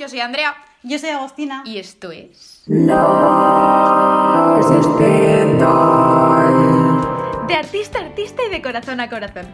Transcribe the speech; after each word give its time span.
yo 0.00 0.08
soy 0.08 0.20
Andrea 0.20 0.56
Yo 0.82 0.98
soy 0.98 1.10
Agostina. 1.10 1.62
y 1.66 1.78
esto 1.78 2.10
es 2.10 2.62
de 7.46 7.54
artista 7.54 7.98
a 7.98 8.06
artista 8.06 8.42
y 8.46 8.50
de 8.50 8.62
corazón 8.62 9.00
a 9.00 9.10
corazón. 9.10 9.46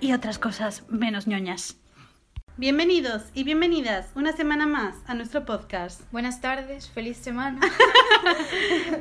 Y 0.00 0.12
otras 0.12 0.40
cosas 0.40 0.82
menos 0.88 1.28
ñoñas. 1.28 1.76
Bienvenidos 2.56 3.22
y 3.32 3.44
bienvenidas 3.44 4.08
una 4.16 4.32
semana 4.32 4.66
más 4.66 4.96
a 5.06 5.14
nuestro 5.14 5.44
podcast. 5.44 6.02
Buenas 6.10 6.40
tardes, 6.40 6.90
feliz 6.90 7.16
semana. 7.16 7.60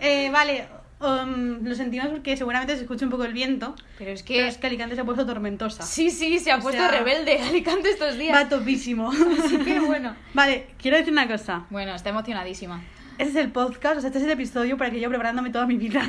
Eh, 0.02 0.30
vale, 0.32 0.68
um, 1.02 1.64
lo 1.64 1.76
sentimos 1.76 2.08
porque 2.10 2.38
seguramente 2.38 2.76
se 2.76 2.84
escucha 2.84 3.06
un 3.06 3.12
poco 3.12 3.24
el 3.26 3.34
viento, 3.34 3.76
Pero 3.98 4.12
es 4.12 4.24
pero 4.24 4.40
que 4.40 4.48
es 4.48 4.58
que 4.58 4.68
Alicante 4.68 4.96
se 4.96 5.02
ha 5.02 5.06
puesto 5.06 5.26
tormentosa. 5.26 5.84
sí, 5.84 6.10
sí, 6.10 6.40
se 6.40 6.52
ha 6.52 6.58
O 6.58 6.62
puesto 6.62 6.82
sea, 6.82 6.92
rebelde 6.92 7.40
Alicante 7.50 7.90
estos 7.90 8.18
días. 8.18 8.36
Va 8.36 8.48
topísimo. 8.50 9.12
Así 9.44 9.58
que 9.60 9.80
bueno. 9.80 10.16
Vale, 10.34 10.68
quiero 10.82 10.98
decir 10.98 11.12
una 11.14 11.28
cosa. 11.28 11.66
Bueno, 11.70 11.94
está 11.96 12.10
emocionadísima. 12.10 12.82
Este 13.18 13.32
es 13.40 13.46
el 13.46 13.52
podcast, 13.52 13.98
o 13.98 14.02
sea, 14.02 14.08
este 14.08 14.18
es 14.18 14.26
el 14.26 14.32
episodio 14.32 14.78
para 14.78 14.90
que 14.90 15.00
yo 15.00 15.08
preparándome 15.10 15.52
toda 15.52 15.68
mi 15.68 15.78
vida. 15.78 16.02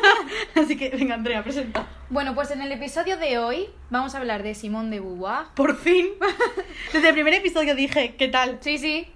Así 0.54 0.76
que, 0.76 0.90
venga, 0.90 1.14
Andrea, 1.14 1.42
presenta. 1.42 1.86
Bueno, 2.10 2.34
pues 2.34 2.50
en 2.52 2.60
el 2.60 2.70
episodio 2.70 3.16
de 3.16 3.38
hoy 3.38 3.66
vamos 3.88 4.14
a 4.14 4.18
hablar 4.18 4.42
de 4.44 4.54
Simone 4.54 4.90
de 4.90 5.00
Beauvoir. 5.00 5.46
Por 5.56 5.76
fin. 5.76 6.06
Desde 6.92 7.08
el 7.08 7.14
primer 7.14 7.34
episodio 7.34 7.74
dije, 7.74 8.14
¿qué 8.16 8.28
tal? 8.28 8.58
Sí, 8.60 8.78
sí. 8.78 9.08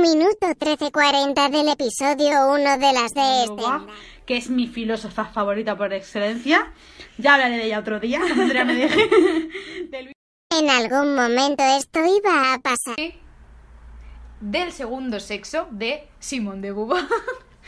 Minuto 0.00 0.46
13.40 0.46 1.50
del 1.50 1.68
episodio 1.68 2.48
1 2.52 2.78
de 2.78 2.92
las 2.92 3.12
de 3.12 3.44
este. 3.44 3.62
Que 4.26 4.36
es 4.38 4.48
mi 4.48 4.66
filósofa 4.66 5.26
favorita 5.26 5.76
por 5.76 5.92
excelencia. 5.92 6.72
Ya 7.18 7.34
hablaré 7.34 7.56
de 7.58 7.64
ella 7.66 7.78
otro 7.80 8.00
día, 8.00 8.20
me 8.64 8.74
deje. 8.74 9.08
De 9.90 10.02
Luis- 10.02 10.14
En 10.58 10.70
algún 10.70 11.14
momento 11.14 11.62
esto 11.78 12.00
iba 12.04 12.54
a 12.54 12.58
pasar. 12.60 12.94
Sí. 12.96 13.14
Del 14.40 14.72
segundo 14.72 15.20
sexo 15.20 15.68
de 15.70 16.08
Simone 16.18 16.62
de. 16.62 16.96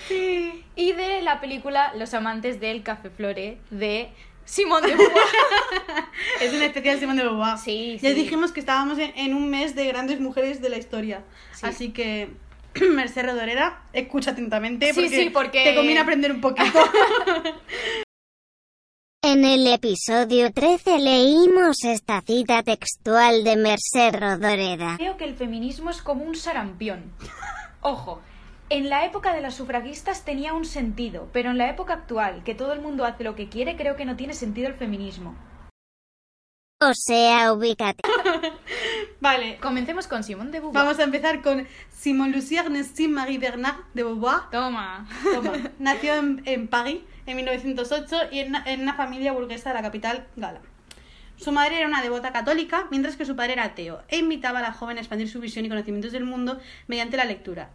Sí. 0.08 0.64
Y 0.74 0.92
de 0.92 1.22
la 1.22 1.40
película 1.40 1.92
Los 1.94 2.14
amantes 2.14 2.58
del 2.58 2.82
café 2.82 3.10
flore 3.10 3.58
de 3.70 4.10
Simone 4.44 4.86
de 4.88 4.94
Beauvoir. 4.96 5.22
Es 6.40 6.52
un 6.52 6.62
especial 6.62 6.98
Simón 7.00 7.16
de 7.16 7.22
Beauvoir. 7.24 7.58
Sí, 7.58 7.98
Ya 8.02 8.10
sí. 8.10 8.14
dijimos 8.14 8.52
que 8.52 8.60
estábamos 8.60 8.98
en, 8.98 9.12
en 9.16 9.34
un 9.34 9.48
mes 9.50 9.74
de 9.74 9.86
grandes 9.86 10.20
mujeres 10.20 10.60
de 10.60 10.68
la 10.68 10.76
historia. 10.78 11.22
Sí. 11.52 11.66
Así 11.66 11.90
que, 11.92 12.30
Merced 12.90 13.24
Rodoreda, 13.24 13.82
escucha 13.92 14.32
atentamente. 14.32 14.92
Sí, 14.92 14.94
Porque 14.94 15.08
sí, 15.10 15.30
porque- 15.30 15.64
Te 15.64 15.74
conviene 15.74 16.00
aprender 16.00 16.32
un 16.32 16.40
poquito. 16.40 16.78
En 19.26 19.42
el 19.46 19.66
episodio 19.66 20.52
13 20.52 20.98
leímos 20.98 21.82
esta 21.84 22.20
cita 22.20 22.62
textual 22.62 23.42
de 23.42 23.56
Merced 23.56 24.14
Rodoreda. 24.20 24.96
Creo 24.98 25.16
que 25.16 25.24
el 25.24 25.34
feminismo 25.34 25.88
es 25.88 26.02
como 26.02 26.24
un 26.24 26.36
sarampión. 26.36 27.10
Ojo, 27.80 28.20
en 28.70 28.88
la 28.88 29.04
época 29.04 29.34
de 29.34 29.40
las 29.40 29.54
sufragistas 29.54 30.24
tenía 30.24 30.52
un 30.52 30.64
sentido, 30.64 31.28
pero 31.32 31.50
en 31.50 31.58
la 31.58 31.68
época 31.70 31.94
actual, 31.94 32.42
que 32.44 32.54
todo 32.54 32.72
el 32.72 32.80
mundo 32.80 33.04
hace 33.04 33.24
lo 33.24 33.34
que 33.34 33.48
quiere, 33.48 33.76
creo 33.76 33.96
que 33.96 34.04
no 34.04 34.16
tiene 34.16 34.34
sentido 34.34 34.68
el 34.68 34.74
feminismo. 34.74 35.34
O 36.80 36.92
sea, 36.92 37.52
ubícate. 37.52 38.02
vale. 39.20 39.58
Comencemos 39.58 40.06
con 40.06 40.22
Simone 40.22 40.50
de 40.50 40.60
Beauvoir. 40.60 40.84
Vamos 40.84 40.98
a 40.98 41.04
empezar 41.04 41.40
con 41.40 41.66
Simon 41.90 42.32
Lucie 42.32 42.58
Ernestine 42.58 43.12
Marie 43.12 43.38
Bernard 43.38 43.76
de 43.94 44.02
Beauvoir. 44.02 44.50
Toma. 44.50 45.08
Toma. 45.32 45.52
Nació 45.78 46.16
en, 46.16 46.42
en 46.44 46.68
París 46.68 47.00
en 47.26 47.36
1908 47.36 48.16
y 48.32 48.40
en, 48.40 48.54
en 48.54 48.82
una 48.82 48.94
familia 48.94 49.32
burguesa 49.32 49.70
de 49.70 49.76
la 49.76 49.82
capital 49.82 50.26
gala. 50.36 50.60
Su 51.36 51.52
madre 51.52 51.78
era 51.78 51.88
una 51.88 52.02
devota 52.02 52.32
católica, 52.32 52.86
mientras 52.90 53.16
que 53.16 53.24
su 53.24 53.34
padre 53.34 53.54
era 53.54 53.64
ateo, 53.64 54.02
e 54.08 54.18
invitaba 54.18 54.58
a 54.58 54.62
la 54.62 54.72
joven 54.72 54.98
a 54.98 55.00
expandir 55.00 55.28
su 55.28 55.40
visión 55.40 55.64
y 55.64 55.68
conocimientos 55.68 56.12
del 56.12 56.24
mundo 56.24 56.60
mediante 56.86 57.16
la 57.16 57.24
lectura. 57.24 57.70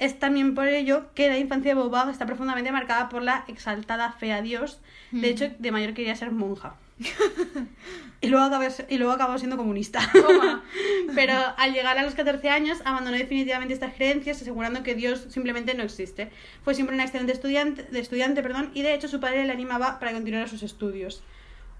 Es 0.00 0.18
también 0.18 0.54
por 0.54 0.66
ello 0.66 1.12
que 1.14 1.28
la 1.28 1.36
infancia 1.36 1.72
de 1.72 1.74
Beauvoir 1.74 2.08
está 2.08 2.24
profundamente 2.24 2.72
marcada 2.72 3.10
por 3.10 3.22
la 3.22 3.44
exaltada 3.48 4.10
fe 4.12 4.32
a 4.32 4.40
Dios. 4.40 4.80
De 5.10 5.28
hecho, 5.28 5.50
de 5.58 5.70
mayor 5.70 5.92
quería 5.92 6.16
ser 6.16 6.32
monja. 6.32 6.74
y, 8.22 8.28
luego 8.28 8.46
acabó, 8.46 8.64
y 8.88 8.96
luego 8.96 9.12
acabó 9.12 9.36
siendo 9.36 9.58
comunista. 9.58 10.00
Pero 11.14 11.34
al 11.58 11.74
llegar 11.74 11.98
a 11.98 12.02
los 12.02 12.14
14 12.14 12.48
años 12.48 12.78
abandonó 12.86 13.18
definitivamente 13.18 13.74
estas 13.74 13.92
creencias, 13.92 14.40
asegurando 14.40 14.82
que 14.82 14.94
Dios 14.94 15.26
simplemente 15.28 15.74
no 15.74 15.82
existe. 15.82 16.30
Fue 16.64 16.74
siempre 16.74 16.94
una 16.94 17.04
excelente 17.04 17.34
estudiante, 17.34 17.82
de 17.82 18.00
estudiante 18.00 18.42
perdón, 18.42 18.70
y 18.72 18.80
de 18.80 18.94
hecho 18.94 19.06
su 19.06 19.20
padre 19.20 19.44
le 19.44 19.52
animaba 19.52 19.98
para 19.98 20.12
continuar 20.12 20.48
sus 20.48 20.62
estudios. 20.62 21.22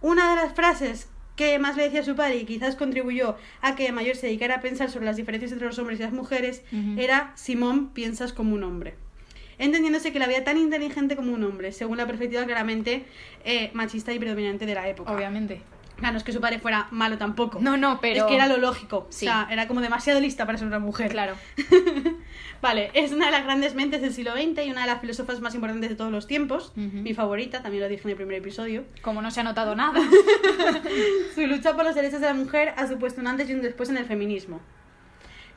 Una 0.03 0.29
de 0.29 0.37
las 0.37 0.55
frases 0.55 1.09
que 1.37 1.59
más 1.59 1.77
le 1.77 1.85
decía 1.85 2.01
a 2.01 2.05
su 2.05 2.15
padre 2.17 2.37
y 2.37 2.45
quizás 2.45 2.77
contribuyó 2.77 3.37
a 3.63 3.75
que 3.75 3.85
de 3.85 3.93
mayor 3.93 4.17
se 4.17 4.27
dedicara 4.27 4.57
a 4.57 4.61
pensar 4.61 4.91
sobre 4.91 5.07
las 5.07 5.17
diferencias 5.17 5.53
entre 5.53 5.67
los 5.67 5.79
hombres 5.79 5.99
y 5.99 6.03
las 6.03 6.13
mujeres 6.13 6.63
era 6.99 7.33
Simón, 7.37 7.91
piensas 7.91 8.33
como 8.33 8.55
un 8.55 8.65
hombre. 8.65 8.95
Entendiéndose 9.59 10.13
que 10.13 10.19
la 10.19 10.27
veía 10.27 10.43
tan 10.43 10.57
inteligente 10.57 11.17
como 11.17 11.33
un 11.33 11.45
hombre, 11.45 11.73
según 11.73 11.99
la 11.99 12.07
perspectiva 12.07 12.45
claramente 12.45 13.05
eh, 13.45 13.71
machista 13.75 14.13
y 14.13 14.19
predominante 14.19 14.65
de 14.65 14.75
la 14.75 14.89
época. 14.89 15.13
Obviamente. 15.13 15.61
Claro, 16.01 16.13
no 16.13 16.19
es 16.19 16.25
que 16.25 16.33
su 16.33 16.41
padre 16.41 16.59
fuera 16.59 16.89
malo 16.91 17.19
tampoco. 17.19 17.59
No, 17.61 17.77
no, 17.77 18.01
pero... 18.01 18.23
Es 18.23 18.25
que 18.25 18.35
era 18.35 18.49
lo 18.49 18.57
lógico. 18.57 19.07
Sí. 19.11 19.27
O 19.27 19.31
sea, 19.31 19.47
era 19.51 19.69
como 19.69 19.81
demasiado 19.81 20.19
lista 20.19 20.47
para 20.47 20.59
ser 20.59 20.67
una 20.67 20.79
mujer. 20.79 21.11
Claro. 21.11 21.35
vale, 22.63 22.91
es 22.95 23.13
una 23.13 23.27
de 23.27 23.33
las 23.33 23.45
grandes 23.45 23.75
mentes 23.75 24.01
del 24.01 24.13
siglo 24.13 24.33
XX 24.33 24.67
y 24.67 24.71
una 24.71 24.81
de 24.81 24.87
las 24.87 25.01
filósofas 25.01 25.41
más 25.41 25.55
importantes 25.55 25.91
de 25.91 25.97
todos 25.97 26.11
los 26.11 26.27
tiempos. 26.27 26.73
Mi 26.75 27.15
favorita, 27.15 27.63
también 27.63 27.85
lo 27.85 27.89
dije 27.89 28.03
en 28.05 28.11
el 28.11 28.17
primer 28.17 28.37
episodio. 28.37 28.85
Como 29.03 29.23
no 29.23 29.31
se 29.31 29.41
ha 29.41 29.45
notado 29.45 29.77
nada. 29.77 30.01
Su 31.35 31.47
lucha 31.47 31.77
por 31.77 31.85
los 31.85 31.95
derechos 31.95 32.21
de 32.21 32.27
la 32.27 32.35
mujer 32.35 32.75
ha 32.77 32.89
supuesto 32.89 33.21
un 33.21 33.27
antes 33.27 33.49
y 33.51 33.55
un 33.55 33.63
después 33.63 33.91
en 33.91 33.99
el 33.99 34.07
feminismo. 34.07 34.61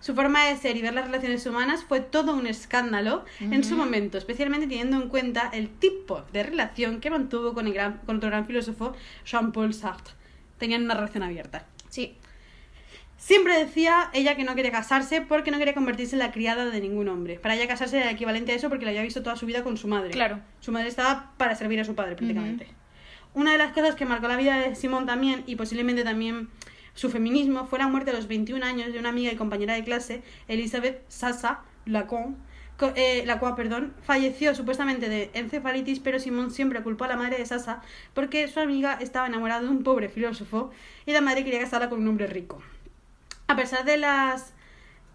Su 0.03 0.13
forma 0.15 0.43
de 0.47 0.57
ser 0.57 0.75
y 0.75 0.81
ver 0.81 0.93
las 0.93 1.05
relaciones 1.05 1.45
humanas 1.45 1.85
fue 1.85 2.01
todo 2.01 2.35
un 2.35 2.45
escándalo 2.45 3.23
en 3.39 3.63
su 3.63 3.77
momento, 3.77 4.17
especialmente 4.17 4.67
teniendo 4.67 4.97
en 4.97 5.07
cuenta 5.07 5.49
el 5.53 5.69
tipo 5.69 6.25
de 6.33 6.43
relación 6.43 6.99
que 6.99 7.09
mantuvo 7.09 7.53
con, 7.53 7.67
el 7.67 7.73
gran, 7.73 8.01
con 8.05 8.17
otro 8.17 8.27
gran 8.27 8.45
filósofo, 8.45 8.93
Jean-Paul 9.25 9.73
Sartre. 9.73 10.13
Tenían 10.57 10.83
una 10.83 10.93
relación 10.95 11.23
abierta. 11.23 11.65
Sí. 11.89 12.17
Siempre 13.17 13.57
decía 13.57 14.09
ella 14.13 14.35
que 14.35 14.43
no 14.43 14.53
quería 14.55 14.71
casarse 14.71 15.21
porque 15.21 15.49
no 15.51 15.57
quería 15.57 15.73
convertirse 15.73 16.15
en 16.15 16.19
la 16.19 16.31
criada 16.31 16.65
de 16.65 16.81
ningún 16.81 17.07
hombre. 17.07 17.39
Para 17.39 17.55
ella 17.55 17.67
casarse 17.67 17.97
era 17.97 18.11
equivalente 18.11 18.51
a 18.51 18.55
eso 18.55 18.67
porque 18.69 18.83
la 18.83 18.91
había 18.91 19.01
visto 19.01 19.23
toda 19.23 19.35
su 19.37 19.45
vida 19.45 19.63
con 19.63 19.77
su 19.77 19.87
madre. 19.87 20.11
Claro. 20.11 20.39
Su 20.59 20.71
madre 20.73 20.89
estaba 20.89 21.31
para 21.37 21.55
servir 21.55 21.79
a 21.79 21.85
su 21.85 21.95
padre 21.95 22.15
prácticamente. 22.15 22.67
Una 23.33 23.53
de 23.53 23.57
las 23.57 23.71
cosas 23.71 23.95
que 23.95 24.05
marcó 24.05 24.27
la 24.27 24.35
vida 24.35 24.59
de 24.59 24.75
Simón 24.75 25.05
también 25.05 25.43
y 25.47 25.55
posiblemente 25.55 26.03
también 26.03 26.49
su 26.95 27.09
feminismo 27.09 27.65
fue 27.65 27.79
la 27.79 27.87
muerte 27.87 28.11
a 28.11 28.13
los 28.13 28.27
21 28.27 28.63
años 28.65 28.91
de 28.93 28.99
una 28.99 29.09
amiga 29.09 29.31
y 29.31 29.35
compañera 29.35 29.73
de 29.73 29.83
clase, 29.83 30.21
Elizabeth 30.49 31.01
Sassa 31.07 31.61
Lacon, 31.85 32.33
co- 32.33 32.37
eh, 32.95 33.23
la 33.25 33.39
cual, 33.39 33.55
perdón, 33.55 33.93
falleció 34.01 34.53
supuestamente 34.55 35.09
de 35.09 35.29
encefalitis, 35.33 35.99
pero 35.99 36.19
Simón 36.19 36.51
siempre 36.51 36.81
culpó 36.83 37.05
a 37.05 37.07
la 37.07 37.15
madre 37.15 37.37
de 37.37 37.45
Sassa 37.45 37.81
porque 38.13 38.47
su 38.47 38.59
amiga 38.59 38.97
estaba 38.99 39.27
enamorada 39.27 39.61
de 39.61 39.69
un 39.69 39.83
pobre 39.83 40.09
filósofo 40.09 40.71
y 41.05 41.11
la 41.13 41.21
madre 41.21 41.43
quería 41.43 41.59
casarla 41.59 41.89
con 41.89 42.01
un 42.01 42.07
hombre 42.07 42.27
rico. 42.27 42.61
A 43.47 43.55
pesar 43.55 43.85
de 43.85 43.97
las 43.97 44.53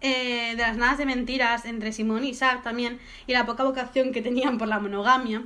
eh, 0.01 0.55
de 0.55 0.61
las 0.61 0.77
nadas 0.77 0.97
de 0.97 1.05
mentiras 1.05 1.65
entre 1.65 1.91
Simón 1.91 2.23
y 2.23 2.29
Isaac 2.29 2.63
también 2.63 2.99
y 3.27 3.33
la 3.33 3.45
poca 3.45 3.65
vocación 3.65 4.13
que 4.13 4.21
tenían 4.21 4.57
por 4.57 4.69
la 4.69 4.79
monogamia, 4.79 5.43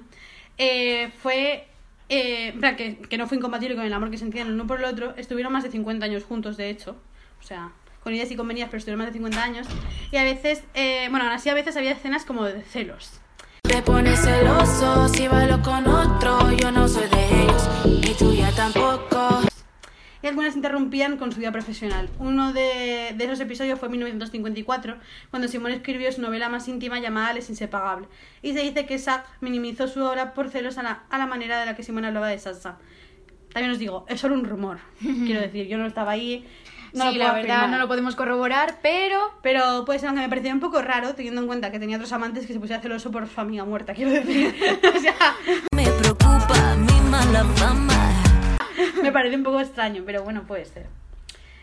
eh, 0.60 1.12
fue 1.22 1.68
eh, 2.10 2.54
que, 2.78 2.98
que 2.98 3.18
no 3.18 3.28
fue 3.28 3.38
incompatible 3.38 3.76
con 3.76 3.86
el 3.86 3.94
amor 3.94 4.12
que 4.12 4.18
sentían 4.20 4.48
el 4.48 4.54
uno 4.54 4.68
por 4.68 4.80
el 4.80 4.86
otro. 4.86 5.16
Estuvieron 5.18 5.52
más 5.52 5.64
de 5.64 5.72
50 5.72 6.06
años 6.06 6.24
juntos, 6.24 6.58
de 6.58 6.70
hecho. 6.70 6.96
O 7.40 7.44
sea, 7.44 7.72
con 8.04 8.14
ideas 8.14 8.30
y 8.32 8.36
conveniencias, 8.36 8.70
pero 8.70 8.80
estuvieron 8.80 9.00
más 9.00 9.08
de 9.08 9.14
50 9.14 9.44
años. 9.44 9.68
Y 10.12 10.18
a 10.18 10.24
veces, 10.24 10.64
eh, 10.74 11.08
bueno, 11.10 11.26
aún 11.26 11.34
así 11.34 11.50
a 11.50 11.54
veces 11.54 11.78
había 11.78 11.92
escenas 11.92 12.26
como 12.26 12.44
de 12.44 12.62
celos. 12.62 13.20
Te 13.62 13.82
pones 13.82 14.20
celoso 14.20 15.08
si 15.08 15.28
bailo 15.28 15.62
con 15.62 15.88
otro, 15.88 16.52
yo 16.52 16.72
no 16.72 16.88
soy 16.88 17.08
de 17.08 17.44
ellos, 17.44 17.70
y 17.86 18.14
tú 18.14 18.34
ya 18.34 18.52
tampoco. 18.52 19.42
y 20.22 20.28
algunas 20.28 20.56
interrumpían 20.56 21.18
con 21.18 21.32
su 21.32 21.40
vida 21.40 21.52
profesional. 21.52 22.10
Uno 22.20 22.52
de, 22.52 23.14
de 23.16 23.24
esos 23.24 23.40
episodios 23.40 23.80
fue 23.80 23.88
en 23.88 23.94
1954, 23.94 24.98
cuando 25.32 25.48
Simón 25.48 25.72
escribió 25.72 26.12
su 26.12 26.22
novela 26.22 26.50
más 26.50 26.68
íntima 26.68 27.00
llamada 27.00 27.34
Les 27.34 27.50
Inseparables, 27.50 28.10
y 28.42 28.54
se 28.54 28.60
dice 28.60 28.86
que 28.86 29.00
Sack 29.00 29.26
minimizó 29.40 29.88
su 29.88 30.04
obra 30.04 30.34
por 30.34 30.50
celos 30.50 30.78
a 30.78 30.84
la, 30.84 31.04
a 31.10 31.18
la 31.18 31.26
manera 31.26 31.60
de 31.62 31.66
la 31.66 31.76
que 31.76 31.84
Simón 31.84 32.04
hablaba 32.04 32.28
de 32.28 32.40
Sansa. 32.40 32.78
También 33.54 33.72
os 33.72 33.80
digo, 33.80 34.06
es 34.10 34.20
solo 34.20 34.36
un 34.36 34.44
rumor, 34.44 34.80
quiero 35.00 35.40
decir, 35.40 35.68
yo 35.68 35.78
no 35.78 35.86
estaba 35.86 36.12
ahí, 36.12 36.46
no 36.94 37.06
lo 37.06 37.12
sí, 37.12 37.18
puedo 37.18 37.28
la 37.30 37.34
verdad 37.36 37.58
afirmar. 37.58 37.70
no 37.70 37.78
lo 37.80 37.88
podemos 37.88 38.16
corroborar, 38.16 38.76
pero... 38.82 39.20
Pero 39.42 39.84
puede 39.86 40.00
ser 40.00 40.10
aunque 40.10 40.22
me 40.24 40.30
parecía 40.30 40.54
un 40.54 40.60
poco 40.60 40.82
raro, 40.82 41.14
teniendo 41.16 41.42
en 41.42 41.48
cuenta 41.48 41.72
que 41.72 41.80
tenía 41.80 41.98
otros 41.98 42.12
amantes 42.14 42.46
que 42.46 42.54
se 42.54 42.60
pusiera 42.60 42.82
celoso 42.82 43.12
por 43.12 43.28
su 43.28 43.42
amiga 43.42 43.66
muerta, 43.66 43.94
quiero 43.94 44.12
decir. 44.12 44.56
o 44.96 45.00
sea, 45.00 45.16
Me 45.76 45.88
preocupa 45.90 46.76
mi 46.78 47.10
mala 47.10 47.44
fama. 47.56 47.94
me 49.02 49.12
parece 49.12 49.36
un 49.36 49.44
poco 49.44 49.60
extraño, 49.60 50.04
pero 50.06 50.24
bueno, 50.24 50.44
puede 50.44 50.66
ser. 50.66 50.88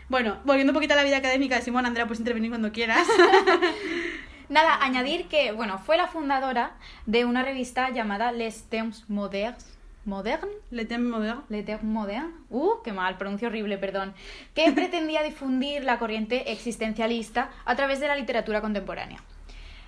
Bueno, 0.09 0.37
volviendo 0.43 0.71
un 0.71 0.75
poquito 0.75 0.93
a 0.93 0.97
la 0.97 1.03
vida 1.03 1.17
académica 1.17 1.55
de 1.55 1.61
Simón, 1.61 1.85
Andrea, 1.85 2.05
puedes 2.05 2.19
intervenir 2.19 2.49
cuando 2.51 2.71
quieras. 2.73 3.07
Nada, 4.49 4.83
añadir 4.83 5.27
que, 5.29 5.53
bueno, 5.53 5.79
fue 5.79 5.95
la 5.95 6.07
fundadora 6.07 6.73
de 7.05 7.23
una 7.23 7.41
revista 7.43 7.89
llamada 7.91 8.33
Les 8.33 8.63
Temps 8.63 9.05
Modernes, 9.09 9.65
Moderne. 10.05 10.51
Le 10.71 10.85
Temps 10.85 11.09
Moderne. 11.09 11.41
Le 11.49 11.63
Temps 11.63 11.83
Moderne. 11.83 12.31
Uh, 12.49 12.81
qué 12.83 12.91
mal, 12.91 13.17
pronuncio 13.17 13.47
horrible, 13.47 13.77
perdón. 13.77 14.13
Que 14.53 14.71
pretendía 14.75 15.23
difundir 15.23 15.83
la 15.83 15.99
corriente 15.99 16.51
existencialista 16.51 17.49
a 17.65 17.75
través 17.75 17.99
de 17.99 18.07
la 18.07 18.15
literatura 18.15 18.61
contemporánea. 18.61 19.23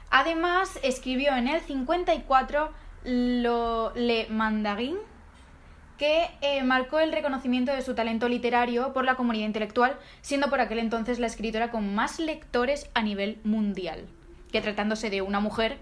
Además, 0.10 0.80
escribió 0.84 1.36
en 1.36 1.48
el 1.48 1.62
54 1.62 2.72
lo, 3.06 3.92
Le 3.96 4.28
Mandarin, 4.30 4.98
que 5.98 6.30
eh, 6.42 6.64
marcó 6.64 7.00
el 7.00 7.12
reconocimiento 7.12 7.72
de 7.72 7.82
su 7.82 7.96
talento 7.96 8.30
literario 8.30 8.94
por 8.94 9.06
la 9.06 9.16
comunidad 9.16 9.48
intelectual, 9.48 9.98
siendo 10.22 10.50
por 10.50 10.60
aquel 10.60 10.80
entonces 10.80 11.20
la 11.20 11.28
escritora 11.28 11.72
con 11.72 11.96
más 11.96 12.20
lectores 12.20 12.90
a 12.94 13.02
nivel 13.02 13.40
mundial, 13.44 14.06
que 14.52 14.62
tratándose 14.62 15.10
de 15.10 15.22
una 15.22 15.40
mujer 15.40 15.78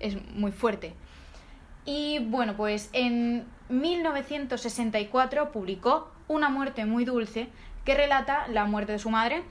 es 0.00 0.16
muy 0.32 0.52
fuerte. 0.52 0.94
Y 1.84 2.18
bueno, 2.18 2.56
pues 2.56 2.90
en 2.92 3.46
1964 3.68 5.52
publicó 5.52 6.10
Una 6.26 6.48
muerte 6.48 6.84
muy 6.84 7.04
dulce, 7.04 7.48
que 7.84 7.94
relata 7.94 8.46
la 8.48 8.64
muerte 8.66 8.92
de 8.92 8.98
su 8.98 9.10
madre 9.10 9.42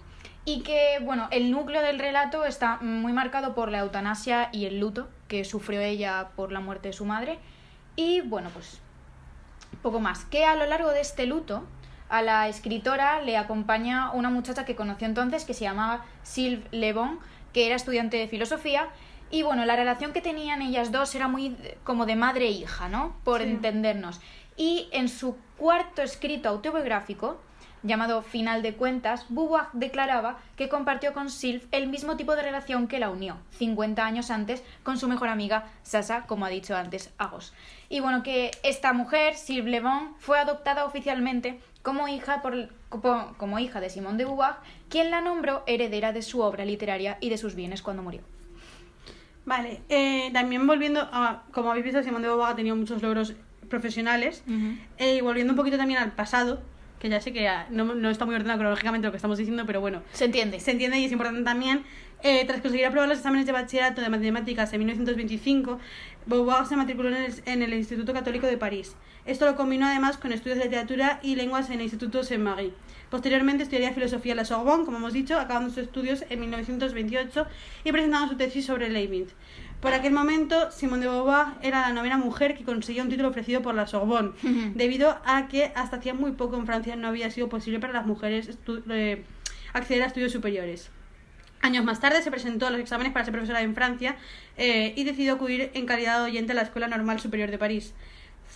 y 0.46 0.62
que, 0.62 1.00
bueno, 1.02 1.28
el 1.32 1.52
núcleo 1.52 1.82
del 1.82 2.00
relato 2.00 2.46
está 2.46 2.78
muy 2.78 3.12
marcado 3.12 3.54
por 3.54 3.70
la 3.70 3.80
eutanasia 3.80 4.50
y 4.54 4.66
el 4.66 4.80
luto 4.80 5.10
que 5.28 5.44
sufrió 5.44 5.82
ella 5.82 6.30
por 6.36 6.52
la 6.52 6.60
muerte 6.60 6.88
de 6.88 6.94
su 6.94 7.04
madre. 7.04 7.40
Y 7.96 8.22
bueno, 8.22 8.50
pues 8.54 8.80
poco 9.82 10.00
más. 10.00 10.24
Que 10.26 10.46
a 10.46 10.56
lo 10.56 10.66
largo 10.66 10.92
de 10.92 11.02
este 11.02 11.26
luto, 11.26 11.64
a 12.10 12.22
la 12.22 12.48
escritora 12.48 13.22
le 13.22 13.38
acompaña 13.38 14.12
una 14.12 14.30
muchacha 14.30 14.66
que 14.66 14.76
conoció 14.76 15.08
entonces 15.08 15.44
que 15.44 15.54
se 15.54 15.66
llamaba 15.66 16.06
Sylve 16.24 16.64
Le 16.72 16.94
Bon, 16.94 17.20
que 17.52 17.66
era 17.66 17.76
estudiante 17.76 18.18
de 18.18 18.28
filosofía 18.28 18.88
y 19.30 19.44
bueno, 19.44 19.66
la 19.66 19.76
relación 19.76 20.14
que 20.14 20.22
tenían 20.22 20.62
ellas 20.62 20.92
dos 20.92 21.14
era 21.16 21.28
muy 21.28 21.56
como 21.84 22.06
de 22.06 22.16
madre 22.16 22.46
e 22.46 22.52
hija, 22.52 22.88
¿no? 22.90 23.16
Por 23.24 23.42
Sí. 23.42 23.50
entendernos. 23.50 24.22
Y 24.56 24.88
en 24.92 25.10
su 25.10 25.38
cuarto 25.58 26.02
escrito 26.02 26.50
autobiográfico, 26.50 27.40
llamado 27.84 28.22
Final 28.24 28.64
de 28.64 28.74
Cuentas, 28.74 29.26
Beauvoir 29.30 29.66
declaraba 29.74 30.40
que 30.56 30.68
compartió 30.68 31.14
con 31.14 31.30
Sylph 31.30 31.66
el 31.72 31.88
mismo 31.88 32.18
tipo 32.18 32.36
de 32.36 32.42
relación 32.42 32.88
que 32.88 33.00
la 33.00 33.10
unió, 33.10 33.38
50 33.52 34.04
años 34.06 34.32
antes, 34.32 34.64
con 34.84 34.98
su 34.98 35.08
mejor 35.08 35.30
amiga 35.30 35.66
Sasa, 35.84 36.26
como 36.26 36.46
ha 36.46 36.50
dicho 36.50 36.76
antes 36.76 37.14
Agos. 37.18 37.54
Y 37.88 38.00
bueno, 38.00 38.24
que 38.24 38.52
esta 38.64 38.94
mujer, 38.94 39.36
Sylph 39.36 39.68
Le 39.68 39.80
Bon, 39.80 40.16
fue 40.18 40.40
adoptada 40.40 40.86
oficialmente 40.86 41.60
como 41.84 42.08
hija, 42.08 42.42
por, 42.42 42.70
como, 42.90 43.36
como 43.38 43.60
hija 43.60 43.80
de 43.80 43.90
Simone 43.90 44.18
de 44.18 44.26
Beauvoir, 44.26 44.56
quien 44.90 45.12
la 45.12 45.22
nombró 45.22 45.64
heredera 45.68 46.12
de 46.14 46.24
su 46.24 46.42
obra 46.42 46.66
literaria 46.66 47.18
y 47.22 47.30
de 47.30 47.38
sus 47.38 47.56
bienes 47.56 47.82
cuando 47.82 48.02
murió. 48.04 48.22
Vale, 49.48 49.80
eh, 49.88 50.30
también 50.34 50.68
volviendo 50.68 51.00
a, 51.00 51.44
como 51.54 51.72
habéis 51.72 51.86
visto, 51.86 52.04
Simón 52.04 52.22
de 52.22 52.28
Beauvoir 52.28 52.52
ha 52.52 52.56
tenido 52.56 52.76
muchos 52.76 53.02
logros 53.02 53.34
profesionales. 53.70 54.44
Eh, 54.98 55.16
y 55.18 55.22
volviendo 55.22 55.54
un 55.54 55.58
poquito 55.58 55.78
también 55.78 56.00
al 56.02 56.12
pasado, 56.12 56.62
que 57.00 57.08
ya 57.08 57.22
sé 57.22 57.32
que 57.32 57.48
ah, 57.48 57.66
no, 57.70 57.96
no 57.96 58.10
está 58.10 58.26
muy 58.26 58.36
ordenado 58.36 58.60
cronológicamente 58.60 59.08
lo 59.08 59.12
que 59.12 59.18
estamos 59.18 59.38
diciendo, 59.38 59.64
pero 59.66 59.80
bueno, 59.80 60.02
Se 60.12 60.26
entiende. 60.26 60.60
se 60.60 60.72
entiende 60.72 61.00
y 61.00 61.06
es 61.06 61.12
importante 61.14 61.44
también. 61.44 61.84
Eh, 62.24 62.44
tras 62.46 62.60
conseguir 62.62 62.86
aprobar 62.88 63.08
los 63.08 63.20
exámenes 63.20 63.46
de 63.46 63.52
bachillerato 63.54 64.02
de 64.02 64.10
matemáticas 64.10 64.74
en 64.74 64.80
1925, 64.80 65.80
Beauvoir 66.28 66.66
se 66.66 66.76
matriculó 66.76 67.10
en 67.10 67.16
el, 67.16 67.34
en 67.46 67.62
el 67.64 67.74
Instituto 67.74 68.14
Católico 68.14 68.48
de 68.48 68.58
París. 68.58 68.96
Esto 69.26 69.46
lo 69.46 69.56
combinó 69.56 69.88
además 69.88 70.18
con 70.18 70.32
estudios 70.32 70.58
de 70.58 70.66
literatura 70.66 71.20
y 71.24 71.36
lenguas 71.36 71.68
en 71.70 71.76
el 71.76 71.82
Instituto 71.84 72.24
Saint-Marie. 72.24 72.74
Posteriormente 73.10 73.64
estudiaría 73.64 73.94
filosofía 73.94 74.34
en 74.34 74.38
la 74.38 74.46
Sorbonne, 74.46 74.86
como 74.86 74.98
hemos 74.98 75.14
dicho, 75.14 75.40
acabando 75.40 75.70
sus 75.70 75.80
estudios 75.80 76.26
en 76.30 76.42
1928 76.42 77.46
y 77.86 77.92
presentando 77.92 78.28
su 78.30 78.38
tesis 78.38 78.66
sobre 78.66 78.90
Leibniz. 78.90 79.30
Por 79.82 79.94
aquel 79.94 80.12
momento, 80.12 80.72
Simone 80.72 81.06
de 81.06 81.12
Beauvoir 81.12 81.48
era 81.62 81.82
la 81.82 81.94
novena 81.94 82.18
mujer 82.18 82.58
que 82.58 82.64
consiguió 82.64 83.04
un 83.04 83.10
título 83.10 83.30
ofrecido 83.30 83.62
por 83.62 83.76
la 83.76 83.88
Sorbonne, 83.88 84.32
debido 84.76 85.18
a 85.24 85.48
que 85.48 85.72
hasta 85.76 85.98
hacía 85.98 86.14
muy 86.14 86.32
poco 86.32 86.58
en 86.58 86.66
Francia 86.66 86.96
no 86.96 87.08
había 87.08 87.30
sido 87.32 87.48
posible 87.48 87.80
para 87.80 87.94
las 87.94 88.06
mujeres 88.06 88.58
eh, 88.90 89.24
acceder 89.74 90.04
a 90.04 90.08
estudios 90.08 90.32
superiores. 90.32 90.90
Años 91.62 91.84
más 91.84 92.00
tarde 92.00 92.22
se 92.22 92.32
presentó 92.32 92.68
a 92.68 92.70
los 92.70 92.80
exámenes 92.80 93.14
para 93.14 93.26
ser 93.26 93.34
profesora 93.34 93.62
en 93.62 93.74
Francia 93.76 94.16
eh, 94.58 94.94
y 94.96 95.04
decidió 95.04 95.34
acudir 95.34 95.72
en 95.74 95.86
calidad 95.86 96.20
de 96.20 96.26
oyente 96.32 96.52
a 96.52 96.56
la 96.56 96.62
Escuela 96.62 96.88
Normal 96.88 97.20
Superior 97.20 97.52
de 97.52 97.58
París. 97.58 97.94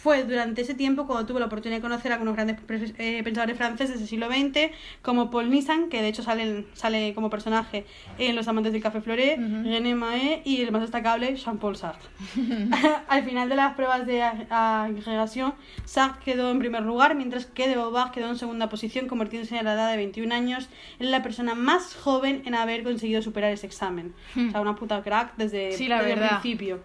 Fue 0.01 0.23
durante 0.23 0.61
ese 0.63 0.73
tiempo 0.73 1.05
cuando 1.05 1.25
tuvo 1.27 1.37
la 1.39 1.45
oportunidad 1.45 1.77
de 1.77 1.81
conocer 1.81 2.11
a 2.11 2.15
algunos 2.15 2.33
grandes 2.35 2.57
eh, 2.97 3.21
pensadores 3.23 3.55
franceses 3.55 3.99
del 3.99 4.07
siglo 4.07 4.27
XX, 4.29 4.71
como 5.03 5.29
Paul 5.29 5.49
Nissan, 5.51 5.89
que 5.89 6.01
de 6.01 6.07
hecho 6.07 6.23
sale, 6.23 6.65
sale 6.73 7.13
como 7.13 7.29
personaje 7.29 7.85
en 8.17 8.35
Los 8.35 8.47
Amantes 8.47 8.73
del 8.73 8.81
Café 8.81 9.01
Floré, 9.01 9.35
René 9.37 9.93
Mahé 9.93 10.41
y 10.43 10.61
el 10.61 10.71
más 10.71 10.81
destacable, 10.81 11.35
Jean-Paul 11.35 11.75
Sartre. 11.75 12.09
Al 13.07 13.23
final 13.23 13.47
de 13.49 13.55
las 13.55 13.75
pruebas 13.75 14.05
de 14.07 14.21
ag- 14.23 14.47
agregación, 14.49 15.53
Sartre 15.85 16.21
quedó 16.33 16.49
en 16.51 16.59
primer 16.59 16.81
lugar, 16.83 17.15
mientras 17.15 17.45
que 17.45 17.67
de 17.67 17.75
Beauvoir 17.75 18.11
quedó 18.11 18.29
en 18.29 18.37
segunda 18.37 18.69
posición, 18.69 19.07
convirtiéndose 19.07 19.57
a 19.59 19.63
la 19.63 19.73
edad 19.73 19.91
de 19.91 19.97
21 19.97 20.33
años 20.33 20.67
en 20.99 21.11
la 21.11 21.21
persona 21.21 21.53
más 21.55 21.95
joven 21.95 22.41
en 22.45 22.55
haber 22.55 22.83
conseguido 22.83 23.21
superar 23.21 23.51
ese 23.51 23.67
examen. 23.67 24.13
O 24.47 24.51
sea, 24.51 24.61
una 24.61 24.75
puta 24.75 25.01
crack 25.03 25.33
desde, 25.37 25.73
Sí, 25.73 25.87
la 25.87 25.97
desde 26.01 26.13
el 26.13 26.19
principio. 26.41 26.79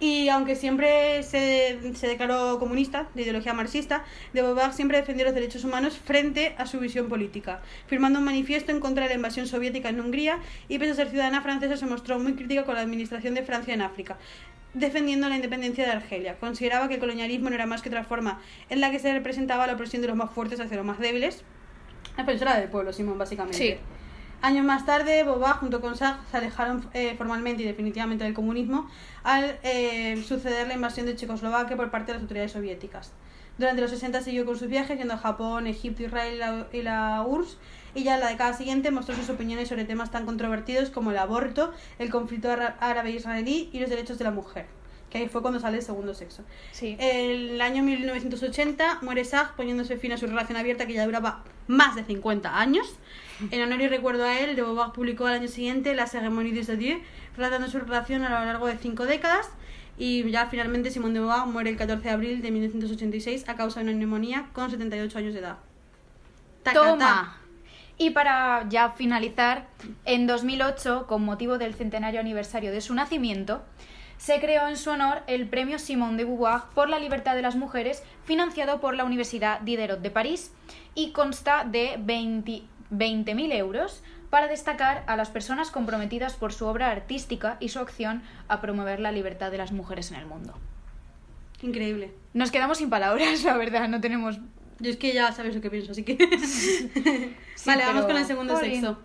Y 0.00 0.28
aunque 0.28 0.56
siempre 0.56 1.22
se, 1.22 1.94
se 1.94 2.06
declaró 2.06 2.58
comunista, 2.58 3.08
de 3.14 3.22
ideología 3.22 3.54
marxista, 3.54 4.04
de 4.32 4.42
Beauvoir 4.42 4.72
siempre 4.72 4.98
defendió 4.98 5.24
los 5.24 5.34
derechos 5.34 5.64
humanos 5.64 5.96
frente 5.96 6.54
a 6.58 6.66
su 6.66 6.80
visión 6.80 7.08
política, 7.08 7.62
firmando 7.86 8.18
un 8.18 8.24
manifiesto 8.24 8.72
en 8.72 8.80
contra 8.80 9.04
de 9.04 9.10
la 9.10 9.14
invasión 9.14 9.46
soviética 9.46 9.88
en 9.88 10.00
Hungría 10.00 10.40
y 10.68 10.78
pese 10.78 10.92
a 10.92 10.94
ser 10.96 11.10
ciudadana 11.10 11.42
francesa 11.42 11.76
se 11.76 11.86
mostró 11.86 12.18
muy 12.18 12.34
crítica 12.34 12.64
con 12.64 12.74
la 12.74 12.80
administración 12.80 13.34
de 13.34 13.44
Francia 13.44 13.72
en 13.72 13.82
África, 13.82 14.18
defendiendo 14.74 15.28
la 15.28 15.36
independencia 15.36 15.84
de 15.84 15.92
Argelia. 15.92 16.36
Consideraba 16.38 16.88
que 16.88 16.94
el 16.94 17.00
colonialismo 17.00 17.48
no 17.48 17.54
era 17.54 17.66
más 17.66 17.80
que 17.80 17.88
otra 17.88 18.04
forma 18.04 18.40
en 18.68 18.80
la 18.80 18.90
que 18.90 18.98
se 18.98 19.12
representaba 19.12 19.66
la 19.66 19.74
opresión 19.74 20.02
de 20.02 20.08
los 20.08 20.16
más 20.16 20.30
fuertes 20.32 20.60
hacia 20.60 20.76
los 20.76 20.84
más 20.84 20.98
débiles. 20.98 21.44
Defensora 22.16 22.58
del 22.58 22.68
pueblo, 22.68 22.92
Simón, 22.92 23.16
básicamente. 23.16 23.56
Sí. 23.56 23.76
Años 24.44 24.66
más 24.66 24.84
tarde, 24.84 25.24
Beauvoir 25.24 25.54
junto 25.54 25.80
con 25.80 25.96
Sartre 25.96 26.22
se 26.30 26.36
alejaron 26.36 26.86
eh, 26.92 27.14
formalmente 27.16 27.62
y 27.62 27.66
definitivamente 27.66 28.24
del 28.24 28.34
comunismo 28.34 28.90
al 29.22 29.58
eh, 29.62 30.22
suceder 30.22 30.68
la 30.68 30.74
invasión 30.74 31.06
de 31.06 31.16
Checoslovaquia 31.16 31.78
por 31.78 31.90
parte 31.90 32.08
de 32.08 32.18
las 32.18 32.22
autoridades 32.24 32.52
soviéticas. 32.52 33.12
Durante 33.56 33.80
los 33.80 33.90
60 33.90 34.20
siguió 34.20 34.44
con 34.44 34.58
sus 34.58 34.68
viajes, 34.68 34.98
yendo 34.98 35.14
a 35.14 35.16
Japón, 35.16 35.66
Egipto, 35.66 36.02
Israel 36.02 36.66
y 36.74 36.82
la, 36.82 37.22
URSS, 37.26 37.56
y 37.94 38.02
ya 38.04 38.16
en 38.16 38.20
la 38.20 38.28
década 38.28 38.52
siguiente 38.52 38.90
mostró 38.90 39.14
sus 39.14 39.30
opiniones 39.30 39.68
sobre 39.68 39.86
temas 39.86 40.10
tan 40.10 40.26
controvertidos 40.26 40.90
como 40.90 41.10
el 41.12 41.16
aborto, 41.16 41.72
el 41.98 42.10
conflicto 42.10 42.50
ára- 42.52 42.76
árabe-israelí 42.80 43.70
y 43.72 43.80
los 43.80 43.88
derechos 43.88 44.18
de 44.18 44.24
la 44.24 44.30
mujer, 44.30 44.66
que 45.14 45.18
ahí 45.20 45.28
fue 45.28 45.42
cuando 45.42 45.60
sale 45.60 45.76
el 45.76 45.82
segundo 45.84 46.12
sexo. 46.12 46.42
Sí. 46.72 46.96
El 46.98 47.60
año 47.60 47.84
1980 47.84 48.98
muere 49.02 49.24
Sartre 49.24 49.54
poniéndose 49.56 49.96
fin 49.96 50.10
a 50.10 50.16
su 50.16 50.26
relación 50.26 50.58
abierta 50.58 50.88
que 50.88 50.94
ya 50.94 51.06
duraba 51.06 51.44
más 51.68 51.94
de 51.94 52.02
50 52.02 52.58
años. 52.58 52.96
En 53.52 53.62
honor 53.62 53.80
y 53.80 53.86
recuerdo 53.86 54.24
a 54.24 54.40
él, 54.40 54.56
de 54.56 54.62
Beauvoir 54.62 54.90
publicó 54.90 55.26
al 55.26 55.34
año 55.34 55.46
siguiente 55.46 55.94
La 55.94 56.08
Cérémonie 56.08 56.52
des 56.52 56.68
Adieux, 56.68 57.00
relatando 57.36 57.68
su 57.68 57.78
relación 57.78 58.24
a 58.24 58.40
lo 58.40 58.44
largo 58.44 58.66
de 58.66 58.76
cinco 58.76 59.06
décadas. 59.06 59.50
Y 59.96 60.28
ya 60.32 60.46
finalmente 60.46 60.90
Simone 60.90 61.14
de 61.14 61.20
Beauvoir 61.20 61.46
muere 61.46 61.70
el 61.70 61.76
14 61.76 62.02
de 62.02 62.10
abril 62.10 62.42
de 62.42 62.50
1986 62.50 63.48
a 63.48 63.54
causa 63.54 63.78
de 63.80 63.90
una 63.90 63.96
neumonía 63.96 64.48
con 64.52 64.68
78 64.68 65.16
años 65.16 65.34
de 65.34 65.38
edad. 65.38 65.58
Tacatá. 66.64 66.90
Toma. 66.90 67.38
Y 67.98 68.10
para 68.10 68.68
ya 68.68 68.90
finalizar, 68.90 69.68
en 70.04 70.26
2008, 70.26 71.06
con 71.06 71.24
motivo 71.24 71.56
del 71.56 71.74
centenario 71.74 72.18
aniversario 72.18 72.72
de 72.72 72.80
su 72.80 72.92
nacimiento, 72.94 73.62
se 74.18 74.40
creó 74.40 74.68
en 74.68 74.76
su 74.76 74.90
honor 74.90 75.22
el 75.26 75.48
Premio 75.48 75.78
Simone 75.78 76.16
de 76.16 76.24
Beauvoir 76.24 76.62
por 76.74 76.88
la 76.88 76.98
libertad 76.98 77.34
de 77.34 77.42
las 77.42 77.56
mujeres, 77.56 78.02
financiado 78.24 78.80
por 78.80 78.94
la 78.96 79.04
Universidad 79.04 79.60
Diderot 79.60 80.00
de 80.00 80.10
París, 80.10 80.52
y 80.94 81.12
consta 81.12 81.64
de 81.64 81.96
20 81.98 82.62
20.000 82.90 83.52
euros 83.54 84.02
para 84.30 84.48
destacar 84.48 85.04
a 85.06 85.16
las 85.16 85.30
personas 85.30 85.70
comprometidas 85.70 86.34
por 86.34 86.52
su 86.52 86.66
obra 86.66 86.90
artística 86.90 87.56
y 87.60 87.68
su 87.68 87.78
acción 87.78 88.22
a 88.48 88.60
promover 88.60 89.00
la 89.00 89.12
libertad 89.12 89.50
de 89.50 89.58
las 89.58 89.72
mujeres 89.72 90.10
en 90.10 90.16
el 90.18 90.26
mundo. 90.26 90.54
Increíble. 91.62 92.12
Nos 92.32 92.50
quedamos 92.50 92.78
sin 92.78 92.90
palabras, 92.90 93.44
la 93.44 93.56
verdad, 93.56 93.88
no 93.88 94.00
tenemos... 94.00 94.38
Yo 94.80 94.90
es 94.90 94.96
que 94.96 95.14
ya 95.14 95.30
sabes 95.32 95.54
lo 95.54 95.60
que 95.60 95.70
pienso, 95.70 95.92
así 95.92 96.02
que... 96.02 96.16
Sí, 97.54 97.70
vale, 97.70 97.84
vamos 97.86 98.06
con 98.06 98.16
el 98.16 98.24
segundo 98.24 98.58
sexo. 98.58 98.98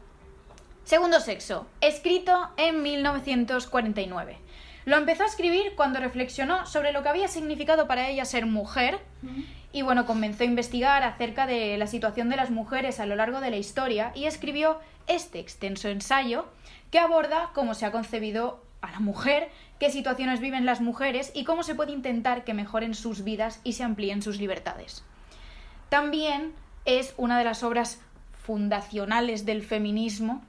Segundo 0.84 1.20
sexo, 1.20 1.68
escrito 1.82 2.50
en 2.58 2.82
1949. 2.82 4.38
Lo 4.86 4.98
empezó 4.98 5.24
a 5.24 5.27
escribir 5.27 5.74
cuando 5.75 6.00
reflexionó 6.00 6.65
sobre 6.65 6.91
lo 6.91 7.03
que 7.03 7.09
había 7.09 7.27
significado 7.27 7.88
para 7.88 8.09
ella 8.09 8.25
ser 8.25 8.45
mujer 8.45 9.00
y 9.71 9.81
bueno, 9.83 10.05
comenzó 10.05 10.43
a 10.43 10.48
investigar 10.48 11.03
acerca 11.03 11.45
de 11.45 11.77
la 11.77 11.88
situación 11.88 12.29
de 12.29 12.38
las 12.38 12.50
mujeres 12.50 13.00
a 13.00 13.05
lo 13.05 13.15
largo 13.15 13.39
de 13.39 13.51
la 13.51 13.57
historia 13.57 14.12
y 14.15 14.25
escribió 14.25 14.79
este 15.07 15.39
extenso 15.39 15.89
ensayo 15.89 16.48
que 16.91 17.00
aborda 17.00 17.51
cómo 17.53 17.74
se 17.74 17.86
ha 17.86 17.91
concebido 17.91 18.63
a 18.81 18.91
la 18.91 19.00
mujer, 19.00 19.50
qué 19.79 19.91
situaciones 19.91 20.39
viven 20.39 20.65
las 20.65 20.81
mujeres 20.81 21.31
y 21.36 21.43
cómo 21.43 21.63
se 21.63 21.75
puede 21.75 21.91
intentar 21.91 22.43
que 22.43 22.53
mejoren 22.53 22.95
sus 22.95 23.24
vidas 23.24 23.59
y 23.63 23.74
se 23.74 23.83
amplíen 23.83 24.21
sus 24.21 24.39
libertades. 24.39 25.03
También 25.89 26.53
es 26.86 27.13
una 27.17 27.38
de 27.38 27.43
las 27.45 27.63
obras 27.63 28.01
fundacionales 28.43 29.45
del 29.45 29.63
feminismo, 29.63 30.43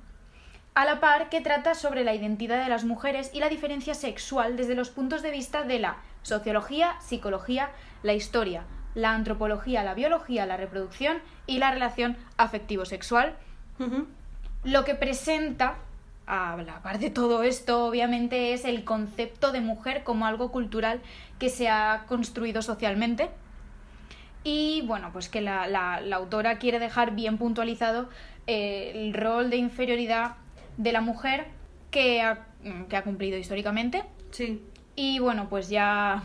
a 0.75 0.85
la 0.85 1.01
par 1.01 1.29
que 1.29 1.41
trata 1.41 1.75
sobre 1.75 2.05
la 2.05 2.15
identidad 2.15 2.63
de 2.63 2.69
las 2.71 2.85
mujeres 2.85 3.31
y 3.35 3.41
la 3.41 3.49
diferencia 3.49 3.95
sexual 3.95 4.57
desde 4.57 4.75
los 4.75 4.91
puntos 4.91 5.23
de 5.23 5.31
vista 5.31 5.63
de 5.65 5.79
la 5.81 5.97
sociología, 6.23 6.95
psicología, 7.01 7.71
la 8.03 8.13
historia, 8.15 8.65
la 8.95 9.13
antropología, 9.13 9.83
la 9.85 9.95
biología, 9.95 10.47
la 10.47 10.57
reproducción 10.57 11.19
y 11.47 11.59
la 11.59 11.71
relación 11.71 12.17
afectivo-sexual, 12.37 13.35
lo 14.65 14.85
que 14.85 14.95
presenta, 14.95 15.77
a 16.27 16.57
la 16.65 16.81
par 16.83 16.99
de 17.01 17.11
todo 17.11 17.43
esto, 17.43 17.87
obviamente, 17.87 18.53
es 18.53 18.65
el 18.65 18.85
concepto 18.85 19.51
de 19.53 19.61
mujer 19.61 20.05
como 20.05 20.27
algo 20.27 20.53
cultural 20.53 21.01
que 21.39 21.49
se 21.49 21.69
ha 21.69 22.05
construido 22.07 22.63
socialmente. 22.63 23.31
Y 24.45 24.83
bueno, 24.87 25.11
pues 25.13 25.29
que 25.29 25.41
la, 25.41 25.67
la- 25.67 26.01
la 26.01 26.17
autora 26.17 26.59
quiere 26.59 26.79
dejar 26.79 27.13
bien 27.15 27.37
puntualizado 27.39 28.09
eh, 28.47 28.93
el 28.95 29.13
rol 29.15 29.51
de 29.51 29.57
inferioridad 29.57 30.37
de 30.83 30.93
la 30.93 31.01
mujer 31.01 31.47
que 31.91 32.23
ha, 32.23 32.47
que 32.89 32.97
ha 32.97 33.05
cumplido 33.05 33.39
históricamente. 33.39 34.05
Sí. 34.31 34.63
Y 34.97 35.19
bueno, 35.19 35.49
pues 35.49 35.69
ya 35.69 36.23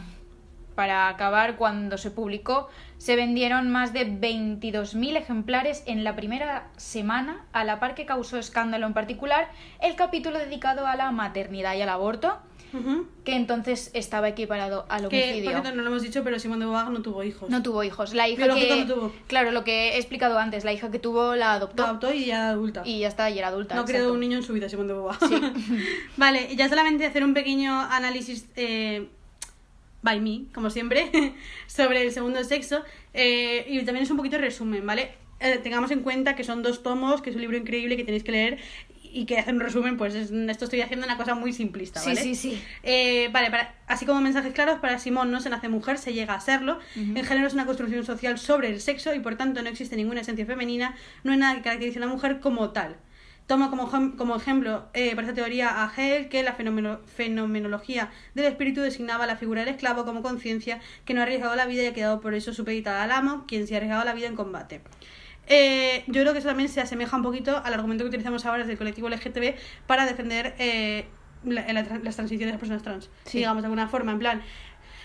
para 0.76 1.08
acabar, 1.08 1.56
cuando 1.56 1.98
se 1.98 2.12
publicó, 2.12 2.70
se 2.98 3.16
vendieron 3.16 3.70
más 3.70 3.94
de 3.94 4.06
22.000 4.06 5.18
ejemplares 5.18 5.84
en 5.88 6.04
la 6.04 6.16
primera 6.16 6.68
semana, 6.76 7.46
a 7.54 7.64
la 7.64 7.80
par 7.80 7.96
que 7.96 8.06
causó 8.06 8.38
escándalo 8.38 8.86
en 8.86 8.94
particular 8.94 9.50
el 9.82 9.96
capítulo 9.96 10.38
dedicado 10.38 10.86
a 10.86 10.98
la 10.98 11.12
maternidad 11.12 11.76
y 11.76 11.82
al 11.82 11.90
aborto, 11.90 12.38
Que 13.24 13.36
entonces 13.36 13.92
estaba 13.94 14.30
equiparado 14.30 14.86
al 14.90 15.10
Que, 15.10 15.20
por 15.20 15.30
homicidio. 15.30 15.50
cierto, 15.50 15.72
no 15.74 15.82
lo 15.82 15.90
hemos 15.90 16.02
dicho, 16.02 16.24
pero 16.24 16.40
Simone 16.40 16.66
de 16.66 16.72
Beauvoir 16.72 16.92
no 16.92 17.02
tuvo 17.02 17.24
hijos. 17.24 17.50
No 17.50 17.64
tuvo 17.64 17.84
hijos. 17.84 18.14
La 18.14 18.28
hija 18.28 18.46
Biológico 18.46 18.74
que... 18.76 18.86
no 18.86 18.94
tuvo. 18.94 19.14
Claro, 19.28 19.52
lo 19.52 19.64
que 19.64 19.90
he 19.90 19.98
explicado 19.98 20.38
antes, 20.38 20.64
la 20.64 20.74
hija 20.74 20.92
que 20.92 21.00
tuvo 21.00 21.36
la 21.36 21.54
adoptó. 21.54 21.86
Adoptó 21.86 22.14
y 22.14 22.26
ya 22.26 22.36
era 22.38 22.50
adulta. 22.50 22.84
Y 22.86 23.00
ya 23.00 23.08
está, 23.08 23.30
y 23.30 23.40
era 23.40 23.48
adulta. 23.50 23.76
no 23.76 23.82
ha 23.82 23.86
creado 23.86 24.14
un 24.14 24.20
niño 24.20 24.38
en 24.38 24.44
su 24.44 24.54
vida, 24.54 24.70
Simone 24.70 24.90
de 24.90 24.94
Beauvoir. 24.94 25.18
vale, 26.18 26.48
y 26.52 26.56
ya 26.56 26.70
solamente 26.70 27.06
hacer 27.06 27.24
un 27.24 27.34
pequeño 27.34 27.80
análisis 27.80 28.48
eh, 28.56 29.08
by 30.02 30.20
me, 30.20 30.44
como 30.54 30.70
siempre, 30.70 31.10
sobre 31.68 32.02
el 32.02 32.12
segundo 32.12 32.44
sexo. 32.44 32.84
eh, 33.14 33.66
y 33.68 33.78
también 33.86 34.04
es 34.04 34.12
un 34.12 34.18
poquito 34.18 34.38
resumen, 34.38 34.86
¿vale? 34.86 35.26
Eh, 35.40 35.60
tengamos 35.62 35.92
en 35.92 36.02
cuenta 36.02 36.36
que 36.36 36.44
son 36.44 36.64
dos 36.64 36.82
tomos, 36.82 37.22
que 37.22 37.30
es 37.30 37.36
un 37.36 37.42
libro 37.42 37.58
increíble 37.58 37.98
que 37.98 38.06
tenéis 38.06 38.24
que 38.24 38.32
leer 38.32 38.58
y 39.16 39.26
que 39.26 39.38
hacer 39.40 39.54
un 39.54 39.62
resumen, 39.62 39.96
pues 39.96 40.14
es- 40.14 40.32
esto 40.32 40.66
estoy 40.66 40.82
haciendo 40.82 41.06
una 41.06 41.16
cosa 41.16 41.36
muy 41.36 41.54
simplista, 41.54 42.02
Sí, 42.02 42.10
¿vale? 42.10 42.22
sí, 42.22 42.36
sí. 42.36 42.62
Eh, 42.84 43.30
vale, 43.32 43.50
para- 43.50 43.74
así 43.88 44.06
como 44.06 44.20
mensajes 44.20 44.54
claros, 44.54 44.80
para 44.80 45.00
Simón 45.00 45.32
no 45.32 45.40
se 45.40 45.50
nace 45.50 45.70
mujer, 45.70 45.98
se 45.98 46.14
llega 46.14 46.34
a 46.34 46.42
serlo. 46.42 46.80
Ujú. 46.96 47.18
El 47.18 47.26
género 47.26 47.48
es 47.48 47.54
una 47.54 47.66
construcción 47.66 48.04
social 48.06 48.38
sobre 48.38 48.68
el 48.68 48.82
sexo 48.82 49.14
y 49.14 49.20
por 49.20 49.36
tanto 49.38 49.62
no 49.64 49.70
existe 49.70 49.96
ninguna 49.96 50.20
esencia 50.22 50.46
femenina, 50.46 50.96
no 51.24 51.32
hay 51.32 51.38
nada 51.38 51.56
que 51.56 51.62
caracterice 51.62 52.00
a 52.00 52.04
una 52.04 52.12
mujer 52.14 52.42
como 52.42 52.72
tal. 52.72 52.98
Toma 53.48 53.70
como, 53.70 53.90
como 54.18 54.36
ejemplo 54.36 54.88
eh, 54.96 55.12
para 55.16 55.28
esta 55.28 55.36
teoría 55.36 55.84
a 55.84 55.92
Hegel 55.96 56.30
que 56.30 56.42
la 56.44 56.54
fenomeno- 56.58 57.00
fenomenología 57.06 58.10
del 58.34 58.46
espíritu 58.46 58.82
designaba 58.82 59.28
la 59.28 59.38
figura 59.38 59.62
del 59.64 59.70
esclavo 59.76 60.04
como 60.04 60.24
conciencia 60.24 60.80
que 61.06 61.14
no 61.14 61.22
ha 61.22 61.24
arriesgado 61.24 61.56
la 61.56 61.68
vida 61.68 61.84
y 61.84 61.86
ha 61.86 61.94
quedado 61.94 62.20
por 62.22 62.34
eso 62.34 62.54
supeditada 62.54 63.04
al 63.04 63.12
amo, 63.12 63.46
quien 63.48 63.68
se 63.68 63.76
ha 63.76 63.78
arriesgado 63.78 64.04
la 64.04 64.14
vida 64.14 64.28
en 64.28 64.36
combate. 64.36 64.82
Eh, 65.48 66.04
yo 66.08 66.22
creo 66.22 66.34
que 66.34 66.40
eso 66.40 66.48
también 66.48 66.70
se 66.70 66.82
asemeja 66.82 67.16
un 67.16 67.24
poquito 67.24 67.62
al 67.64 67.74
argumento 67.74 68.04
que 68.04 68.10
utilizamos 68.10 68.46
ahora 68.46 68.60
desde 68.60 68.72
el 68.74 68.78
colectivo 68.78 69.08
LGTB 69.10 69.56
para 69.88 70.06
defender 70.06 70.56
eh, 70.58 71.06
la- 71.44 71.62
la 71.72 71.84
las 71.84 72.16
transiciones 72.16 72.48
de 72.48 72.52
las 72.54 72.60
personas 72.60 72.82
trans. 72.84 73.10
Sí. 73.26 73.40
Digamos, 73.40 73.62
de 73.62 73.68
alguna 73.68 73.88
forma, 73.88 74.12
en 74.12 74.20
plan, 74.20 74.42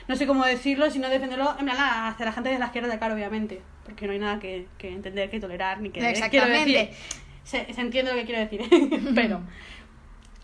no 0.09 0.17
sé 0.17 0.27
cómo 0.27 0.45
decirlo, 0.45 0.91
sino 0.91 1.09
defenderlo 1.09 1.55
en 1.59 1.67
plan 1.67 1.77
hacia 1.79 2.25
la 2.27 2.33
gente 2.33 2.49
de 2.49 2.59
la 2.59 2.67
izquierda 2.67 2.89
de 2.89 2.99
cara, 2.99 3.15
obviamente. 3.15 3.61
Porque 3.85 4.07
no 4.07 4.13
hay 4.13 4.19
nada 4.19 4.39
que, 4.39 4.67
que 4.79 4.89
entender, 4.89 5.29
que 5.31 5.41
tolerar, 5.41 5.81
ni 5.81 5.91
que 5.91 6.01
Exactamente. 6.09 6.71
decir. 6.73 6.89
Se, 7.45 7.73
se 7.75 7.81
entiende 7.81 8.13
lo 8.13 8.19
que 8.19 8.25
quiero 8.25 8.41
decir, 8.41 8.61
pero 9.15 9.41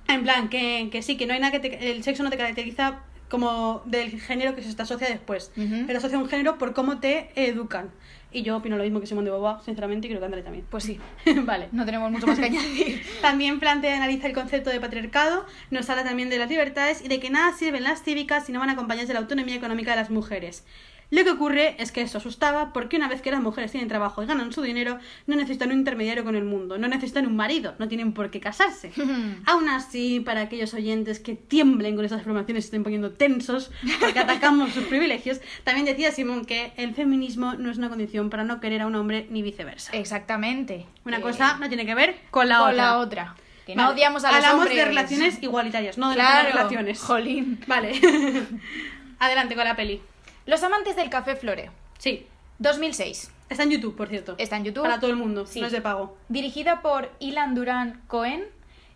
en 0.08 0.22
plan, 0.22 0.48
que, 0.48 0.88
que 0.90 1.02
sí, 1.02 1.16
que 1.16 1.26
no 1.26 1.34
hay 1.34 1.40
nada 1.40 1.52
que 1.52 1.60
te- 1.60 1.90
el 1.90 2.02
sexo 2.04 2.22
no 2.22 2.30
te 2.30 2.36
caracteriza 2.36 3.00
como 3.28 3.82
del 3.86 4.20
género 4.20 4.54
que 4.54 4.62
se 4.62 4.74
te 4.74 4.82
asocia 4.82 5.08
después. 5.08 5.50
Ujú. 5.56 5.84
Pero 5.86 5.98
asocia 5.98 6.16
un 6.18 6.28
género 6.28 6.58
por 6.58 6.72
cómo 6.74 6.98
te 7.00 7.30
educan. 7.34 7.90
Y 8.36 8.42
yo 8.42 8.54
opino 8.58 8.76
lo 8.76 8.84
mismo 8.84 9.00
que 9.00 9.06
Simón 9.06 9.24
de 9.24 9.30
Beauvoir, 9.30 9.62
sinceramente, 9.64 10.06
y 10.06 10.10
creo 10.10 10.20
que 10.20 10.26
André 10.26 10.42
también. 10.42 10.66
Pues 10.68 10.84
sí, 10.84 11.00
vale. 11.44 11.68
no 11.72 11.86
tenemos 11.86 12.10
mucho 12.10 12.26
más 12.26 12.38
que 12.38 12.44
añadir. 12.44 13.02
También 13.22 13.58
plantea 13.58 13.92
y 13.92 13.96
analiza 13.96 14.26
el 14.26 14.34
concepto 14.34 14.68
de 14.68 14.78
patriarcado, 14.78 15.46
nos 15.70 15.88
habla 15.88 16.04
también 16.04 16.28
de 16.28 16.36
las 16.36 16.50
libertades 16.50 17.02
y 17.02 17.08
de 17.08 17.18
que 17.18 17.30
nada 17.30 17.54
sirven 17.54 17.82
las 17.82 18.02
cívicas 18.02 18.44
si 18.44 18.52
no 18.52 18.60
van 18.60 18.68
acompañadas 18.68 19.08
de 19.08 19.14
la 19.14 19.20
autonomía 19.20 19.54
económica 19.54 19.92
de 19.92 19.96
las 19.96 20.10
mujeres. 20.10 20.66
Lo 21.10 21.22
que 21.22 21.30
ocurre 21.30 21.76
es 21.78 21.92
que 21.92 22.02
esto 22.02 22.18
asustaba 22.18 22.72
porque 22.72 22.96
una 22.96 23.06
vez 23.08 23.22
que 23.22 23.30
las 23.30 23.40
mujeres 23.40 23.70
tienen 23.70 23.88
trabajo 23.88 24.22
y 24.22 24.26
ganan 24.26 24.52
su 24.52 24.60
dinero, 24.62 24.98
no 25.28 25.36
necesitan 25.36 25.70
un 25.70 25.78
intermediario 25.78 26.24
con 26.24 26.34
el 26.34 26.44
mundo, 26.44 26.78
no 26.78 26.88
necesitan 26.88 27.26
un 27.26 27.36
marido, 27.36 27.74
no 27.78 27.86
tienen 27.86 28.12
por 28.12 28.30
qué 28.30 28.40
casarse. 28.40 28.90
Aún 29.46 29.68
así, 29.68 30.18
para 30.20 30.40
aquellos 30.40 30.74
oyentes 30.74 31.20
que 31.20 31.34
tiemblen 31.36 31.94
con 31.94 32.04
esas 32.04 32.20
afirmaciones 32.22 32.60
y 32.60 32.62
se 32.62 32.66
estén 32.68 32.82
poniendo 32.82 33.12
tensos 33.12 33.70
porque 34.00 34.18
atacamos 34.18 34.72
sus 34.72 34.84
privilegios, 34.84 35.40
también 35.62 35.86
decía 35.86 36.10
Simón 36.10 36.44
que 36.44 36.72
el 36.76 36.92
feminismo 36.94 37.54
no 37.54 37.70
es 37.70 37.78
una 37.78 37.88
condición 37.88 38.28
para 38.28 38.42
no 38.42 38.60
querer 38.60 38.82
a 38.82 38.86
un 38.88 38.96
hombre 38.96 39.26
ni 39.30 39.42
viceversa. 39.42 39.92
Exactamente. 39.92 40.86
Una 41.04 41.18
Eh, 41.18 41.20
cosa 41.20 41.56
no 41.58 41.68
tiene 41.68 41.86
que 41.86 41.94
ver 41.94 42.16
con 42.32 42.48
la 42.48 42.58
con 42.58 42.70
otra. 42.70 42.76
la 42.84 42.98
otra. 42.98 43.34
Que 43.64 43.74
no 43.76 43.82
Vale. 43.84 43.94
odiamos 43.94 44.24
a 44.24 44.28
los 44.28 44.36
Hablamos 44.36 44.60
hombres. 44.66 44.76
de 44.76 44.84
relaciones 44.84 45.42
igualitarias, 45.42 45.98
no 45.98 46.08
de 46.10 46.14
Claro, 46.16 46.48
relaciones. 46.48 47.00
jolín. 47.00 47.60
Vale. 47.68 47.92
Adelante 49.18 49.54
con 49.54 49.64
la 49.64 49.76
peli. 49.76 50.00
Los 50.46 50.62
amantes 50.62 50.96
del 50.96 51.10
café 51.10 51.36
Flore. 51.36 51.70
Sí. 51.98 52.26
2006. 52.58 53.30
Está 53.50 53.62
en 53.64 53.70
YouTube, 53.70 53.96
por 53.96 54.08
cierto. 54.08 54.34
Está 54.38 54.56
en 54.56 54.64
YouTube. 54.64 54.82
Para 54.84 54.98
todo 54.98 55.10
el 55.10 55.16
mundo, 55.16 55.46
Sí. 55.46 55.60
no 55.60 55.66
es 55.66 55.72
de 55.72 55.80
pago. 55.82 56.16
Dirigida 56.28 56.80
por 56.82 57.10
Ilan 57.18 57.54
Duran 57.54 58.02
Cohen 58.06 58.44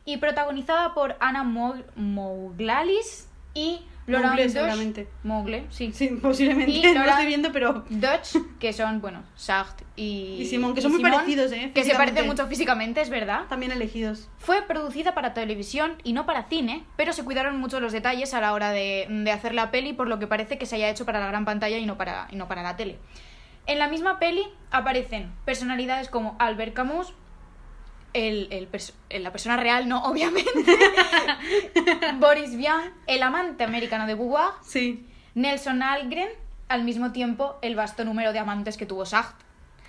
y 0.04 0.16
protagonizada 0.16 0.94
por 0.94 1.16
Ana 1.20 1.42
Mo- 1.44 1.82
Mouglalis 1.96 3.28
y 3.54 3.82
Mougle, 4.06 4.42
Deutsch. 4.42 4.52
seguramente. 4.52 5.08
Mougle, 5.22 5.66
sí. 5.70 5.92
Sí, 5.94 6.08
posiblemente. 6.20 6.70
Y 6.72 6.82
no 6.82 6.88
lo 6.88 6.94
Laura- 6.94 7.10
estoy 7.12 7.26
viendo, 7.26 7.52
pero. 7.52 7.84
Deutsch, 7.90 8.36
que 8.58 8.72
son, 8.72 9.00
bueno, 9.00 9.22
Sartre 9.36 9.86
y, 9.96 10.38
Y 10.40 10.46
Simón, 10.46 10.74
que 10.74 10.80
y 10.80 10.82
son 10.82 10.92
muy 10.92 10.98
Simón, 11.00 11.12
parecidos, 11.12 11.52
¿eh? 11.52 11.70
Que 11.74 11.84
se 11.84 11.94
parecen 11.94 12.26
mucho 12.26 12.46
físicamente, 12.46 13.00
es 13.00 13.10
verdad. 13.10 13.42
También 13.48 13.70
elegidos. 13.72 14.28
Fue 14.38 14.62
producida 14.62 15.14
para 15.14 15.32
televisión 15.34 15.96
y 16.02 16.12
no 16.12 16.26
para 16.26 16.44
cine, 16.48 16.84
pero 16.96 17.12
se 17.12 17.24
cuidaron 17.24 17.58
mucho 17.58 17.78
los 17.78 17.92
detalles 17.92 18.34
a 18.34 18.40
la 18.40 18.52
hora 18.52 18.70
de, 18.72 19.06
de 19.08 19.30
hacer 19.30 19.54
la 19.54 19.70
peli, 19.70 19.92
por 19.92 20.08
lo 20.08 20.18
que 20.18 20.26
parece 20.26 20.58
que 20.58 20.66
se 20.66 20.76
haya 20.76 20.88
hecho 20.90 21.06
para 21.06 21.20
la 21.20 21.26
gran 21.28 21.44
pantalla 21.44 21.78
y 21.78 21.86
no 21.86 21.96
para, 21.96 22.26
y 22.30 22.36
no 22.36 22.48
para 22.48 22.62
la 22.62 22.76
tele. 22.76 22.98
En 23.66 23.78
la 23.78 23.86
misma 23.88 24.18
peli 24.18 24.42
aparecen 24.72 25.30
personalidades 25.44 26.08
como 26.08 26.34
Albert 26.40 26.72
Camus, 26.74 27.12
el, 28.12 28.48
el 28.50 28.70
pers- 28.70 28.92
la 29.10 29.30
persona 29.32 29.56
real, 29.56 29.88
no, 29.88 30.02
obviamente, 30.04 30.50
Boris 32.18 32.56
Vian, 32.56 32.92
el 33.06 33.22
amante 33.22 33.64
americano 33.64 34.06
de 34.06 34.14
Beauvoir, 34.14 34.50
Sí. 34.62 35.06
Nelson 35.34 35.82
Algren, 35.82 36.28
al 36.68 36.84
mismo 36.84 37.12
tiempo 37.12 37.58
el 37.62 37.74
vasto 37.76 38.04
número 38.04 38.32
de 38.32 38.38
amantes 38.38 38.76
que 38.76 38.86
tuvo 38.86 39.06
Sartre. 39.06 39.44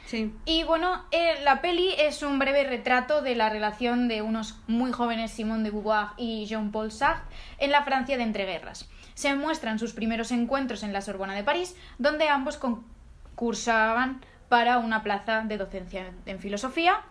Sí. 0.06 0.34
Y 0.46 0.64
bueno, 0.64 1.06
eh, 1.12 1.36
la 1.44 1.62
peli 1.62 1.94
es 1.98 2.22
un 2.22 2.38
breve 2.38 2.64
retrato 2.66 3.22
de 3.22 3.36
la 3.36 3.50
relación 3.50 4.08
de 4.08 4.22
unos 4.22 4.58
muy 4.68 4.92
jóvenes 4.92 5.32
Simone 5.32 5.64
de 5.64 5.70
Beauvoir 5.72 6.08
y 6.18 6.46
Jean-Paul 6.48 6.92
Sartre 6.92 7.24
en 7.60 7.72
la 7.72 7.84
Francia 7.84 8.18
de 8.18 8.24
entreguerras. 8.24 8.90
Se 9.14 9.34
muestran 9.36 9.80
sus 9.80 9.94
primeros 9.94 10.32
encuentros 10.32 10.84
en 10.84 10.92
la 10.92 11.02
Sorbona 11.02 11.34
de 11.36 11.44
París, 11.44 11.76
donde 11.98 12.28
ambos 12.28 12.58
concursaban 12.58 14.22
para 14.50 14.80
una 14.80 15.02
plaza 15.04 15.42
de 15.46 15.58
docencia 15.58 16.12
en 16.26 16.40
filosofía. 16.40 17.02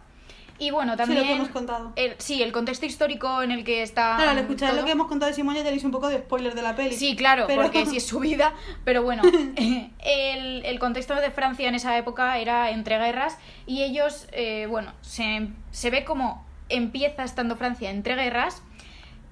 Y 0.60 0.70
bueno, 0.70 0.92
Sí, 0.92 0.98
también... 0.98 1.18
lo 1.20 1.26
que 1.26 1.32
hemos 1.32 1.48
contado. 1.48 1.92
el, 1.96 2.14
sí, 2.18 2.42
el 2.42 2.52
contexto 2.52 2.86
histórico 2.86 3.42
en 3.42 3.50
el 3.50 3.64
que 3.64 3.82
está... 3.82 4.14
Claro, 4.16 4.30
al 4.32 4.38
escuchar 4.38 4.70
todo. 4.70 4.80
lo 4.80 4.86
que 4.86 4.92
hemos 4.92 5.08
contado 5.08 5.30
de 5.30 5.34
Simón 5.34 5.54
ya 5.56 5.64
tenéis 5.64 5.82
un 5.84 5.90
poco 5.90 6.08
de 6.08 6.18
spoiler 6.18 6.54
de 6.54 6.62
la 6.62 6.76
peli. 6.76 6.94
Sí, 6.94 7.16
claro, 7.16 7.46
Pero- 7.48 7.62
porque 7.62 7.86
sí 7.90 7.96
es 7.96 8.06
su 8.06 8.20
vida, 8.20 8.52
pero 8.84 9.02
bueno, 9.02 9.22
el, 10.04 10.64
el 10.64 10.78
contexto 10.78 11.14
de 11.16 11.30
Francia 11.30 11.68
en 11.68 11.74
esa 11.74 11.96
época 11.98 12.38
era 12.38 12.70
entre 12.70 12.98
guerras 12.98 13.38
y 13.66 13.82
ellos, 13.82 14.28
eh, 14.32 14.66
bueno, 14.68 14.92
se, 15.00 15.48
se 15.70 15.90
ve 15.90 16.04
como 16.04 16.46
empieza 16.68 17.24
estando 17.24 17.56
Francia 17.56 17.90
entre 17.90 18.14
guerras, 18.14 18.62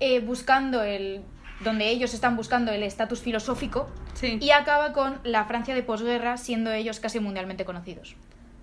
eh, 0.00 0.20
buscando 0.20 0.82
el 0.82 1.22
donde 1.60 1.88
ellos 1.90 2.14
están 2.14 2.36
buscando 2.36 2.70
el 2.72 2.82
estatus 2.84 3.20
filosófico 3.20 3.88
Sí. 4.14 4.38
y 4.40 4.50
acaba 4.50 4.92
con 4.92 5.18
la 5.24 5.44
Francia 5.44 5.74
de 5.74 5.82
posguerra 5.82 6.36
siendo 6.36 6.72
ellos 6.72 7.00
casi 7.00 7.20
mundialmente 7.20 7.64
conocidos. 7.64 8.14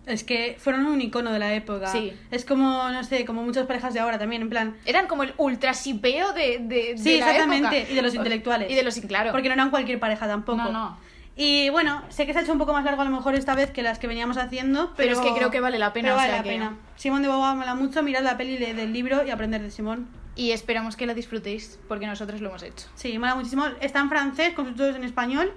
Es 0.06 0.24
que 0.24 0.56
fueron 0.60 0.86
un 0.86 1.02
icono 1.02 1.32
de 1.32 1.40
la 1.40 1.54
época. 1.54 1.88
Sí. 1.88 2.14
Es 2.32 2.46
como, 2.46 2.90
no 2.90 3.04
sé, 3.04 3.26
como 3.26 3.42
muchas 3.44 3.66
parejas 3.66 3.94
de 3.94 4.00
ahora 4.00 4.20
también, 4.20 4.44
en 4.44 4.50
plan. 4.50 4.76
Eran 4.86 5.08
como 5.08 5.24
el 5.24 5.34
ultrasipeo 5.38 6.32
de, 6.34 6.60
de, 6.60 6.94
de 6.94 6.98
Sí, 6.98 7.18
la 7.20 7.32
exactamente, 7.32 7.78
época. 7.80 7.92
y 7.92 7.96
de 7.96 8.02
los 8.02 8.14
intelectuales. 8.16 8.72
Y 8.72 8.76
de 8.76 8.84
los, 8.84 9.00
claro. 9.02 9.32
Porque 9.32 9.48
no 9.50 9.54
eran 9.54 9.70
cualquier 9.72 10.00
pareja 10.00 10.28
tampoco. 10.28 10.58
No, 10.62 10.72
no. 10.72 10.98
Y 11.38 11.70
bueno, 11.70 12.02
sé 12.10 12.26
que 12.26 12.32
se 12.34 12.40
ha 12.40 12.42
hecho 12.44 12.54
un 12.54 12.60
poco 12.60 12.72
más 12.72 12.86
largo 12.86 13.02
a 13.02 13.06
lo 13.06 13.12
mejor 13.12 13.36
esta 13.36 13.56
vez 13.56 13.70
que 13.72 13.82
las 13.84 14.00
que 14.00 14.08
veníamos 14.08 14.38
haciendo, 14.38 14.94
pero, 14.96 15.10
Pero 15.10 15.12
es 15.14 15.20
que 15.20 15.34
creo 15.38 15.52
que 15.52 15.60
vale 15.60 15.78
la 15.80 15.92
pena, 15.92 16.10
pero 16.10 16.14
o 16.14 16.18
vale 16.18 16.30
sea 16.30 16.38
la 16.38 16.44
que- 16.44 16.50
pena. 16.50 16.78
Simón 16.96 17.24
de 17.24 17.28
Beauvoir 17.28 17.56
mola 17.58 17.76
mucho, 17.76 18.02
mirad 18.04 18.24
la 18.24 18.38
peli 18.38 18.56
de- 18.58 18.74
del 18.74 18.94
libro 18.94 19.26
y 19.26 19.32
aprender 19.32 19.62
de 19.62 19.70
Simón. 19.72 20.08
Y 20.38 20.52
esperamos 20.52 20.98
que 20.98 21.06
la 21.06 21.14
disfrutéis, 21.14 21.80
porque 21.88 22.08
nosotros 22.08 22.42
lo 22.42 22.50
hemos 22.50 22.62
hecho. 22.64 22.88
Sí, 22.96 23.18
mola 23.18 23.36
muchísimo. 23.36 23.66
Está 23.80 24.02
en 24.02 24.10
francés, 24.10 24.54
con 24.54 24.66
subtítulos 24.66 24.96
en 24.98 25.06
español. 25.06 25.54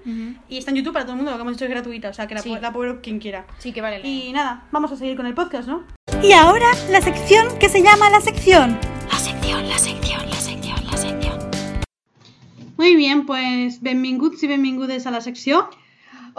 Y 0.49 0.59
está 0.59 0.71
en 0.71 0.77
YouTube 0.77 0.93
para 0.93 1.05
todo 1.05 1.13
el 1.15 1.17
mundo, 1.17 1.33
lo 1.33 1.37
que 1.37 1.41
hemos 1.43 1.55
dicho 1.55 1.65
es 1.65 1.71
gratuita, 1.71 2.11
o 2.11 2.15
sea 2.15 2.29
que 2.29 2.35
la, 2.37 2.43
Sí. 2.43 2.55
la 2.61 2.73
puede 2.73 2.93
ver 2.93 3.01
quien 3.03 3.19
quiera. 3.19 3.45
Sí 3.59 3.73
que 3.73 3.81
vale 3.81 3.99
la 3.99 4.07
Y 4.07 4.33
nada, 4.33 4.69
vamos 4.71 4.93
a 4.93 4.97
seguir 4.97 5.17
con 5.17 5.27
el 5.27 5.35
podcast, 5.35 5.67
¿no? 5.69 5.85
Y 6.23 6.31
ahora 6.33 6.67
la 6.91 7.01
sección 7.01 7.59
que 7.59 7.69
se 7.69 7.83
llama 7.83 8.09
la 8.11 8.21
sección. 8.21 8.79
La 9.11 9.19
sección, 9.19 9.69
la 9.69 9.79
sección, 9.79 10.29
la 10.31 10.37
sección, 10.37 10.87
la 10.87 10.97
sección. 10.97 11.39
Muy 12.77 12.95
bien, 12.95 13.27
pues 13.27 13.83
benvinguts 13.83 14.43
i 14.45 14.47
benvingudes 14.47 15.07
a 15.07 15.11
la 15.11 15.21
secció. 15.21 15.69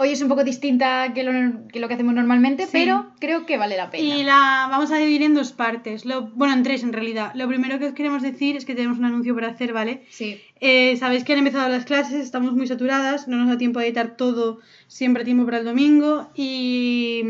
Hoy 0.02 0.12
es 0.12 0.22
un 0.22 0.28
poco 0.28 0.44
distinta 0.44 1.12
que 1.12 1.22
lo 1.24 1.30
que, 1.70 1.78
lo 1.78 1.86
que 1.86 1.92
hacemos 1.92 2.14
normalmente, 2.14 2.62
Sí. 2.64 2.70
pero 2.72 3.12
creo 3.20 3.44
que 3.44 3.58
vale 3.58 3.76
la 3.76 3.90
pena. 3.90 4.02
Y 4.02 4.22
la 4.22 4.66
vamos 4.70 4.90
a 4.92 4.96
dividir 4.96 5.22
en 5.24 5.34
dos 5.34 5.52
partes. 5.52 6.06
Lo, 6.06 6.22
bueno, 6.22 6.54
en 6.54 6.62
tres 6.62 6.82
en 6.82 6.94
realidad. 6.94 7.32
Lo 7.34 7.46
primero 7.48 7.78
que 7.78 7.84
os 7.88 7.92
queremos 7.92 8.22
decir 8.22 8.56
es 8.56 8.64
que 8.64 8.74
tenemos 8.74 8.96
un 8.98 9.04
anuncio 9.04 9.34
por 9.34 9.44
hacer, 9.44 9.74
¿vale? 9.74 10.04
Sí. 10.08 10.40
Eh, 10.58 10.96
Sabéis 10.96 11.24
que 11.24 11.34
han 11.34 11.40
empezado 11.40 11.68
las 11.68 11.84
clases, 11.84 12.14
estamos 12.24 12.54
muy 12.54 12.66
saturadas, 12.66 13.28
no 13.28 13.36
nos 13.36 13.48
da 13.48 13.58
tiempo 13.58 13.78
a 13.78 13.84
editar 13.84 14.16
todo 14.16 14.60
siempre 14.86 15.20
a 15.20 15.24
tiempo 15.26 15.44
para 15.44 15.58
el 15.58 15.66
domingo. 15.66 16.30
Y 16.34 17.22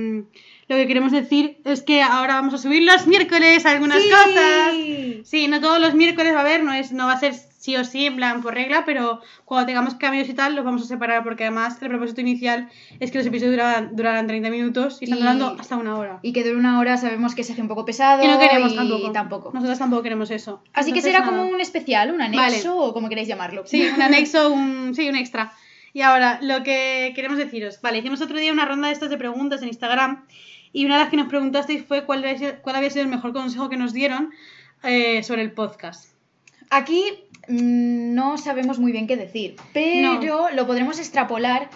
lo 0.70 0.76
que 0.76 0.86
queremos 0.86 1.12
decir 1.12 1.58
es 1.64 1.82
que 1.82 2.00
ahora 2.02 2.34
vamos 2.34 2.54
a 2.54 2.58
subir 2.58 2.82
los 2.84 3.06
miércoles 3.06 3.66
algunas 3.66 4.02
Sí. 4.02 4.08
cosas. 4.10 5.28
Sí, 5.28 5.48
no 5.48 5.60
todos 5.60 5.80
los 5.80 5.94
miércoles 5.94 6.32
va 6.32 6.38
a 6.38 6.42
haber, 6.42 6.62
no, 6.62 6.72
es, 6.72 6.92
no 6.92 7.06
va 7.06 7.12
a 7.14 7.18
ser 7.20 7.34
sí 7.34 7.76
o 7.76 7.84
sí, 7.84 8.06
en 8.06 8.16
plan 8.16 8.40
por 8.40 8.54
regla, 8.54 8.84
pero 8.86 9.20
cuando 9.44 9.66
tengamos 9.66 9.94
cambios 9.96 10.28
y 10.30 10.32
tal, 10.34 10.54
los 10.56 10.64
vamos 10.64 10.80
a 10.82 10.86
separar 10.86 11.22
porque 11.24 11.44
además 11.44 11.76
el 11.82 11.88
propósito 11.90 12.22
inicial 12.22 12.70
es 13.00 13.10
que 13.10 13.18
los 13.18 13.26
episodios 13.26 13.52
duraran, 13.52 13.94
duraran 13.96 14.26
30 14.26 14.48
minutos 14.48 14.96
y 15.00 15.04
están 15.04 15.18
Y- 15.18 15.20
durando 15.22 15.56
hasta 15.58 15.76
una 15.76 15.96
hora. 15.98 16.20
Y 16.22 16.32
que 16.32 16.42
dure 16.42 16.56
una 16.56 16.78
hora 16.78 16.96
sabemos 16.96 17.34
que 17.34 17.44
se 17.44 17.52
hace 17.52 17.60
un 17.60 17.68
poco 17.68 17.84
pesado. 17.84 18.24
Y 18.24 18.28
no 18.28 18.38
queremos 18.38 18.72
y 18.72 18.76
tampoco. 18.76 19.12
tampoco. 19.12 19.50
Nosotros 19.52 19.78
tampoco 19.78 20.02
queremos 20.02 20.30
eso. 20.30 20.62
Así 20.72 20.92
que 20.92 21.00
Entonces, 21.00 21.12
será 21.12 21.24
nada. 21.26 21.36
como 21.42 21.50
un 21.54 21.60
especial, 21.60 22.12
un 22.14 22.22
anexo 22.22 22.78
o 22.78 22.94
como 22.94 23.08
queráis 23.10 23.28
llamarlo. 23.28 23.66
Sí, 23.66 23.86
un 23.94 24.00
anexo, 24.00 24.50
un, 24.50 24.94
sí, 24.94 25.06
un 25.08 25.16
extra. 25.16 25.52
Y 25.92 26.00
ahora, 26.02 26.38
lo 26.40 26.62
que 26.62 27.12
queremos 27.16 27.36
deciros. 27.36 27.80
Vale, 27.82 27.98
hicimos 27.98 28.22
otro 28.22 28.38
día 28.38 28.52
una 28.52 28.64
ronda 28.64 28.86
de 28.86 28.94
estas 28.94 29.10
de 29.10 29.18
preguntas 29.18 29.60
en 29.60 29.68
Instagram 29.68 30.24
y 30.72 30.84
una 30.86 30.96
de 30.96 31.00
las 31.02 31.10
que 31.10 31.16
nos 31.16 31.28
preguntasteis 31.28 31.84
fue 31.84 32.04
cuál, 32.04 32.20
había 32.24 32.38
sido- 32.38 32.54
cuál 32.62 32.76
había 32.76 32.90
sido 32.90 33.02
el 33.04 33.10
mejor 33.10 33.32
consejo 33.32 33.68
que 33.68 33.76
nos 33.76 33.92
dieron 33.92 34.30
eh, 34.82 35.22
sobre 35.22 35.42
el 35.42 35.52
podcast. 35.52 36.06
Aquí 36.70 37.02
mm, 37.48 38.14
no 38.14 38.38
sabemos 38.38 38.78
muy 38.78 38.92
bien 38.92 39.06
qué 39.06 39.16
decir, 39.16 39.56
pero 39.72 40.50
lo 40.54 40.66
podremos 40.66 40.98
extrapolar 40.98 41.68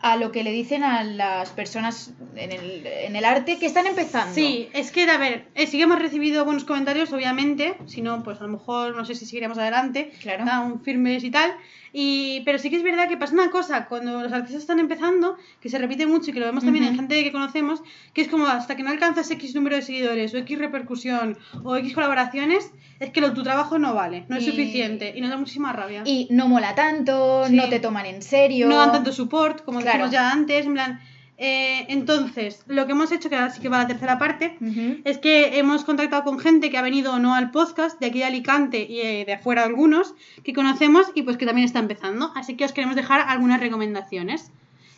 a 0.00 0.14
lo 0.16 0.30
que 0.30 0.44
le 0.44 0.52
dicen 0.52 0.84
a 0.84 1.02
las 1.02 1.50
personas 1.50 2.12
en 2.36 2.52
el, 2.52 2.86
en 2.86 3.16
el 3.16 3.24
arte 3.24 3.58
que 3.58 3.66
están 3.66 3.84
empezando. 3.88 4.32
Sí, 4.32 4.68
es 4.72 4.92
que, 4.92 5.02
a 5.10 5.18
ver, 5.18 5.46
eh, 5.56 5.66
sí 5.66 5.76
que 5.76 5.82
hemos 5.82 5.98
recibido 5.98 6.44
buenos 6.44 6.62
comentarios, 6.64 7.12
obviamente. 7.12 7.74
Si 7.86 8.00
no, 8.00 8.22
pues 8.22 8.38
a 8.40 8.44
lo 8.44 8.48
mejor 8.50 8.94
no 8.96 9.04
sé 9.04 9.16
si 9.16 9.26
seguiremos 9.26 9.58
adelante. 9.58 10.12
Claro. 10.22 10.44
Tan 10.44 10.80
firmes 10.82 11.24
y 11.24 11.32
tal. 11.32 11.50
Y, 11.92 12.42
pero 12.44 12.58
sí 12.58 12.70
que 12.70 12.76
es 12.76 12.82
verdad 12.82 13.08
que 13.08 13.16
pasa 13.16 13.32
una 13.34 13.50
cosa 13.50 13.86
cuando 13.86 14.22
los 14.22 14.32
artistas 14.32 14.62
están 14.62 14.78
empezando, 14.78 15.36
que 15.60 15.68
se 15.68 15.78
repite 15.78 16.06
mucho 16.06 16.30
y 16.30 16.34
que 16.34 16.40
lo 16.40 16.46
vemos 16.46 16.64
también 16.64 16.84
en 16.84 16.96
gente 16.96 17.22
que 17.24 17.32
conocemos, 17.32 17.82
que 18.12 18.20
es 18.22 18.28
como 18.28 18.46
hasta 18.46 18.76
que 18.76 18.82
no 18.82 18.90
alcanzas 18.90 19.30
X 19.30 19.54
número 19.54 19.76
de 19.76 19.82
seguidores 19.82 20.34
o 20.34 20.38
X 20.38 20.58
repercusión 20.58 21.38
o 21.64 21.76
X 21.76 21.94
colaboraciones, 21.94 22.70
es 23.00 23.10
que 23.10 23.20
lo, 23.20 23.32
tu 23.32 23.42
trabajo 23.42 23.78
no 23.78 23.94
vale, 23.94 24.24
no 24.28 24.36
es 24.36 24.42
Y- 24.46 24.50
suficiente 24.50 25.12
y 25.16 25.20
nos 25.20 25.30
da 25.30 25.36
muchísima 25.36 25.72
rabia. 25.72 26.02
Y 26.04 26.28
no 26.30 26.48
mola 26.48 26.74
tanto, 26.74 27.46
Sí. 27.46 27.54
no 27.56 27.68
te 27.68 27.80
toman 27.80 28.06
en 28.06 28.22
serio. 28.22 28.68
no 28.68 28.76
dan 28.76 28.92
tanto 28.92 29.12
support, 29.12 29.64
como 29.64 29.80
Claro. 29.80 29.96
dijimos 29.98 30.12
ya 30.12 30.30
antes, 30.32 30.66
en 30.66 30.74
plan... 30.74 31.00
eh, 31.40 31.86
entonces, 31.88 32.64
lo 32.66 32.86
que 32.86 32.92
hemos 32.92 33.12
hecho, 33.12 33.30
que 33.30 33.36
ahora 33.36 33.50
sí 33.50 33.60
que 33.60 33.68
va 33.68 33.78
a 33.78 33.82
la 33.82 33.86
tercera 33.86 34.18
parte, 34.18 34.56
es 35.04 35.18
que 35.18 35.58
hemos 35.58 35.84
contactado 35.84 36.24
con 36.24 36.40
gente 36.40 36.68
que 36.68 36.76
ha 36.76 36.82
venido 36.82 37.14
o 37.14 37.18
no 37.20 37.34
al 37.34 37.52
podcast, 37.52 38.00
de 38.00 38.06
aquí 38.06 38.18
de 38.18 38.24
Alicante 38.24 38.84
y 38.88 39.00
eh, 39.00 39.24
de 39.24 39.34
afuera 39.34 39.62
algunos, 39.62 40.14
que 40.42 40.52
conocemos 40.52 41.06
y 41.14 41.22
pues 41.22 41.36
que 41.36 41.46
también 41.46 41.64
está 41.64 41.78
empezando. 41.78 42.32
Así 42.34 42.56
que 42.56 42.64
os 42.64 42.72
queremos 42.72 42.96
dejar 42.96 43.20
algunas 43.20 43.60
recomendaciones. 43.60 44.50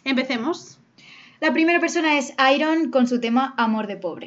Empecemos. 0.05 0.79
La 1.41 1.53
primera 1.53 1.79
persona 1.79 2.17
es 2.17 2.35
Iron 2.55 2.91
con 2.91 3.07
su 3.07 3.21
tema 3.21 3.55
Amor 3.59 3.87
de 3.87 3.97
Pobre. 3.97 4.27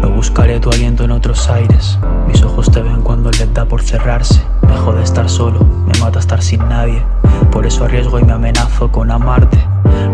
No 0.00 0.10
buscaré 0.10 0.60
tu 0.60 0.70
aliento 0.70 1.04
en 1.04 1.10
otros 1.10 1.48
aires. 1.48 1.98
Mis 2.26 2.42
ojos 2.42 2.70
te 2.70 2.82
ven 2.82 3.02
cuando 3.02 3.30
les 3.30 3.52
da 3.52 3.64
por 3.64 3.82
cerrarse. 3.82 4.42
Me 4.68 4.76
jode 4.76 5.02
estar 5.02 5.28
solo, 5.28 5.60
me 5.60 5.98
mata 5.98 6.18
estar 6.18 6.42
sin 6.42 6.60
nadie. 6.68 7.02
Por 7.50 7.66
eso 7.66 7.84
arriesgo 7.84 8.18
y 8.18 8.24
me 8.24 8.32
amenazo 8.32 8.90
con 8.92 9.10
amarte. 9.10 9.58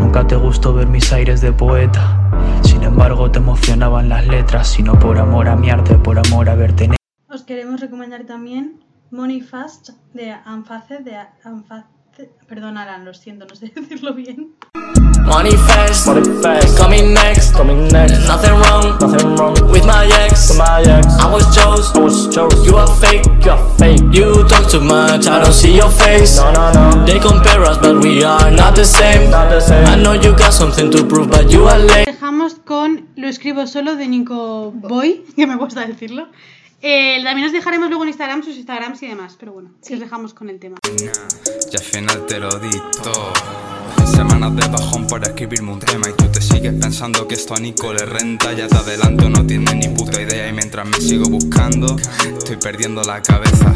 Nunca 0.00 0.26
te 0.26 0.36
gustó 0.36 0.74
ver 0.74 0.86
mis 0.86 1.12
aires 1.12 1.40
de 1.40 1.52
poeta. 1.52 2.30
Sin 2.62 2.82
embargo, 2.82 3.30
te 3.30 3.38
emocionaban 3.38 4.08
las 4.08 4.26
letras. 4.26 4.78
Y 4.78 4.82
no 4.82 4.98
por 4.98 5.18
amor 5.18 5.48
a 5.48 5.56
mi 5.56 5.70
arte, 5.70 5.94
por 5.96 6.18
amor 6.18 6.48
a 6.48 6.54
verte 6.54 6.90
Os 7.28 7.42
queremos 7.42 7.80
recomendar 7.80 8.24
también 8.24 8.84
Money 9.10 9.40
Fast 9.40 9.90
de 10.12 10.32
Anfaced, 10.32 11.00
de. 11.00 11.18
Perdón, 12.48 12.78
Alan, 12.78 13.04
lo 13.04 13.12
siento, 13.14 13.46
no 13.46 13.54
sé 13.54 13.72
decirlo 13.74 14.14
bien. 14.14 14.54
Coming 16.76 17.14
next, 17.14 17.54
coming 17.56 17.88
next. 17.88 18.28
Nothing 18.28 18.52
wrong, 18.60 18.98
nothing 19.00 19.34
wrong 19.36 19.54
with 19.70 19.84
my 19.84 20.06
ex. 20.22 20.56
my 20.56 20.82
ex. 20.82 21.06
I 21.18 21.32
was 21.32 21.44
chose, 21.54 21.90
I 21.96 21.98
was 22.00 22.28
chose. 22.34 22.66
You 22.66 22.76
are 22.76 22.86
fake, 23.00 23.24
you 23.44 23.50
are 23.50 23.78
fake. 23.78 24.00
You 24.12 24.44
talk 24.48 24.70
too 24.70 24.80
much, 24.80 25.26
I 25.26 25.42
don't 25.42 25.52
see 25.52 25.74
your 25.74 25.90
face. 25.90 26.36
No, 26.36 26.52
no, 26.52 26.72
no. 26.72 27.04
They 27.06 27.18
compare 27.18 27.62
us, 27.64 27.78
but 27.78 27.96
we 28.02 28.22
are 28.22 28.50
not 28.50 28.76
the 28.76 28.84
same. 28.84 29.30
Not 29.30 29.48
the 29.50 29.60
same. 29.60 29.86
I 29.86 29.96
know 29.96 30.12
you 30.12 30.36
got 30.36 30.52
something 30.52 30.90
to 30.90 31.04
prove, 31.04 31.30
but 31.30 31.50
you 31.50 31.64
are 31.64 31.78
late. 31.78 32.06
Dejamos 32.06 32.60
con 32.64 33.08
Lo 33.16 33.26
escribo 33.26 33.66
solo 33.66 33.96
de 33.96 34.06
Nico 34.06 34.70
Boy, 34.72 35.24
que 35.36 35.46
me 35.46 35.56
cuesta 35.56 35.86
decirlo. 35.86 36.28
Eh, 36.86 37.22
también 37.24 37.46
os 37.46 37.52
dejaremos 37.52 37.88
luego 37.88 38.02
en 38.02 38.10
Instagram 38.10 38.42
sus 38.42 38.56
Instagrams 38.56 39.02
y 39.02 39.06
demás, 39.06 39.36
pero 39.40 39.54
bueno, 39.54 39.70
si 39.80 39.94
os 39.94 40.00
dejamos 40.00 40.34
con 40.34 40.50
el 40.50 40.58
tema. 40.58 40.76
Y 40.84 41.76
al 41.76 41.82
final 41.82 42.26
te 42.26 42.38
lo 42.38 42.50
di 42.58 42.68
todo. 43.02 43.32
Semanas 44.04 44.54
de 44.54 44.68
bajón 44.68 45.06
para 45.06 45.28
escribirme 45.28 45.72
un 45.72 45.80
tema 45.80 46.10
y 46.10 46.12
tú 46.12 46.30
te 46.30 46.42
sigues 46.42 46.74
pensando 46.74 47.26
que 47.26 47.36
esto 47.36 47.54
a 47.54 47.58
Nico 47.58 47.90
le 47.94 48.04
renta. 48.04 48.52
Ya 48.52 48.68
te 48.68 48.76
adelanto, 48.76 49.30
no 49.30 49.46
tienes 49.46 49.74
ni 49.76 49.88
puta 49.88 50.20
idea 50.20 50.46
y 50.46 50.52
mientras 50.52 50.86
me 50.86 51.00
sigo 51.00 51.24
buscando, 51.30 51.96
estoy 52.36 52.56
perdiendo 52.56 53.02
la 53.02 53.22
cabeza. 53.22 53.72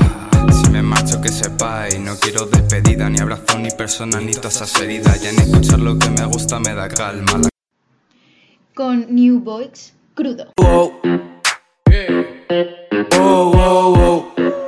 Si 0.53 0.69
me 0.69 0.83
marcho 0.83 1.19
que 1.23 1.31
sepáis, 1.31 1.99
no 1.99 2.15
quiero 2.17 2.45
despedida, 2.45 3.09
ni 3.09 3.21
abrazo, 3.21 3.59
ni 3.59 3.71
personas, 3.71 4.23
ni 4.23 4.33
todas 4.33 4.57
esas 4.57 4.83
heridas. 4.83 5.23
Ya 5.23 5.33
ni 5.33 5.51
escuchar 5.51 5.81
lo 5.81 5.99
que 5.99 6.11
me 6.11 6.27
gusta 6.27 6.61
me 6.61 6.75
da 6.75 6.91
calma. 6.91 7.39
La 7.39 7.49
Con 8.75 9.07
New 9.15 9.41
Boys 9.41 9.95
Crudo. 10.15 10.53
Oh, 12.51 13.51
whoa, 13.53 13.93
whoa, 13.93 14.33
whoa. 14.39 14.68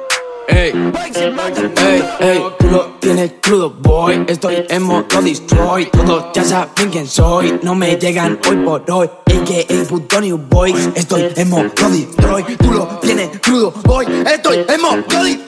Ey, 0.52 0.72
ey, 0.72 2.02
ey, 2.18 2.42
tú 2.58 2.66
lo 2.66 2.84
tienes 2.98 3.34
crudo, 3.40 3.70
boy. 3.70 4.24
Estoy 4.26 4.66
en 4.68 4.82
modo 4.82 5.06
destroy. 5.22 5.86
Todos 5.86 6.26
ya 6.34 6.44
saben 6.44 6.90
quién 6.90 7.06
soy. 7.06 7.60
No 7.62 7.76
me 7.76 7.94
llegan 7.96 8.36
hoy 8.48 8.56
por 8.56 8.90
hoy. 8.90 9.08
que 9.46 9.66
el 9.68 9.86
puto 9.86 10.20
new 10.20 10.36
boy. 10.36 10.74
Estoy 10.96 11.28
en 11.36 11.48
modo 11.48 11.70
destroy. 11.90 12.42
Tú 12.56 12.72
lo 12.72 12.86
tienes 13.00 13.30
crudo, 13.40 13.72
boy. 13.84 14.06
Estoy 14.26 14.64
en 14.68 14.80
modo 14.80 14.96
destroy. 14.96 15.40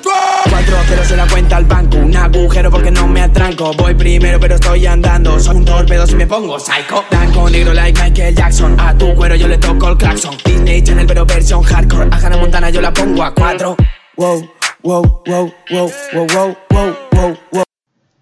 Cuatro 0.49 0.77
ceros 0.87 1.11
en 1.11 1.17
la 1.17 1.27
cuenta 1.27 1.57
al 1.57 1.65
banco. 1.65 1.97
Un 1.97 2.17
agujero 2.17 2.71
porque 2.71 2.93
no 2.93 3.09
me 3.09 3.23
atranco. 3.23 3.73
Voy 3.73 3.95
primero, 3.95 4.39
pero 4.39 4.55
estoy 4.55 4.87
andando. 4.87 5.41
Soy 5.41 5.57
un 5.57 5.65
torpedo 5.65 6.07
si 6.07 6.15
me 6.15 6.29
pongo 6.29 6.61
psycho. 6.61 7.05
Blanco, 7.11 7.51
negro, 7.51 7.75
like 7.75 8.01
Michael 8.01 8.37
Jackson. 8.37 8.79
A 8.79 8.97
tu 8.97 9.13
cuero 9.17 9.35
yo 9.35 9.49
le 9.49 9.59
toco 9.59 9.89
el 9.89 9.97
claxon. 9.97 10.37
Disney 10.45 10.81
Channel, 10.81 11.07
pero 11.07 11.27
versión 11.27 11.63
hardcore. 11.63 12.09
A 12.13 12.17
Hannah 12.19 12.37
Montana 12.37 12.71
yo 12.71 12.81
la 12.81 12.93
pongo 12.93 13.25
a 13.25 13.35
cuatro. 13.35 13.77
Wow, 14.17 14.47
wow, 14.83 15.03
wow, 15.27 15.53
wow, 15.71 15.91
wow, 16.13 16.27
wow, 16.35 16.57
wow, 16.71 16.97
wow, 17.13 17.37
wow. 17.53 17.65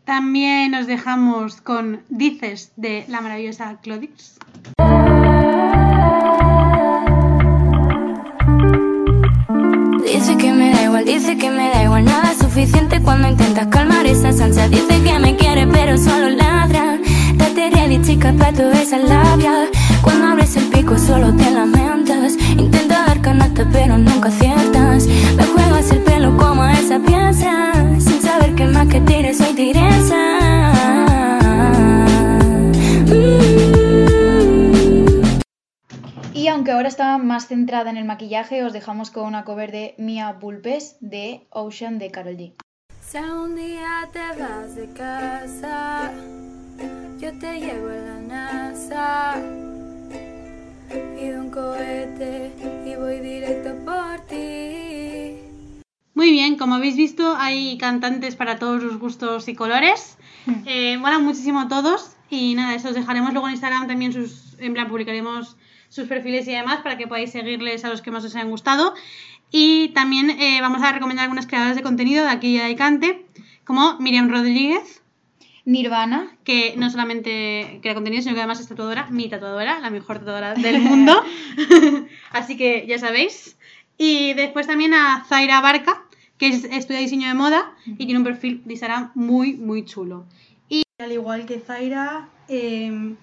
También 0.05 0.73
nos 0.73 0.87
dejamos 0.87 1.61
con 1.61 2.03
Dices 2.09 2.73
de 2.77 3.05
la 3.09 3.20
maravillosa 3.20 3.79
Clodix. 3.83 4.38
Dice 10.05 10.37
que 10.37 10.53
me 10.53 10.70
da 10.70 10.83
igual, 10.85 11.05
dice 11.05 11.38
que 11.38 11.51
me 11.51 11.70
da 11.70 11.85
igual 11.85 12.05
Nada 12.05 12.33
es 12.33 12.38
suficiente 12.38 13.01
cuando 13.01 13.29
intentas 13.29 13.68
calmar 13.68 14.07
esa 14.07 14.33
salsa. 14.33 14.68
Dice 14.68 15.03
que 15.03 15.18
me 15.18 15.37
quiere 15.37 15.66
pero 15.66 15.96
solo 15.96 16.29
ladra. 16.29 16.99
Date 17.37 17.70
ready 17.70 18.03
chica 18.03 18.35
pa' 18.37 18.53
tu 18.53 18.62
esa 18.70 18.99
labia. 18.99 19.68
Cuando 20.03 20.27
abres 20.27 20.57
el 20.57 20.64
pico 20.64 20.99
solo 20.99 21.33
te 21.35 21.51
lamentas. 21.51 22.35
Intenta 22.59 23.07
dar 23.07 23.20
canasta 23.20 23.66
pero 23.73 23.96
nunca 23.96 24.29
aciertas 24.29 24.79
Me 25.40 25.46
juegas 25.46 25.90
el 25.90 26.03
pelo 26.03 26.37
como 26.37 26.62
a 26.62 26.72
esa 26.72 26.98
pieza 26.98 27.72
Sin 27.98 28.20
saber 28.22 28.55
que 28.55 28.64
el 28.64 28.72
más 28.72 28.88
que 28.88 29.00
tires 29.00 29.38
soy 29.38 29.55
tigresa 29.55 30.20
Mm. 33.11 33.50
Y 36.33 36.48
aunque 36.48 36.70
ahora 36.72 36.88
está 36.88 37.18
más 37.18 37.48
centrada 37.48 37.90
en 37.90 37.96
el 37.96 38.05
maquillaje, 38.05 38.64
os 38.64 38.72
dejamos 38.72 39.11
con 39.11 39.26
una 39.26 39.44
cover 39.44 39.72
de 39.72 39.94
Mia 39.98 40.33
Bulpes 40.33 40.96
de 41.00 41.46
Ocean 41.50 41.98
de 41.98 42.11
Carol 42.11 42.37
G. 42.37 42.55
Si 43.00 43.18
un 43.18 43.57
día 43.57 44.09
te 44.12 44.40
vas 44.40 44.74
de 44.74 44.87
casa, 44.92 46.12
yo 47.18 47.37
te 47.38 47.61
llevo 47.61 47.88
a 47.88 47.94
la 47.94 48.20
NASA. 48.20 49.35
Pido 50.90 51.40
un 51.40 51.50
cohete 51.50 52.50
y 52.85 52.96
voy 52.96 53.20
directo 53.20 53.70
por 53.85 54.26
ti. 54.26 55.37
Muy 56.14 56.33
bien, 56.33 56.57
como 56.57 56.74
habéis 56.74 56.96
visto, 56.96 57.37
hay 57.37 57.79
cantantes 57.79 58.35
para 58.35 58.59
todos 58.59 58.83
los 58.83 58.98
gustos 58.98 59.46
y 59.46 59.55
colores. 59.55 60.18
Eh, 60.66 60.98
molan 60.98 61.24
muchísimo 61.24 61.68
todos. 61.68 62.16
Y 62.29 62.55
nada, 62.55 62.74
eso 62.74 62.88
os 62.88 62.94
dejaremos 62.94 63.33
luego 63.33 63.46
en 63.46 63.53
Instagram 63.53 63.87
también 63.87 64.12
sus. 64.12 64.57
En 64.59 64.72
plan, 64.72 64.88
publicaremos 64.88 65.57
sus 65.88 66.09
perfiles 66.09 66.48
y 66.48 66.53
demás 66.53 66.81
para 66.83 66.98
que 66.98 67.07
podáis 67.07 67.31
seguirles 67.31 67.85
a 67.85 67.88
los 67.88 68.03
que 68.03 68.11
más 68.11 68.24
os 68.24 68.35
hayan 68.35 68.50
gustado. 68.50 68.94
Y 69.53 69.90
también 69.90 70.31
eh, 70.31 70.61
vamos 70.61 70.83
a 70.83 70.92
recomendar 70.92 71.24
algunas 71.24 71.46
creadoras 71.46 71.76
de 71.76 71.83
contenido 71.83 72.24
de 72.24 72.31
aquí 72.31 72.57
de 72.57 72.64
Alicante, 72.64 73.26
como 73.64 73.96
Miriam 74.00 74.29
Rodríguez, 74.29 74.99
Nirvana. 75.64 76.37
que 76.44 76.75
no 76.77 76.88
solamente 76.90 77.79
crea 77.83 77.94
contenido, 77.94 78.23
sino 78.23 78.35
que 78.35 78.40
además 78.40 78.61
es 78.61 78.68
tatuadora, 78.68 79.07
mi 79.11 79.29
tatuadora, 79.29 79.79
la 79.81 79.90
mejor 79.90 80.18
tatuadora 80.18 80.55
del 80.55 80.81
mundo. 80.81 81.23
Así 82.33 82.57
que 82.57 82.87
ya 82.87 82.99
sabéis. 82.99 83.57
Y 83.99 84.33
después 84.35 84.66
también 84.66 84.94
a 84.94 85.25
Zaira 85.29 85.61
Barca, 85.61 86.05
que 86.38 86.49
es- 86.49 86.64
estudia 86.64 87.01
diseño 87.01 87.29
de 87.29 87.35
moda 87.35 87.73
y 87.87 87.96
tiene 88.07 88.16
un 88.18 88.25
perfil 88.25 88.62
de 88.64 88.73
Instagram 88.73 89.11
muy, 89.14 89.55
muy 89.55 89.85
chulo. 89.85 90.27
Y 90.68 90.83
al 90.99 91.12
igual 91.12 91.44
que 91.46 91.59
Zaira, 91.61 92.29
eh, 92.49 93.14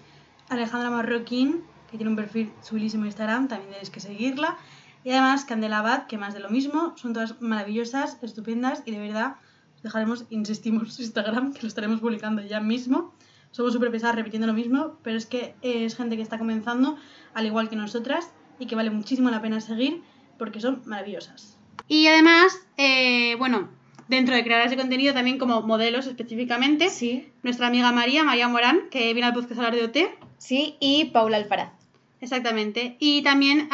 Alejandra 0.49 0.89
Marroquín, 0.91 1.61
que 1.89 1.97
tiene 1.97 2.09
un 2.11 2.15
perfil 2.15 2.51
chulísimo 2.67 3.03
en 3.03 3.07
Instagram, 3.07 3.47
también 3.47 3.71
tenéis 3.71 3.89
que 3.89 3.99
seguirla. 3.99 4.57
Y 5.03 5.11
además 5.11 5.45
Candela 5.45 5.79
Abad, 5.79 6.05
que 6.07 6.17
más 6.17 6.33
de 6.33 6.41
lo 6.41 6.49
mismo, 6.49 6.93
son 6.97 7.13
todas 7.13 7.41
maravillosas, 7.41 8.17
estupendas 8.21 8.83
y 8.85 8.91
de 8.91 8.99
verdad 8.99 9.35
dejaremos, 9.83 10.25
insistimos, 10.29 10.93
su 10.93 11.01
Instagram, 11.01 11.53
que 11.53 11.61
lo 11.61 11.67
estaremos 11.67 11.99
publicando 11.99 12.41
ya 12.41 12.59
mismo. 12.59 13.13
Somos 13.51 13.73
súper 13.73 13.91
pesadas 13.91 14.15
repitiendo 14.15 14.47
lo 14.47 14.53
mismo, 14.53 14.97
pero 15.03 15.17
es 15.17 15.25
que 15.25 15.55
es 15.61 15.95
gente 15.95 16.15
que 16.15 16.21
está 16.21 16.37
comenzando, 16.37 16.97
al 17.33 17.45
igual 17.45 17.69
que 17.69 17.75
nosotras, 17.75 18.29
y 18.59 18.65
que 18.67 18.75
vale 18.75 18.89
muchísimo 18.89 19.29
la 19.29 19.41
pena 19.41 19.61
seguir 19.61 20.01
porque 20.37 20.59
son 20.59 20.81
maravillosas. 20.85 21.57
Y 21.87 22.07
además, 22.07 22.59
eh, 22.77 23.35
bueno, 23.37 23.69
dentro 24.07 24.35
de 24.35 24.43
creadoras 24.43 24.71
de 24.71 24.77
contenido, 24.77 25.13
también 25.13 25.37
como 25.37 25.61
modelos 25.61 26.07
específicamente, 26.07 26.89
Sí. 26.89 27.29
nuestra 27.43 27.67
amiga 27.67 27.91
María, 27.91 28.23
María 28.23 28.47
Morán, 28.47 28.81
que 28.91 29.13
viene 29.13 29.27
al 29.27 29.33
podcast 29.33 29.59
a 29.61 29.67
hablar 29.67 29.75
de 29.75 29.85
OT. 29.85 30.17
Sí, 30.37 30.75
y 30.79 31.05
Paula 31.05 31.37
Alfaraz. 31.37 31.71
Exactamente. 32.19 32.95
Y 32.99 33.21
también 33.21 33.69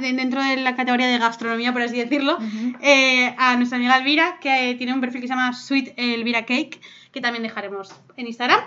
de- 0.00 0.12
dentro 0.12 0.42
de 0.42 0.56
la 0.56 0.76
categoría 0.76 1.08
de 1.08 1.18
gastronomía, 1.18 1.72
por 1.72 1.82
así 1.82 1.96
decirlo, 1.96 2.38
eh, 2.80 3.34
a 3.36 3.56
nuestra 3.56 3.76
amiga 3.78 3.96
Elvira, 3.98 4.38
que 4.40 4.74
tiene 4.78 4.94
un 4.94 5.00
perfil 5.00 5.20
que 5.20 5.26
se 5.28 5.34
llama 5.34 5.52
Sweet 5.52 5.94
Elvira 5.96 6.44
Cake, 6.46 6.80
que 7.12 7.20
también 7.20 7.42
dejaremos 7.42 7.90
en 8.16 8.26
Instagram 8.28 8.60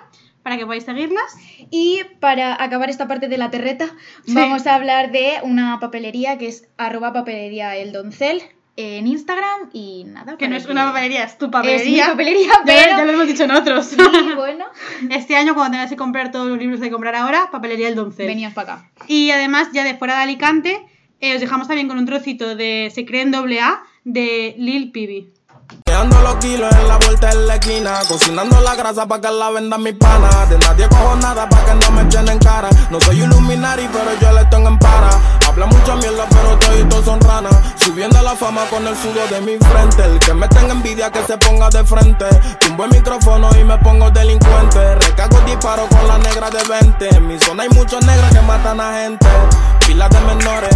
para 0.44 0.58
que 0.58 0.66
podáis 0.66 0.84
seguirlas. 0.84 1.36
Y 1.72 2.02
para 2.20 2.62
acabar 2.62 2.90
esta 2.90 3.08
parte 3.08 3.30
de 3.30 3.38
la 3.38 3.50
terreta, 3.50 3.86
Sí. 4.26 4.34
vamos 4.34 4.68
a 4.68 4.76
hablar 4.76 5.12
de 5.14 5.36
una 5.44 5.80
papelería 5.80 6.38
que 6.38 6.48
es 6.50 6.68
arroba 6.78 7.14
papelería 7.14 7.78
el 7.78 7.94
doncel 7.94 8.42
en 8.76 9.06
Instagram 9.08 9.70
y 9.72 10.04
nada. 10.06 10.36
Que 10.38 10.48
no 10.48 10.56
es 10.56 10.66
una 10.66 10.86
papelería, 10.86 11.24
es 11.24 11.38
tu 11.38 11.46
Es 11.46 11.52
papelería. 11.52 12.06
mi 12.06 12.12
papelería, 12.12 12.48
Ya, 12.48 12.62
pero... 12.66 12.98
ya 12.98 13.06
lo 13.06 13.12
hemos 13.12 13.28
dicho 13.28 13.44
en 13.44 13.52
otros. 13.52 13.92
Y 14.32 14.34
bueno, 14.36 14.66
Este 15.12 15.36
año, 15.36 15.54
cuando 15.54 15.72
tengáis 15.72 15.90
que 15.92 15.96
comprar 15.98 16.32
todos 16.32 16.48
los 16.48 16.58
libros 16.58 16.80
que 16.80 16.86
hay 16.86 16.90
que 16.90 16.94
comprar 16.94 17.16
ahora, 17.16 17.50
papelería 17.52 17.88
el 17.88 17.96
doncel. 17.96 18.26
venías 18.28 18.54
para 18.54 18.74
acá. 18.74 18.90
Y 19.08 19.30
además, 19.32 19.68
ya 19.74 19.84
de 19.84 19.96
fuera 19.96 20.18
de 20.18 20.24
Alicante, 20.24 20.86
eh, 21.20 21.36
os 21.36 21.42
dejamos 21.42 21.68
también 21.68 21.88
con 21.88 21.98
un 21.98 22.06
trocito 22.06 22.56
de 22.56 22.92
Se 22.94 23.06
creen 23.06 23.32
doble 23.32 23.62
A 23.62 23.84
de 24.04 24.56
Lil 24.58 24.92
Pibi. 24.92 25.32
Quedando 25.86 26.20
los 26.22 26.36
kilos 26.36 26.74
en 26.76 26.88
la 26.88 26.98
vuelta 26.98 27.32
en 27.32 27.48
la 27.48 27.56
esquina 27.56 28.00
Cocinando 28.08 28.60
la 28.62 28.76
grasa 28.76 29.08
pa' 29.08 29.22
que 29.22 29.30
la 29.32 29.50
venda 29.50 29.78
mi 29.78 29.94
pana 29.94 30.46
De 30.50 30.58
nadie 30.60 30.88
cojo 30.90 31.16
nada 31.16 31.48
pa' 31.48 31.66
que 31.66 31.74
no 31.74 31.92
me 31.96 32.02
echen 32.04 32.28
en 32.28 32.38
cara 32.38 32.70
No 32.92 33.00
soy 33.00 33.22
Illuminati 33.24 33.88
pero 33.92 34.12
yo 34.22 34.38
le 34.38 34.46
tengo 34.52 34.68
en 34.68 34.78
para 34.78 35.10
Habla 35.54 35.68
mucha 35.68 35.96
mierda 35.98 36.26
pero 36.30 36.90
todos 36.90 37.06
son 37.06 37.22
ranas 37.22 37.56
Subiendo 37.76 38.20
la 38.24 38.36
fama 38.36 38.66
con 38.72 38.88
el 38.88 38.96
sudor 38.98 39.30
de 39.30 39.40
mi 39.42 39.56
frente 39.60 40.04
El 40.04 40.18
que 40.18 40.34
me 40.34 40.48
tenga 40.48 40.74
envidia 40.74 41.12
que 41.12 41.22
se 41.26 41.38
ponga 41.38 41.70
de 41.70 41.84
frente 41.84 42.26
Tumbo 42.60 42.86
el 42.86 42.90
micrófono 42.90 43.52
y 43.60 43.64
me 43.64 43.78
pongo 43.78 44.10
delincuente 44.10 44.96
Recargo 44.96 45.40
disparo 45.42 45.88
con 45.90 46.08
la 46.08 46.18
negra 46.18 46.50
de 46.50 46.64
20 46.68 47.08
En 47.18 47.28
mi 47.28 47.38
zona 47.38 47.64
hay 47.64 47.70
muchos 47.70 48.04
negros 48.04 48.32
que 48.32 48.42
matan 48.42 48.82
a 48.82 49.04
gente 49.04 49.28
Pilas 49.86 50.10
de 50.10 50.20
menores 50.22 50.76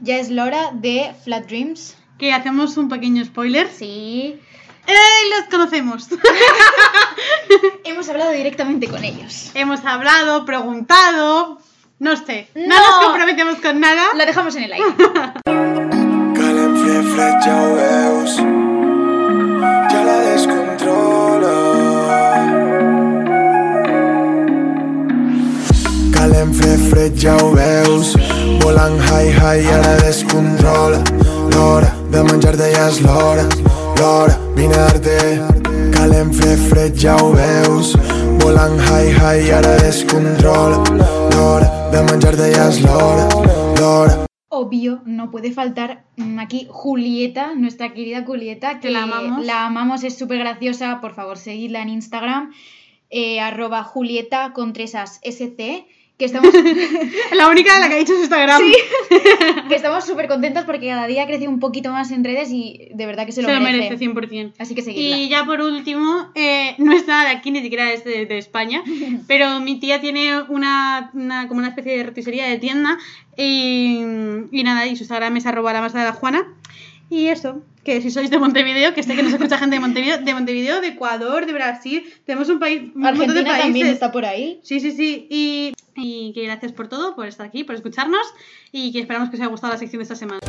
Ya 0.00 0.16
es 0.16 0.30
la 0.30 0.44
hora 0.44 0.70
de 0.72 1.14
Flat 1.22 1.44
Dreams. 1.44 1.94
Que 2.18 2.32
hacemos 2.32 2.78
un 2.78 2.88
pequeño 2.88 3.22
spoiler. 3.24 3.68
Sí. 3.70 4.40
¡Ey! 4.86 5.30
Los 5.30 5.48
conocemos. 5.50 6.08
Hemos 7.84 8.08
hablado 8.08 8.30
directamente 8.30 8.88
con 8.88 9.04
ellos. 9.04 9.50
Hemos 9.54 9.84
hablado, 9.84 10.46
preguntado. 10.46 11.60
No 12.00 12.16
sé. 12.16 12.48
No, 12.54 12.62
No. 12.66 12.74
nos 12.76 13.04
comprometemos 13.04 13.56
con 13.60 13.78
nada. 13.78 14.14
La 14.16 14.24
dejamos 14.24 14.56
en 14.56 14.62
el 14.62 14.72
aire. 14.72 14.86
Calen 15.44 16.76
fre 16.80 17.02
fre 17.12 17.28
ja 17.44 17.56
ho 17.60 17.74
veus 17.76 18.36
Ja 19.92 20.00
la 20.08 20.16
descontrola 20.30 21.56
Calen 26.14 26.54
fre 26.54 26.72
fre 26.88 27.10
ja 27.22 27.36
ho 27.36 27.50
veus 27.52 28.14
Volant 28.62 28.98
high 29.10 29.30
high 29.36 29.62
ja 29.68 29.78
la 29.84 29.94
descontrola 30.04 31.02
L'hora 31.52 31.92
de 32.10 32.22
menjar-te 32.24 32.72
ja 32.72 32.88
és 32.88 33.00
l'hora 33.04 33.44
L'hora, 34.00 34.38
vine 34.56 34.72
a 34.74 34.88
dar-te 34.88 35.18
Calen 35.92 36.32
fre 36.32 36.56
fre 36.68 36.88
ja 36.96 37.16
ho 37.20 37.32
veus 37.36 37.92
Volant 38.40 38.80
high 38.88 39.12
high 39.12 39.44
ja 39.46 39.60
la 39.60 39.76
descontrola 39.82 40.80
L'hora 41.34 41.68
de 41.92 42.02
menjar-te 42.08 42.50
ja 42.54 42.66
és 42.72 42.80
l'hora 42.84 43.28
L'hora 43.78 44.26
Obvio, 44.52 45.00
no 45.06 45.30
puede 45.30 45.52
faltar 45.52 46.04
aquí 46.40 46.66
Julieta, 46.68 47.54
nuestra 47.54 47.94
querida 47.94 48.24
Julieta, 48.24 48.80
que 48.80 48.90
la 48.90 49.04
amamos. 49.04 49.46
la 49.46 49.64
amamos, 49.64 50.02
es 50.02 50.18
súper 50.18 50.40
graciosa. 50.40 51.00
Por 51.00 51.14
favor, 51.14 51.38
seguidla 51.38 51.82
en 51.82 51.88
Instagram, 51.88 52.52
eh, 53.10 53.40
arroba 53.40 53.84
Julieta 53.84 54.52
con 54.52 54.72
tres 54.72 54.96
as 54.96 55.20
SC, 55.22 55.86
que 56.20 56.26
estamos 56.26 56.52
La 57.36 57.48
única 57.48 57.74
de 57.74 57.80
la 57.80 57.88
que 57.88 57.94
ha 57.94 57.98
dicho 57.98 58.12
su 58.14 58.20
Instagram. 58.20 58.62
que 59.68 59.74
estamos 59.74 60.04
súper 60.04 60.28
contentos 60.28 60.64
porque 60.64 60.86
cada 60.86 61.06
día 61.08 61.26
crece 61.26 61.48
un 61.48 61.58
poquito 61.58 61.90
más 61.90 62.12
en 62.12 62.22
redes 62.22 62.50
y 62.52 62.88
de 62.94 63.06
verdad 63.06 63.26
que 63.26 63.32
se 63.32 63.42
lo 63.42 63.48
Se 63.48 63.54
lo 63.54 63.60
merece. 63.60 63.90
merece 64.06 64.06
100%. 64.06 64.52
Así 64.58 64.74
que 64.74 64.82
seguidla. 64.82 65.16
Y 65.16 65.28
ya 65.28 65.44
por 65.44 65.60
último, 65.60 66.28
eh, 66.34 66.74
no 66.78 66.92
es 66.92 67.06
nada 67.06 67.24
de 67.30 67.36
aquí, 67.36 67.50
ni 67.50 67.62
siquiera 67.62 67.90
es 67.92 68.04
de, 68.04 68.26
de 68.26 68.38
España, 68.38 68.82
pero 69.26 69.58
mi 69.60 69.80
tía 69.80 70.00
tiene 70.00 70.42
una, 70.48 71.10
una- 71.14 71.48
como 71.48 71.58
una 71.58 71.68
especie 71.68 71.96
de 71.96 72.04
roticería 72.04 72.46
de 72.46 72.58
tienda 72.58 72.98
y, 73.36 74.00
y 74.52 74.62
nada, 74.62 74.86
y 74.86 74.94
su 74.96 75.02
Instagram 75.04 75.36
es 75.38 75.46
arroba 75.46 75.72
la 75.72 75.80
masa 75.80 75.98
de 75.98 76.04
la 76.04 76.12
Juana. 76.12 76.46
Y 77.08 77.26
eso, 77.26 77.60
que 77.84 78.00
si 78.02 78.10
sois 78.10 78.30
de 78.30 78.38
Montevideo, 78.38 78.94
que 78.94 79.02
sé 79.02 79.16
que 79.16 79.22
nos 79.22 79.32
escucha 79.32 79.58
gente 79.58 79.76
de 79.76 79.80
Montevideo, 79.80 80.18
de 80.18 80.34
Montevideo, 80.34 80.80
de 80.80 80.88
Ecuador, 80.88 81.46
de 81.46 81.52
Brasil, 81.52 82.04
tenemos 82.24 82.48
un 82.48 82.58
país, 82.58 82.82
un 82.94 83.00
montón 83.02 83.18
de 83.18 83.24
Argentina 83.24 83.50
países. 83.50 83.64
también 83.64 83.86
está 83.86 84.12
por 84.12 84.24
ahí. 84.24 84.60
Sí, 84.62 84.80
sí, 84.80 84.92
sí. 84.92 85.26
Y, 85.30 85.72
y 85.96 86.32
que 86.34 86.44
gracias 86.44 86.72
por 86.72 86.88
todo, 86.88 87.14
por 87.14 87.26
estar 87.26 87.46
aquí, 87.46 87.64
por 87.64 87.74
escucharnos 87.74 88.26
y 88.70 88.92
que 88.92 89.00
esperamos 89.00 89.30
que 89.30 89.36
os 89.36 89.40
haya 89.40 89.50
gustado 89.50 89.72
la 89.72 89.78
sección 89.78 90.00
de 90.00 90.04
esta 90.04 90.16
semana. 90.16 90.40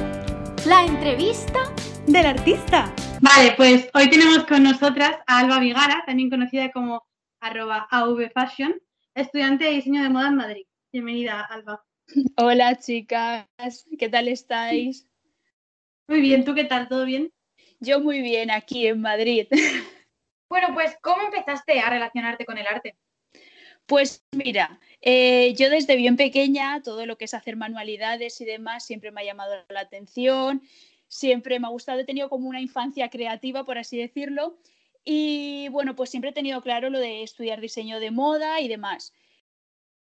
La 0.66 0.86
entrevista 0.86 1.60
Del 2.08 2.26
artista. 2.26 2.94
Vale, 3.22 3.54
pues 3.56 3.90
hoy 3.94 4.10
tenemos 4.10 4.44
con 4.46 4.64
nosotras 4.64 5.12
a 5.28 5.40
Alba 5.40 5.60
Vigara, 5.60 6.04
también 6.06 6.30
conocida 6.30 6.72
como 6.72 7.04
arroba 7.40 7.88
avfashion, 7.90 8.76
estudiante 9.16 9.66
de 9.66 9.72
diseño 9.72 10.04
de 10.04 10.10
moda 10.10 10.28
en 10.28 10.36
Madrid. 10.36 10.64
Bienvenida, 10.92 11.42
Alba. 11.42 11.84
Hola 12.36 12.78
chicas, 12.78 13.48
¿qué 13.98 14.10
tal 14.10 14.28
estáis? 14.28 15.08
Muy 16.12 16.20
bien, 16.20 16.44
¿tú 16.44 16.54
qué 16.54 16.66
tal? 16.66 16.90
¿Todo 16.90 17.06
bien? 17.06 17.32
Yo 17.80 18.02
muy 18.02 18.22
bien 18.22 18.52
aquí 18.52 18.86
en 18.86 19.00
Madrid. 19.00 19.48
Bueno, 20.50 20.74
pues, 20.74 20.98
¿cómo 21.02 21.22
empezaste 21.22 21.80
a 21.80 21.90
relacionarte 21.90 22.46
con 22.46 22.58
el 22.58 22.68
arte? 22.68 22.98
Pues 23.86 24.26
mira, 24.36 24.82
eh, 25.00 25.54
yo 25.54 25.70
desde 25.70 25.96
bien 25.96 26.18
pequeña, 26.18 26.82
todo 26.84 27.06
lo 27.06 27.18
que 27.18 27.24
es 27.24 27.34
hacer 27.34 27.56
manualidades 27.56 28.42
y 28.42 28.44
demás 28.44 28.86
siempre 28.86 29.12
me 29.12 29.22
ha 29.22 29.24
llamado 29.24 29.64
la 29.70 29.80
atención, 29.80 30.62
siempre 31.08 31.58
me 31.62 31.68
ha 31.68 31.70
gustado, 31.70 32.02
he 32.02 32.04
tenido 32.04 32.28
como 32.28 32.50
una 32.50 32.60
infancia 32.60 33.10
creativa, 33.10 33.64
por 33.64 33.78
así 33.78 33.98
decirlo, 33.98 34.58
y 35.06 35.70
bueno, 35.70 35.96
pues 35.96 36.10
siempre 36.10 36.32
he 36.32 36.34
tenido 36.34 36.62
claro 36.62 36.90
lo 36.90 37.00
de 37.00 37.24
estudiar 37.24 37.62
diseño 37.62 38.02
de 38.02 38.12
moda 38.12 38.60
y 38.60 38.68
demás. 38.68 39.14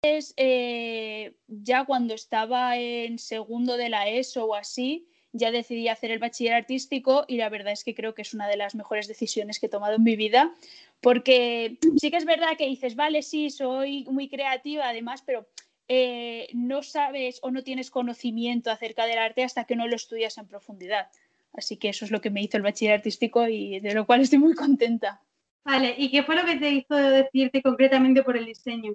Entonces, 0.02 0.34
eh, 0.38 1.36
ya 1.46 1.86
cuando 1.86 2.16
estaba 2.16 2.78
en 2.78 3.20
segundo 3.20 3.78
de 3.78 3.90
la 3.90 4.10
ESO 4.10 4.46
o 4.46 4.56
así, 4.56 5.08
ya 5.34 5.52
decidí 5.52 5.88
hacer 5.88 6.12
el 6.12 6.20
bachiller 6.20 6.54
artístico 6.54 7.26
y 7.28 7.38
la 7.38 7.50
verdad 7.50 7.74
es 7.74 7.84
que 7.84 7.96
creo 7.96 8.14
que 8.14 8.22
es 8.22 8.34
una 8.34 8.48
de 8.48 8.58
las 8.58 8.76
mejores 8.76 9.08
decisiones 9.08 9.60
que 9.60 9.68
he 9.68 9.70
tomado 9.70 9.96
en 9.96 10.04
mi 10.04 10.16
vida, 10.16 10.54
porque 11.00 11.78
sí 11.98 12.12
que 12.12 12.18
es 12.18 12.26
verdad 12.26 12.58
que 12.58 12.68
dices, 12.68 12.96
vale, 12.96 13.22
sí, 13.22 13.50
soy 13.50 14.06
muy 14.10 14.28
creativa 14.28 14.90
además, 14.90 15.24
pero 15.26 15.48
eh, 15.88 16.48
no 16.54 16.84
sabes 16.84 17.40
o 17.42 17.52
no 17.52 17.64
tienes 17.64 17.92
conocimiento 17.92 18.72
acerca 18.72 19.06
del 19.06 19.20
arte 19.20 19.44
hasta 19.44 19.66
que 19.66 19.76
no 19.76 19.88
lo 19.88 19.96
estudias 19.96 20.38
en 20.38 20.48
profundidad. 20.48 21.10
Así 21.54 21.78
que 21.78 21.90
eso 21.90 22.06
es 22.06 22.12
lo 22.12 22.22
que 22.22 22.30
me 22.30 22.42
hizo 22.42 22.58
el 22.58 22.64
bachiller 22.64 22.96
artístico 22.96 23.48
y 23.48 23.80
de 23.80 23.94
lo 23.94 24.06
cual 24.06 24.22
estoy 24.22 24.40
muy 24.40 24.54
contenta. 24.54 25.22
Vale, 25.64 25.94
¿y 25.98 26.10
qué 26.10 26.24
fue 26.24 26.36
lo 26.36 26.46
que 26.46 26.56
te 26.56 26.70
hizo 26.70 26.96
decidirte 26.96 27.62
concretamente 27.62 28.24
por 28.24 28.38
el 28.38 28.46
diseño? 28.46 28.94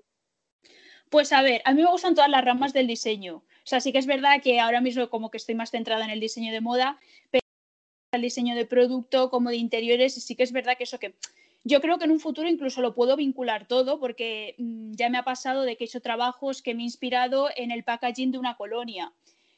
Pues 1.11 1.33
a 1.33 1.43
ver, 1.43 1.63
a 1.65 1.73
mí 1.73 1.83
me 1.83 1.91
gustan 1.91 2.15
todas 2.15 2.31
las 2.31 2.45
ramas 2.45 2.73
del 2.73 2.87
diseño. 2.87 3.45
O 3.67 3.69
sea, 3.69 3.81
sí 3.81 3.91
que 3.91 3.99
es 3.99 4.07
verdad 4.07 4.41
que 4.41 4.61
ahora 4.61 4.81
mismo 4.81 5.11
como 5.11 5.29
que 5.29 5.39
estoy 5.39 5.57
más 5.57 5.73
centrada 5.73 6.05
en 6.05 6.11
el 6.13 6.21
diseño 6.21 6.53
de 6.53 6.61
moda, 6.61 7.01
pero 7.33 7.43
el 8.13 8.23
diseño 8.23 8.55
de 8.55 8.65
producto 8.65 9.29
como 9.29 9.51
de 9.51 9.57
interiores 9.57 10.17
y 10.17 10.21
sí 10.21 10.37
que 10.37 10.45
es 10.45 10.53
verdad 10.53 10.77
que 10.79 10.85
eso 10.85 11.01
que 11.01 11.17
yo 11.65 11.81
creo 11.81 11.99
que 11.99 12.05
en 12.05 12.13
un 12.13 12.21
futuro 12.21 12.49
incluso 12.49 12.81
lo 12.81 12.95
puedo 12.95 13.17
vincular 13.17 13.67
todo 13.67 13.99
porque 13.99 14.55
mm, 14.59 14.93
ya 14.93 15.11
me 15.11 15.19
ha 15.19 15.25
pasado 15.25 15.63
de 15.63 15.77
que 15.77 15.83
he 15.83 15.89
hecho 15.89 16.01
trabajos 16.01 16.63
que 16.63 16.75
me 16.77 16.83
he 16.83 16.85
inspirado 16.85 17.49
en 17.57 17.73
el 17.73 17.83
packaging 17.83 18.31
de 18.31 18.39
una 18.39 18.57
colonia. 18.57 19.13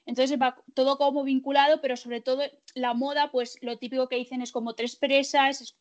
Entonces 0.06 0.40
va 0.40 0.56
todo 0.72 0.96
como 0.96 1.22
vinculado, 1.22 1.82
pero 1.82 1.94
sobre 1.98 2.22
todo 2.22 2.42
la 2.74 2.94
moda, 2.94 3.30
pues 3.30 3.58
lo 3.60 3.76
típico 3.76 4.08
que 4.08 4.16
dicen 4.16 4.40
es 4.40 4.52
como 4.52 4.74
tres 4.74 4.96
presas, 4.96 5.60
es- 5.60 5.76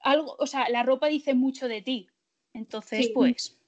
algo, 0.00 0.36
o 0.38 0.46
sea, 0.46 0.68
la 0.68 0.84
ropa 0.84 1.08
dice 1.08 1.34
mucho 1.34 1.66
de 1.66 1.82
ti. 1.82 2.06
Entonces, 2.52 3.06
Sí. 3.06 3.12
pues, 3.12 3.58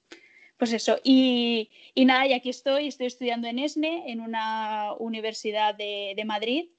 pues 0.57 0.73
eso. 0.73 0.97
Y, 1.03 1.69
y 1.93 2.05
nada, 2.05 2.27
y 2.27 2.33
aquí 2.33 2.49
estoy, 2.49 2.87
estoy 2.87 3.07
estudiando 3.07 3.47
en 3.47 3.59
ESNE, 3.59 4.11
en 4.11 4.21
una 4.21 4.93
universidad 4.99 5.75
de, 5.75 6.13
de 6.15 6.25
Madrid. 6.25 6.69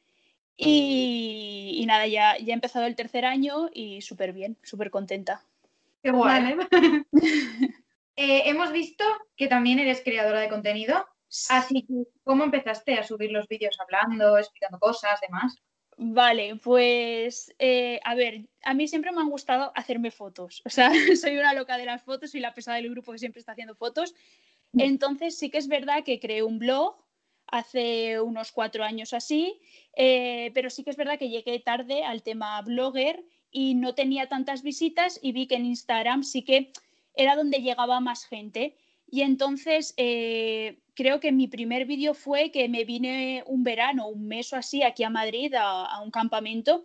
Y, 0.56 1.76
y 1.76 1.86
nada, 1.86 2.06
ya, 2.08 2.36
ya 2.38 2.52
he 2.52 2.54
empezado 2.54 2.86
el 2.86 2.96
tercer 2.96 3.24
año 3.24 3.70
y 3.72 4.02
súper 4.02 4.32
bien, 4.32 4.56
súper 4.64 4.90
contenta. 4.90 5.44
Qué 6.02 6.10
guay. 6.10 6.56
Eh, 8.20 8.50
hemos 8.50 8.72
visto 8.72 9.04
que 9.36 9.46
también 9.46 9.78
eres 9.78 10.02
creadora 10.02 10.40
de 10.40 10.48
contenido, 10.48 11.06
así 11.50 11.86
que 11.86 12.02
¿cómo 12.24 12.42
empezaste 12.42 12.98
a 12.98 13.04
subir 13.04 13.30
los 13.30 13.46
vídeos 13.46 13.78
hablando, 13.78 14.36
explicando 14.36 14.80
cosas, 14.80 15.20
demás? 15.20 15.56
Vale, 16.00 16.54
pues 16.62 17.52
eh, 17.58 17.98
a 18.04 18.14
ver, 18.14 18.46
a 18.62 18.72
mí 18.72 18.86
siempre 18.86 19.10
me 19.10 19.20
han 19.20 19.30
gustado 19.30 19.72
hacerme 19.74 20.12
fotos. 20.12 20.62
O 20.64 20.70
sea, 20.70 20.92
soy 21.20 21.36
una 21.36 21.52
loca 21.54 21.76
de 21.76 21.86
las 21.86 22.04
fotos, 22.04 22.30
soy 22.30 22.40
la 22.40 22.54
pesada 22.54 22.76
del 22.76 22.90
grupo 22.90 23.10
que 23.10 23.18
siempre 23.18 23.40
está 23.40 23.52
haciendo 23.52 23.74
fotos. 23.74 24.14
Entonces 24.76 25.36
sí 25.36 25.50
que 25.50 25.58
es 25.58 25.66
verdad 25.66 26.04
que 26.04 26.20
creé 26.20 26.42
un 26.44 26.60
blog 26.60 26.94
hace 27.48 28.20
unos 28.20 28.52
cuatro 28.52 28.84
años 28.84 29.12
así, 29.12 29.58
eh, 29.96 30.52
pero 30.54 30.70
sí 30.70 30.84
que 30.84 30.90
es 30.90 30.96
verdad 30.96 31.18
que 31.18 31.30
llegué 31.30 31.58
tarde 31.58 32.04
al 32.04 32.22
tema 32.22 32.60
blogger 32.62 33.24
y 33.50 33.74
no 33.74 33.94
tenía 33.94 34.28
tantas 34.28 34.62
visitas 34.62 35.18
y 35.20 35.32
vi 35.32 35.46
que 35.46 35.56
en 35.56 35.64
Instagram 35.64 36.22
sí 36.22 36.44
que 36.44 36.70
era 37.14 37.34
donde 37.34 37.60
llegaba 37.62 37.98
más 37.98 38.24
gente. 38.24 38.76
Y 39.10 39.22
entonces 39.22 39.94
eh, 39.96 40.78
creo 40.94 41.20
que 41.20 41.32
mi 41.32 41.48
primer 41.48 41.86
vídeo 41.86 42.14
fue 42.14 42.50
que 42.50 42.68
me 42.68 42.84
vine 42.84 43.42
un 43.46 43.64
verano, 43.64 44.08
un 44.08 44.28
mes 44.28 44.52
o 44.52 44.56
así, 44.56 44.82
aquí 44.82 45.02
a 45.02 45.10
Madrid 45.10 45.54
a, 45.54 45.86
a 45.86 46.00
un 46.02 46.10
campamento 46.10 46.84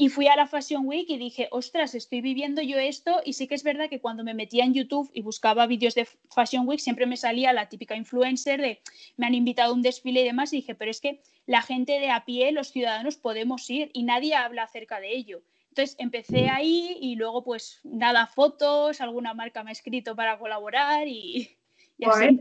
y 0.00 0.10
fui 0.10 0.28
a 0.28 0.36
la 0.36 0.46
Fashion 0.46 0.86
Week 0.86 1.10
y 1.10 1.18
dije, 1.18 1.48
ostras, 1.50 1.96
estoy 1.96 2.20
viviendo 2.20 2.62
yo 2.62 2.78
esto 2.78 3.20
y 3.24 3.32
sí 3.32 3.48
que 3.48 3.56
es 3.56 3.64
verdad 3.64 3.90
que 3.90 4.00
cuando 4.00 4.22
me 4.22 4.32
metía 4.32 4.64
en 4.64 4.72
YouTube 4.72 5.10
y 5.12 5.22
buscaba 5.22 5.66
vídeos 5.66 5.96
de 5.96 6.06
Fashion 6.32 6.68
Week 6.68 6.78
siempre 6.78 7.04
me 7.04 7.16
salía 7.16 7.52
la 7.52 7.68
típica 7.68 7.96
influencer 7.96 8.60
de 8.60 8.80
me 9.16 9.26
han 9.26 9.34
invitado 9.34 9.72
a 9.72 9.74
un 9.74 9.82
desfile 9.82 10.20
y 10.20 10.24
demás 10.24 10.52
y 10.52 10.58
dije, 10.58 10.76
pero 10.76 10.92
es 10.92 11.00
que 11.00 11.20
la 11.46 11.62
gente 11.62 11.98
de 11.98 12.10
a 12.12 12.24
pie, 12.24 12.52
los 12.52 12.68
ciudadanos 12.68 13.16
podemos 13.16 13.68
ir 13.70 13.90
y 13.92 14.04
nadie 14.04 14.36
habla 14.36 14.62
acerca 14.62 15.00
de 15.00 15.16
ello. 15.16 15.42
Entonces 15.70 15.96
empecé 15.98 16.48
ahí 16.48 16.96
y 17.00 17.16
luego 17.16 17.42
pues 17.42 17.80
nada, 17.82 18.28
fotos, 18.28 19.00
alguna 19.00 19.34
marca 19.34 19.64
me 19.64 19.70
ha 19.70 19.72
escrito 19.72 20.14
para 20.14 20.38
colaborar 20.38 21.08
y, 21.08 21.57
y 21.98 22.06
así. 22.06 22.40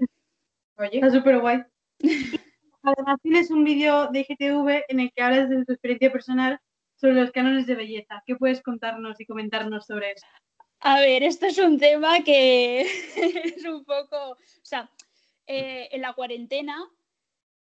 Oye, 0.77 0.89
Está 0.93 1.09
súper 1.09 1.39
guay. 1.39 1.63
Además 2.83 3.19
tienes 3.21 3.51
un 3.51 3.63
vídeo 3.63 4.07
de 4.07 4.19
IGTV 4.21 4.85
en 4.87 4.99
el 5.01 5.11
que 5.11 5.21
hablas 5.21 5.49
de 5.49 5.65
tu 5.65 5.73
experiencia 5.73 6.11
personal 6.11 6.59
sobre 6.95 7.15
los 7.15 7.31
cánones 7.31 7.67
de 7.67 7.75
belleza. 7.75 8.23
¿Qué 8.25 8.35
puedes 8.35 8.61
contarnos 8.61 9.19
y 9.19 9.25
comentarnos 9.25 9.85
sobre 9.85 10.11
eso? 10.11 10.25
A 10.79 10.99
ver, 10.99 11.23
esto 11.23 11.47
es 11.47 11.57
un 11.57 11.79
tema 11.79 12.23
que 12.23 12.81
es 13.55 13.65
un 13.65 13.83
poco, 13.83 14.31
o 14.31 14.37
sea, 14.61 14.89
eh, 15.47 15.89
en 15.91 16.01
la 16.01 16.13
cuarentena 16.13 16.77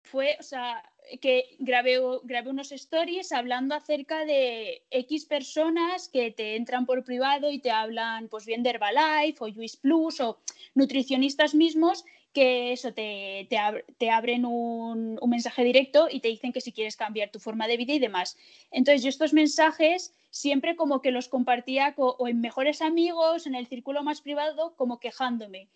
fue, 0.03 0.37
o 0.39 0.43
sea, 0.43 0.83
que 1.21 1.57
grabé, 1.59 1.99
grabé 2.25 2.51
unos 2.51 2.71
stories 2.73 3.33
hablando 3.33 3.75
acerca 3.75 4.25
de 4.25 4.83
X 4.91 5.25
personas 5.27 6.09
que 6.09 6.31
te 6.31 6.57
entran 6.57 6.87
por 6.87 7.05
privado 7.05 7.51
y 7.51 7.59
te 7.59 7.71
hablan, 7.71 8.29
pues 8.29 8.45
bien 8.47 8.63
de 8.63 8.71
Herbalife 8.71 9.45
o 9.45 9.53
Juice 9.53 9.79
Plus 9.81 10.21
o 10.21 10.39
nutricionistas 10.75 11.55
mismos 11.55 12.05
que 12.33 12.73
eso 12.73 12.93
te, 12.93 13.47
te, 13.49 13.57
ab- 13.57 13.85
te 13.97 14.11
abren 14.11 14.45
un, 14.45 15.19
un 15.21 15.31
mensaje 15.31 15.65
directo 15.65 16.09
y 16.11 16.21
te 16.21 16.29
dicen 16.29 16.53
que 16.53 16.61
si 16.61 16.73
quieres 16.73 16.95
cambiar 16.97 17.31
tu 17.31 17.41
forma 17.41 17.67
de 17.67 17.77
vida 17.79 17.95
y 17.95 17.99
demás. 17.99 18.37
Entonces 18.71 19.03
yo 19.03 19.09
estos 19.09 19.33
mensajes 19.33 20.15
siempre 20.31 20.77
como 20.77 21.01
que 21.01 21.11
los 21.11 21.29
compartía 21.29 21.95
co- 21.95 22.17
o 22.19 22.29
en 22.29 22.41
mejores 22.41 22.83
amigos, 22.83 23.47
en 23.47 23.55
el 23.55 23.67
círculo 23.67 24.03
más 24.05 24.21
privado, 24.21 24.75
como 24.77 25.01
quejándome. 25.01 25.69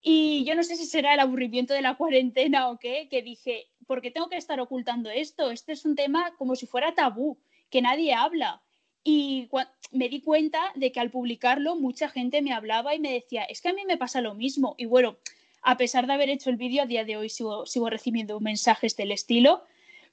Y 0.00 0.44
yo 0.44 0.54
no 0.54 0.62
sé 0.62 0.76
si 0.76 0.86
será 0.86 1.12
el 1.14 1.20
aburrimiento 1.20 1.74
de 1.74 1.82
la 1.82 1.96
cuarentena 1.96 2.70
o 2.70 2.78
qué, 2.78 3.08
que 3.10 3.20
dije, 3.20 3.66
¿por 3.88 4.02
qué 4.02 4.10
tengo 4.12 4.28
que 4.28 4.36
estar 4.36 4.60
ocultando 4.60 5.10
esto? 5.10 5.50
Este 5.50 5.72
es 5.72 5.84
un 5.86 5.96
tema 5.96 6.34
como 6.36 6.54
si 6.54 6.66
fuera 6.66 6.94
tabú, 6.94 7.38
que 7.70 7.82
nadie 7.82 8.12
habla. 8.14 8.62
Y 9.02 9.48
me 9.90 10.10
di 10.10 10.20
cuenta 10.20 10.60
de 10.74 10.92
que 10.92 11.00
al 11.00 11.10
publicarlo 11.10 11.74
mucha 11.74 12.10
gente 12.10 12.42
me 12.42 12.52
hablaba 12.52 12.94
y 12.94 13.00
me 13.00 13.12
decía, 13.12 13.44
es 13.44 13.62
que 13.62 13.70
a 13.70 13.72
mí 13.72 13.86
me 13.86 13.96
pasa 13.96 14.20
lo 14.20 14.34
mismo. 14.34 14.74
Y 14.76 14.84
bueno, 14.84 15.16
a 15.62 15.78
pesar 15.78 16.06
de 16.06 16.12
haber 16.12 16.28
hecho 16.28 16.50
el 16.50 16.56
vídeo, 16.56 16.82
a 16.82 16.86
día 16.86 17.04
de 17.04 17.16
hoy 17.16 17.30
sigo, 17.30 17.64
sigo 17.64 17.88
recibiendo 17.88 18.38
mensajes 18.40 18.94
del 18.94 19.10
estilo. 19.10 19.64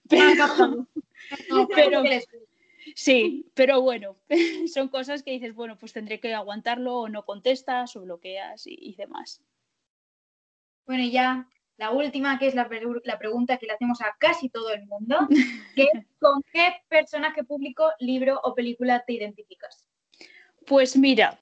Pero, 0.07 0.87
pero- 1.75 2.03
sí, 2.95 3.45
pero 3.55 3.81
bueno, 3.81 4.15
son 4.73 4.87
cosas 4.87 5.21
que 5.21 5.31
dices, 5.31 5.53
bueno, 5.53 5.77
pues 5.77 5.91
tendré 5.91 6.21
que 6.21 6.33
aguantarlo 6.33 7.01
o 7.01 7.09
no 7.09 7.25
contestas 7.25 7.93
o 7.97 8.01
bloqueas 8.03 8.67
y, 8.67 8.77
y 8.79 8.95
demás. 8.95 9.41
Bueno, 10.85 11.03
y 11.03 11.11
ya 11.11 11.49
la 11.77 11.91
última, 11.91 12.39
que 12.39 12.47
es 12.47 12.55
la, 12.55 12.67
pre- 12.67 12.81
la 13.03 13.17
pregunta 13.19 13.57
que 13.57 13.65
le 13.65 13.73
hacemos 13.73 14.01
a 14.01 14.15
casi 14.19 14.49
todo 14.49 14.71
el 14.73 14.85
mundo, 14.85 15.27
que 15.75 15.83
es 15.83 16.05
¿con 16.19 16.41
qué 16.53 16.73
personaje 16.87 17.43
público, 17.43 17.91
libro 17.99 18.39
o 18.43 18.53
película 18.53 19.03
te 19.05 19.13
identificas? 19.13 19.85
Pues 20.65 20.95
mira, 20.97 21.37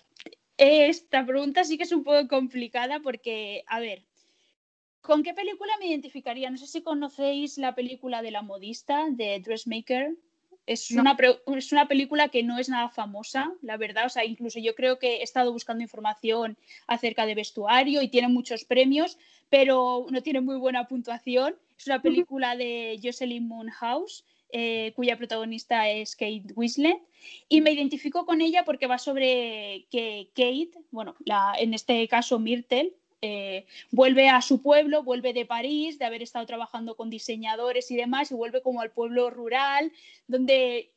esta 0.58 1.26
pregunta 1.26 1.64
sí 1.64 1.78
que 1.78 1.84
es 1.84 1.92
un 1.92 2.04
poco 2.04 2.28
complicada 2.28 3.00
porque, 3.00 3.64
a 3.68 3.80
ver, 3.80 4.04
¿con 5.02 5.24
qué 5.24 5.34
película 5.34 5.74
me 5.80 5.88
identificaría? 5.88 6.50
No 6.50 6.58
sé 6.58 6.68
si 6.68 6.82
conocéis 6.82 7.58
la 7.58 7.76
película 7.76 8.22
de 8.22 8.32
la 8.32 8.42
modista, 8.42 9.06
de 9.10 9.40
Dressmaker. 9.40 10.16
Es, 10.66 10.92
No. 10.92 11.02
una, 11.02 11.18
es 11.58 11.72
una 11.72 11.88
película 11.88 12.30
que 12.30 12.44
no 12.44 12.58
es 12.58 12.70
nada 12.70 12.90
famosa, 12.90 13.52
la 13.62 13.78
verdad. 13.78 14.06
O 14.06 14.10
sea, 14.10 14.24
incluso 14.24 14.60
yo 14.60 14.76
creo 14.76 14.98
que 14.98 15.18
he 15.18 15.24
estado 15.24 15.52
buscando 15.52 15.84
información 15.84 16.58
acerca 16.88 17.26
de 17.26 17.36
vestuario 17.36 18.02
y 18.02 18.08
tiene 18.08 18.30
muchos 18.30 18.64
premios, 18.64 19.18
pero 19.50 20.06
no 20.10 20.22
tiene 20.24 20.42
muy 20.42 20.58
buena 20.58 20.88
puntuación. 20.88 21.56
Es 21.78 21.88
una 21.88 22.02
película 22.02 22.56
de 22.56 23.00
Jocelyn 23.04 23.48
Moonhouse, 23.48 24.24
eh, 24.52 24.94
cuya 24.96 25.18
protagonista 25.18 25.90
es 25.90 26.16
Kate 26.16 26.44
Winslet. 26.56 27.02
Y 27.50 27.62
me 27.62 27.72
identifico 27.72 28.26
con 28.26 28.40
ella 28.40 28.64
porque 28.64 28.88
va 28.88 28.98
sobre 28.98 29.86
que 29.90 30.30
Kate, 30.34 30.72
bueno, 30.92 31.16
la, 31.26 31.56
en 31.58 31.74
este 31.74 32.08
caso 32.08 32.40
Myrtle, 32.40 32.94
eh, 33.26 33.66
vuelve 33.90 34.28
a 34.28 34.42
su 34.42 34.62
pueblo, 34.62 35.02
vuelve 35.02 35.32
de 35.32 35.46
París, 35.46 35.98
de 35.98 36.04
haber 36.04 36.22
estado 36.22 36.46
trabajando 36.46 36.98
con 36.98 37.10
diseñadores 37.10 37.90
y 37.90 37.96
demás, 37.96 38.30
y 38.30 38.36
vuelve 38.36 38.62
como 38.62 38.82
al 38.82 38.92
pueblo 38.92 39.30
rural, 39.30 39.94
donde 40.28 40.92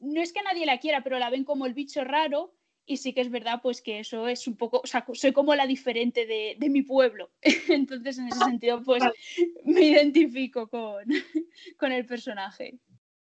no 0.00 0.20
es 0.20 0.34
que 0.34 0.42
nadie 0.42 0.66
la 0.66 0.80
quiera, 0.80 1.02
pero 1.02 1.18
la 1.18 1.30
ven 1.30 1.44
como 1.44 1.64
el 1.64 1.72
bicho 1.72 2.04
raro. 2.04 2.52
Y 2.84 2.98
sí 2.98 3.14
que 3.14 3.22
es 3.22 3.30
verdad, 3.30 3.60
pues 3.62 3.80
que 3.80 4.00
eso 4.00 4.28
es 4.28 4.46
un 4.46 4.56
poco, 4.56 4.82
o 4.84 4.86
sea, 4.86 5.06
soy 5.14 5.32
como 5.32 5.54
la 5.54 5.66
diferente 5.66 6.26
de, 6.26 6.56
de 6.58 6.68
mi 6.68 6.82
pueblo. 6.82 7.30
Entonces, 7.68 8.18
en 8.18 8.28
ese 8.28 8.40
sentido, 8.40 8.82
pues 8.82 9.02
me 9.64 9.80
identifico 9.80 10.68
con, 10.68 11.06
con 11.78 11.92
el 11.92 12.04
personaje. 12.04 12.80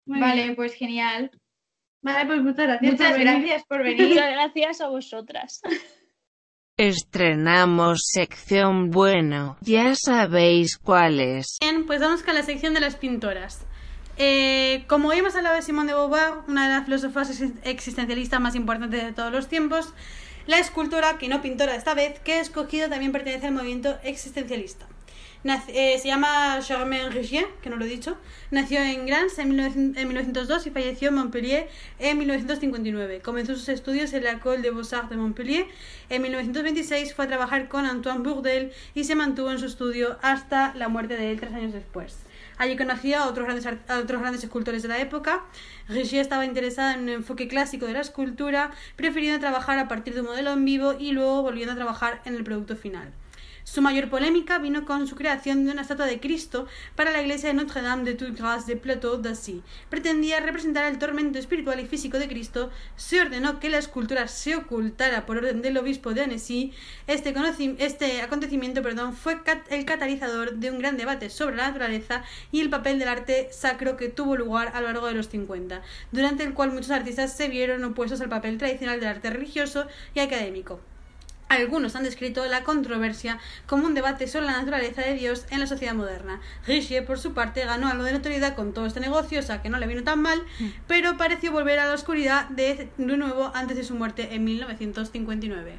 Muy 0.06 0.20
vale, 0.20 0.42
bien. 0.44 0.54
pues 0.54 0.74
genial. 0.74 1.32
Vale, 2.02 2.24
pues 2.26 2.40
muchas 2.40 2.66
gracias. 2.66 2.92
Muchas 2.92 3.08
por 3.08 3.18
venir. 3.18 3.34
gracias 3.34 3.66
por 3.66 3.82
venir. 3.82 4.08
Muchas 4.10 4.30
gracias 4.30 4.80
a 4.80 4.88
vosotras. 4.88 5.60
Estrenamos 6.78 7.98
sección 8.04 8.92
bueno, 8.92 9.56
ya 9.60 9.94
sabéis 9.96 10.78
cuál 10.78 11.18
es. 11.18 11.58
Bien, 11.60 11.84
pues 11.86 12.00
vamos 12.00 12.22
con 12.22 12.36
la 12.36 12.44
sección 12.44 12.72
de 12.72 12.78
las 12.78 12.94
pintoras. 12.94 13.62
Eh, 14.16 14.84
como 14.86 15.08
hoy 15.08 15.18
hemos 15.18 15.34
hablado 15.34 15.56
de 15.56 15.62
Simone 15.62 15.88
de 15.92 15.98
Beauvoir, 15.98 16.34
una 16.46 16.68
de 16.68 16.74
las 16.76 16.84
filósofas 16.84 17.30
ex- 17.40 17.52
existencialistas 17.64 18.40
más 18.40 18.54
importantes 18.54 19.02
de 19.02 19.12
todos 19.12 19.32
los 19.32 19.48
tiempos, 19.48 19.92
la 20.46 20.60
escultora, 20.60 21.18
que 21.18 21.26
no 21.28 21.42
pintora 21.42 21.74
esta 21.74 21.94
vez, 21.94 22.20
que 22.20 22.36
he 22.36 22.40
escogido 22.40 22.88
también 22.88 23.10
pertenece 23.10 23.48
al 23.48 23.54
movimiento 23.54 23.96
existencialista. 24.04 24.86
Eh, 25.44 25.98
se 26.00 26.08
llama 26.08 26.60
Germaine 26.62 27.10
Rigier, 27.10 27.46
que 27.62 27.70
no 27.70 27.76
lo 27.76 27.84
he 27.84 27.88
dicho. 27.88 28.16
Nació 28.50 28.80
en 28.80 29.06
Grans 29.06 29.38
en, 29.38 29.50
1900 29.50 29.96
en 29.96 30.08
1902 30.08 30.66
y 30.66 30.70
falleció 30.70 31.08
en 31.08 31.14
Montpellier 31.14 31.68
en 32.00 32.18
1959. 32.18 33.20
Comenzó 33.20 33.54
sus 33.54 33.68
estudios 33.68 34.12
en 34.14 34.24
la 34.24 34.32
École 34.32 34.62
des 34.62 34.72
Beaux-Arts 34.72 35.10
de 35.10 35.16
Montpellier. 35.16 35.66
En 36.08 36.22
1926 36.22 37.14
fue 37.14 37.26
a 37.26 37.28
trabajar 37.28 37.68
con 37.68 37.86
Antoine 37.86 38.22
Bourdelle 38.22 38.72
y 38.94 39.04
se 39.04 39.14
mantuvo 39.14 39.52
en 39.52 39.60
su 39.60 39.66
estudio 39.66 40.18
hasta 40.22 40.74
la 40.74 40.88
muerte 40.88 41.16
de 41.16 41.30
él 41.30 41.38
tres 41.38 41.54
años 41.54 41.72
después. 41.72 42.16
Allí 42.56 42.76
conoció 42.76 43.18
a 43.18 43.28
otros 43.28 43.46
grandes, 43.46 43.66
a 43.66 43.98
otros 44.00 44.20
grandes 44.20 44.42
escultores 44.42 44.82
de 44.82 44.88
la 44.88 44.98
época. 44.98 45.44
Rigier 45.88 46.20
estaba 46.20 46.44
interesada 46.44 46.94
en 46.94 47.02
un 47.02 47.08
enfoque 47.10 47.46
clásico 47.46 47.86
de 47.86 47.92
la 47.92 48.00
escultura, 48.00 48.72
prefiriendo 48.96 49.38
trabajar 49.38 49.78
a 49.78 49.86
partir 49.86 50.14
de 50.14 50.22
un 50.22 50.26
modelo 50.26 50.52
en 50.52 50.64
vivo 50.64 50.96
y 50.98 51.12
luego 51.12 51.42
volviendo 51.42 51.74
a 51.74 51.76
trabajar 51.76 52.20
en 52.24 52.34
el 52.34 52.42
producto 52.42 52.74
final. 52.74 53.12
Su 53.70 53.82
mayor 53.82 54.08
polémica 54.08 54.58
vino 54.58 54.86
con 54.86 55.06
su 55.06 55.14
creación 55.14 55.66
de 55.66 55.72
una 55.72 55.82
estatua 55.82 56.06
de 56.06 56.20
Cristo 56.20 56.66
para 56.96 57.10
la 57.10 57.20
iglesia 57.20 57.50
de 57.50 57.54
Notre-Dame 57.54 58.02
de 58.02 58.14
toute 58.14 58.40
Grâce 58.40 58.66
de 58.66 58.80
Plateau 58.80 59.18
d'Assy. 59.18 59.62
Pretendía 59.90 60.40
representar 60.40 60.90
el 60.90 60.98
tormento 60.98 61.38
espiritual 61.38 61.78
y 61.78 61.86
físico 61.86 62.18
de 62.18 62.28
Cristo. 62.28 62.70
Se 62.96 63.20
ordenó 63.20 63.60
que 63.60 63.68
la 63.68 63.76
escultura 63.76 64.26
se 64.26 64.56
ocultara 64.56 65.26
por 65.26 65.36
orden 65.36 65.60
del 65.60 65.76
obispo 65.76 66.14
de 66.14 66.22
Annecy. 66.22 66.72
Este, 67.06 67.34
este 67.76 68.22
acontecimiento 68.22 68.80
perdón, 68.80 69.12
fue 69.12 69.38
el 69.68 69.84
catalizador 69.84 70.54
de 70.54 70.70
un 70.70 70.78
gran 70.78 70.96
debate 70.96 71.28
sobre 71.28 71.56
la 71.56 71.68
naturaleza 71.68 72.24
y 72.50 72.62
el 72.62 72.70
papel 72.70 72.98
del 72.98 73.08
arte 73.08 73.50
sacro 73.52 73.98
que 73.98 74.08
tuvo 74.08 74.34
lugar 74.34 74.72
a 74.74 74.80
lo 74.80 74.86
largo 74.86 75.08
de 75.08 75.14
los 75.14 75.28
50, 75.28 75.82
durante 76.10 76.42
el 76.42 76.54
cual 76.54 76.72
muchos 76.72 76.90
artistas 76.90 77.36
se 77.36 77.48
vieron 77.48 77.84
opuestos 77.84 78.22
al 78.22 78.30
papel 78.30 78.56
tradicional 78.56 78.98
del 78.98 79.10
arte 79.10 79.28
religioso 79.28 79.86
y 80.14 80.20
académico. 80.20 80.80
Algunos 81.48 81.96
han 81.96 82.04
descrito 82.04 82.44
la 82.44 82.62
controversia 82.62 83.38
como 83.66 83.86
un 83.86 83.94
debate 83.94 84.28
sobre 84.28 84.46
la 84.46 84.52
naturaleza 84.52 85.00
de 85.00 85.14
Dios 85.14 85.46
en 85.50 85.60
la 85.60 85.66
sociedad 85.66 85.94
moderna. 85.94 86.40
Richier, 86.66 87.06
por 87.06 87.18
su 87.18 87.32
parte, 87.32 87.64
ganó 87.64 87.88
algo 87.88 88.04
de 88.04 88.12
notoriedad 88.12 88.54
con 88.54 88.74
todo 88.74 88.84
este 88.84 89.00
negocio, 89.00 89.40
o 89.40 89.42
sea 89.42 89.62
que 89.62 89.70
no 89.70 89.78
le 89.78 89.86
vino 89.86 90.02
tan 90.04 90.20
mal, 90.20 90.42
pero 90.86 91.16
pareció 91.16 91.50
volver 91.50 91.78
a 91.78 91.86
la 91.86 91.94
oscuridad 91.94 92.48
de, 92.50 92.90
nuevo 92.98 93.50
antes 93.54 93.78
de 93.78 93.84
su 93.84 93.94
muerte 93.94 94.34
en 94.34 94.44
1959. 94.44 95.78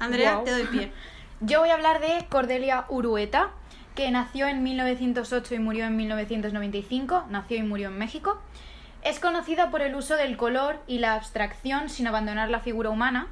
Andrea, 0.00 0.42
te 0.44 0.50
doy 0.50 0.64
pie. 0.64 0.92
Yo 1.40 1.60
voy 1.60 1.70
a 1.70 1.74
hablar 1.74 2.00
de 2.00 2.26
Cordelia 2.28 2.84
Urueta, 2.88 3.50
que 3.94 4.10
nació 4.10 4.48
en 4.48 4.64
1908 4.64 5.54
y 5.54 5.58
murió 5.60 5.84
en 5.84 5.96
1995, 5.96 7.26
nació 7.30 7.58
y 7.58 7.62
murió 7.62 7.88
en 7.88 7.98
México. 7.98 8.40
Es 9.02 9.20
conocida 9.20 9.70
por 9.70 9.80
el 9.82 9.94
uso 9.94 10.16
del 10.16 10.36
color 10.36 10.80
y 10.88 10.98
la 10.98 11.14
abstracción 11.14 11.88
sin 11.88 12.08
abandonar 12.08 12.50
la 12.50 12.58
figura 12.58 12.90
humana 12.90 13.28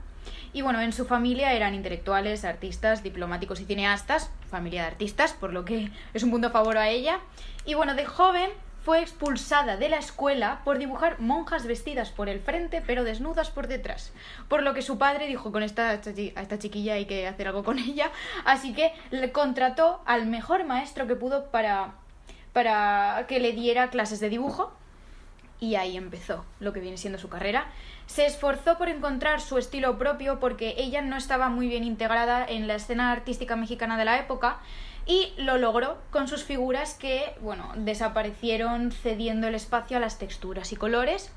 y 0.53 0.63
bueno, 0.63 0.81
en 0.81 0.93
su 0.93 1.07
familia 1.07 1.53
eran 1.53 1.75
intelectuales, 1.75 2.45
artistas, 2.45 3.03
diplomáticos 3.03 3.61
y 3.61 3.65
cineastas, 3.65 4.31
familia 4.51 4.83
de 4.83 4.89
artistas, 4.89 5.33
por 5.33 5.53
lo 5.53 5.65
que 5.65 5.91
es 6.15 6.23
un 6.23 6.31
punto 6.31 6.51
favor 6.51 6.77
a 6.77 6.89
ella. 6.89 7.21
Y 7.65 7.75
bueno, 7.75 7.95
de 7.95 8.05
joven 8.05 8.51
fue 8.85 9.01
expulsada 9.01 9.77
de 9.77 9.89
la 9.89 9.99
escuela 9.99 10.61
por 10.65 10.77
dibujar 10.77 11.21
monjas 11.21 11.67
vestidas 11.67 12.11
por 12.11 12.29
el 12.29 12.41
frente 12.41 12.83
pero 12.85 13.05
desnudas 13.05 13.51
por 13.51 13.69
detrás. 13.69 14.13
Por 14.49 14.63
lo 14.63 14.75
que 14.75 14.83
su 14.83 14.99
padre 14.99 15.27
dijo 15.29 15.53
con 15.53 15.63
esta, 15.63 15.95
esta 15.95 16.59
chiquilla 16.59 16.95
hay 16.95 17.07
que 17.07 17.27
hacer 17.27 17.47
algo 17.47 17.65
con 17.65 17.79
ella, 17.79 18.11
así 18.45 18.75
que 18.75 18.93
le 19.11 19.33
contrató 19.33 20.03
al 20.05 20.27
mejor 20.27 20.65
maestro 20.65 21.07
que 21.07 21.15
pudo 21.15 21.47
para, 21.47 21.93
para 22.53 23.25
que 23.29 23.41
le 23.41 23.53
diera 23.53 23.89
clases 23.89 24.21
de 24.21 24.29
dibujo 24.29 24.73
y 25.63 25.77
ahí 25.77 25.97
empezó 25.97 26.45
lo 26.59 26.73
que 26.73 26.81
viene 26.81 26.97
siendo 26.97 27.21
su 27.21 27.29
carrera. 27.29 27.67
Se 28.07 28.27
esforzó 28.27 28.77
por 28.79 28.89
encontrar 28.89 29.41
su 29.41 29.59
estilo 29.59 29.99
propio 29.99 30.41
porque 30.41 30.75
ella 30.77 31.03
no 31.03 31.17
estaba 31.17 31.49
muy 31.49 31.69
bien 31.69 31.85
integrada 31.85 32.45
en 32.45 32.67
la 32.67 32.75
escena 32.75 33.13
artística 33.13 33.57
mexicana 33.57 33.97
de 33.97 34.05
la 34.05 34.19
época 34.19 34.59
y 35.07 35.33
lo 35.37 35.59
logró 35.59 35.99
con 36.11 36.29
sus 36.29 36.45
figuras 36.45 36.95
que, 36.95 37.35
bueno, 37.41 37.73
desaparecieron 37.77 38.93
cediendo 38.93 39.47
el 39.47 39.55
espacio 39.55 39.97
a 39.97 40.01
las 40.01 40.19
texturas 40.19 40.73
y 40.73 40.77
colores. 40.77 41.33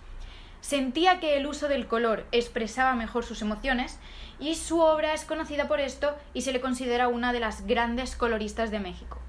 Sentía 0.61 1.19
que 1.19 1.37
el 1.37 1.45
uso 1.45 1.67
del 1.67 1.87
color 1.87 2.25
expresaba 2.31 2.95
mejor 2.95 3.23
sus 3.23 3.41
emociones 3.41 3.99
y 4.39 4.55
su 4.55 4.79
obra 4.79 5.13
es 5.13 5.23
conocida 5.23 5.67
por 5.67 5.79
esto 5.79 6.15
y 6.33 6.41
se 6.41 6.51
le 6.51 6.61
considera 6.61 7.07
una 7.07 7.33
de 7.33 7.39
las 7.39 7.67
grandes 7.67 8.15
coloristas 8.15 8.71
de 8.71 8.79
México. 8.79 9.19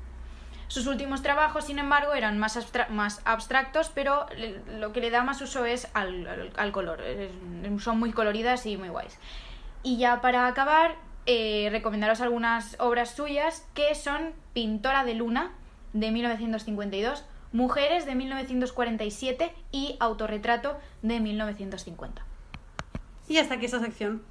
Sus 0.69 0.87
últimos 0.87 1.23
trabajos, 1.23 1.65
sin 1.67 1.79
embargo, 1.79 2.15
eran 2.15 2.39
más, 2.39 2.59
más 2.91 3.21
abstractos, 3.25 3.91
pero 3.95 4.27
lo 4.79 4.93
que 4.93 5.01
le 5.01 5.11
da 5.11 5.23
más 5.23 5.41
uso 5.41 5.65
es 5.65 5.89
al, 5.95 6.73
color. 6.73 7.01
Son 7.79 7.99
muy 7.99 8.13
coloridas 8.13 8.67
y 8.67 8.77
muy 8.77 8.89
guays. 8.89 9.19
Y 9.83 9.97
ya 9.99 10.21
para 10.21 10.49
acabar, 10.49 10.97
eh, 11.27 11.69
recomendaros 11.71 12.21
algunas 12.21 12.77
obras 12.81 13.15
suyas 13.15 13.67
que 13.75 13.95
son 13.95 14.33
Pintora 14.53 15.05
de 15.05 15.15
Luna, 15.15 15.53
de 15.93 16.11
1952, 16.11 17.25
Mujeres, 17.53 18.05
de 18.05 18.17
1947 18.17 19.55
y 19.71 19.97
Autorretrato, 20.01 20.77
de 21.03 21.21
1950. 21.21 22.23
Y 23.29 23.39
hasta 23.39 23.55
aquí 23.55 23.67
esta 23.67 23.81
sección. 23.81 24.23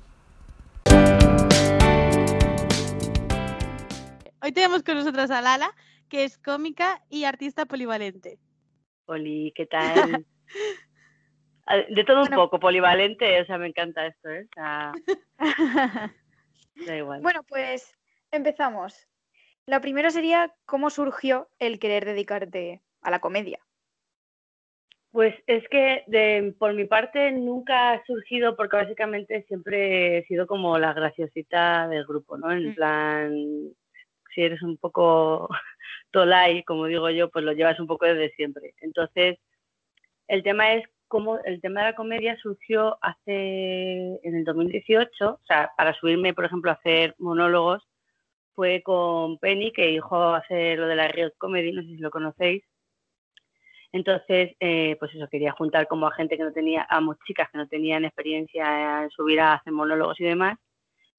Hoy 4.41 4.51
tenemos 4.51 4.83
con 4.83 4.95
nosotros 4.95 5.31
a 5.31 5.41
Lala, 5.41 5.73
que 6.09 6.23
es 6.23 6.37
cómica 6.37 7.01
y 7.09 7.25
artista 7.25 7.65
polivalente. 7.65 8.39
Oli, 9.05 9.51
¿qué 9.55 9.65
tal? 9.65 10.25
De 11.89 12.03
todo 12.03 12.21
un 12.21 12.29
poco, 12.29 12.59
polivalente, 12.59 13.41
o 13.41 13.45
sea, 13.45 13.57
me 13.57 13.67
encanta 13.67 14.05
esto, 14.05 14.29
¿eh? 14.29 14.47
da 16.85 16.97
igual. 16.97 17.21
Bueno, 17.21 17.41
pues 17.47 17.97
empezamos. 18.31 19.07
La 19.65 19.81
primera 19.81 20.11
sería 20.11 20.53
cómo 20.65 20.91
surgió 20.91 21.49
el 21.57 21.79
querer 21.79 22.05
dedicarte 22.05 22.83
a 23.01 23.09
la 23.09 23.19
comedia. 23.19 23.59
Pues 25.11 25.33
es 25.47 25.67
que 25.69 26.03
de, 26.07 26.53
por 26.59 26.73
mi 26.73 26.85
parte 26.85 27.31
nunca 27.31 27.93
ha 27.93 28.05
surgido 28.05 28.55
porque 28.55 28.75
básicamente 28.75 29.43
siempre 29.47 30.19
he 30.19 30.25
sido 30.25 30.45
como 30.45 30.77
la 30.77 30.93
graciosita 30.93 31.87
del 31.87 32.05
grupo, 32.05 32.37
¿no? 32.37 32.51
En 32.51 32.71
mm. 32.71 32.75
plan, 32.75 33.33
si 34.35 34.43
eres 34.43 34.61
un 34.61 34.77
poco 34.77 35.49
tolai, 36.11 36.63
como 36.63 36.85
digo 36.85 37.09
yo, 37.09 37.29
pues 37.31 37.45
lo 37.45 37.53
llevas 37.53 37.79
un 37.79 37.87
poco 37.87 38.05
desde 38.05 38.29
siempre. 38.35 38.75
Entonces, 38.81 39.39
el 40.27 40.43
tema 40.43 40.73
es 40.73 40.83
cómo 41.07 41.39
el 41.45 41.61
tema 41.61 41.81
de 41.81 41.91
la 41.91 41.95
comedia 41.95 42.37
surgió 42.37 42.97
hace 43.01 44.19
en 44.23 44.35
el 44.35 44.43
2018, 44.43 45.29
o 45.29 45.39
sea, 45.47 45.71
para 45.77 45.93
subirme, 45.93 46.33
por 46.33 46.45
ejemplo, 46.45 46.71
a 46.71 46.75
hacer 46.75 47.15
monólogos, 47.19 47.83
fue 48.55 48.81
con 48.83 49.37
Penny, 49.39 49.71
que 49.71 49.87
dijo 49.87 50.33
hacer 50.33 50.79
lo 50.79 50.87
de 50.87 50.95
la 50.95 51.07
Riot 51.09 51.33
Comedy, 51.37 51.71
no 51.73 51.81
sé 51.81 51.89
si 51.89 51.97
lo 51.97 52.09
conocéis. 52.09 52.63
Entonces, 53.91 54.55
eh, 54.59 54.97
pues 54.99 55.13
eso, 55.13 55.27
quería 55.29 55.51
juntar 55.53 55.87
como 55.87 56.07
a 56.07 56.11
gente 56.11 56.37
que 56.37 56.43
no 56.43 56.51
tenía, 56.51 56.85
a 56.89 57.01
chicas 57.25 57.49
que 57.51 57.57
no 57.57 57.67
tenían 57.67 58.05
experiencia 58.05 59.03
en 59.03 59.09
subir 59.09 59.39
a 59.39 59.53
hacer 59.53 59.71
monólogos 59.73 60.19
y 60.19 60.25
demás. 60.25 60.57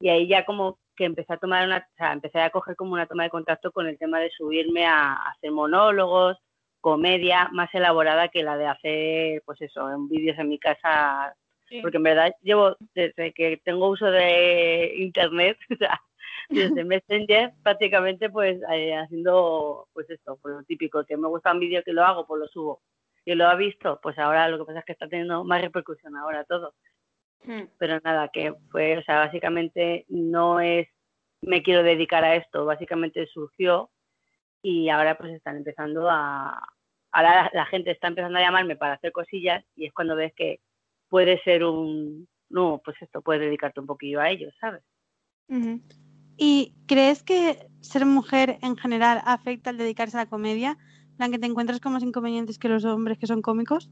Y 0.01 0.09
ahí 0.11 0.29
ya 0.29 0.45
como 0.45 0.79
que 0.97 1.05
empecé 1.05 1.33
a 1.35 1.39
tomar 1.39 1.67
una, 1.67 1.79
o 1.79 1.97
sea, 1.97 2.13
empecé 2.13 2.41
a 2.41 2.51
coger 2.51 2.77
como 2.77 2.95
una 2.95 3.07
toma 3.07 3.25
de 3.25 3.31
contacto 3.31 3.71
con 3.73 3.87
el 3.87 3.99
tema 3.99 4.21
de 4.21 4.31
subirme 4.31 4.87
a, 4.87 5.15
hacer 5.15 5.53
monólogos, 5.53 6.39
comedia 6.81 7.49
más 7.53 7.73
elaborada 7.75 8.29
que 8.29 8.43
la 8.43 8.57
de 8.57 8.67
hacer, 8.67 9.43
pues 9.45 9.61
eso, 9.63 9.91
en 9.91 10.09
vídeos 10.09 10.39
en 10.39 10.49
mi 10.49 10.59
casa, 10.59 11.37
porque 11.83 11.97
en 11.97 12.03
verdad 12.03 12.35
llevo 12.43 12.77
desde 12.95 13.33
que 13.33 13.61
tengo 13.65 13.89
uso 13.89 14.11
de 14.11 14.95
internet, 14.97 15.59
o 15.71 15.77
sea, 15.77 16.01
desde 16.49 16.85
Messenger 16.85 17.53
prácticamente 17.63 18.31
pues 18.31 18.61
eh, 18.73 18.95
haciendo 18.95 19.89
pues 19.93 20.09
esto, 20.11 20.39
pues 20.41 20.55
lo 20.55 20.63
típico, 20.63 21.05
que 21.05 21.17
me 21.17 21.29
gusta 21.29 21.53
un 21.53 21.61
vídeo 21.61 21.83
que 21.83 21.93
lo 21.93 22.05
hago, 22.05 22.27
pues 22.27 22.41
lo 22.41 22.49
subo. 22.49 22.83
Y 23.25 23.35
lo 23.35 23.49
ha 23.49 23.57
visto, 23.57 23.99
pues 24.01 24.17
ahora 24.19 24.49
lo 24.49 24.59
que 24.59 24.65
pasa 24.67 24.79
es 24.79 24.85
que 24.85 24.93
está 24.93 25.09
teniendo 25.09 25.43
más 25.43 25.61
repercusión 25.61 26.17
ahora 26.17 26.45
todo. 26.45 26.75
Pero 27.79 28.01
nada, 28.03 28.29
que 28.33 28.55
fue, 28.71 28.99
o 28.99 29.03
sea, 29.03 29.19
básicamente 29.19 30.05
no 30.09 30.61
es 30.61 30.89
me 31.43 31.63
quiero 31.63 31.83
dedicar 31.83 32.25
a 32.25 32.37
esto, 32.37 32.65
básicamente 32.65 33.27
surgió 33.29 33.91
y 34.63 34.89
ahora 34.89 35.17
pues 35.17 35.33
están 35.33 35.57
empezando 35.57 36.09
a, 36.11 36.61
ahora 37.13 37.51
la 37.53 37.67
gente 37.67 37.91
está 37.91 38.09
empezando 38.09 38.39
a 38.39 38.43
llamarme 38.43 38.77
para 38.77 38.95
hacer 38.95 39.13
cosillas 39.13 39.65
y 39.77 39.87
es 39.87 39.93
cuando 39.93 40.17
ves 40.17 40.33
que 40.35 40.61
puede 41.09 41.41
ser 41.43 41.65
un, 41.65 42.29
no, 42.49 42.81
pues 42.85 42.97
esto, 43.01 43.23
puedes 43.23 43.43
dedicarte 43.43 43.81
un 43.81 43.87
poquillo 43.87 44.21
a 44.21 44.31
ello, 44.31 44.51
¿sabes? 44.61 44.83
¿Y 46.37 46.75
crees 46.87 47.23
que 47.23 47.69
ser 47.81 48.05
mujer 48.05 48.59
en 48.63 48.77
general 48.77 49.23
afecta 49.25 49.71
al 49.71 49.79
dedicarse 49.79 50.17
a 50.17 50.25
la 50.25 50.31
comedia? 50.31 50.77
¿La 51.19 51.31
que 51.31 51.39
te 51.39 51.47
encuentras 51.47 51.81
con 51.81 51.93
más 51.93 52.03
inconvenientes 52.03 52.59
que 52.59 52.69
los 52.69 52.85
hombres 52.85 53.19
que 53.19 53.27
son 53.27 53.41
cómicos? 53.41 53.89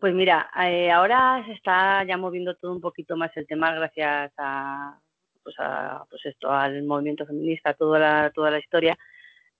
Pues 0.00 0.14
mira, 0.14 0.50
eh, 0.64 0.90
ahora 0.90 1.44
se 1.44 1.52
está 1.52 2.02
ya 2.04 2.16
moviendo 2.16 2.54
todo 2.56 2.72
un 2.72 2.80
poquito 2.80 3.16
más 3.18 3.36
el 3.36 3.46
tema 3.46 3.70
gracias 3.74 4.32
a, 4.38 4.98
pues, 5.42 5.54
a, 5.58 6.06
pues 6.08 6.24
esto, 6.24 6.50
al 6.50 6.84
movimiento 6.84 7.26
feminista, 7.26 7.74
toda 7.74 7.98
la, 7.98 8.30
toda 8.30 8.50
la 8.50 8.58
historia. 8.58 8.98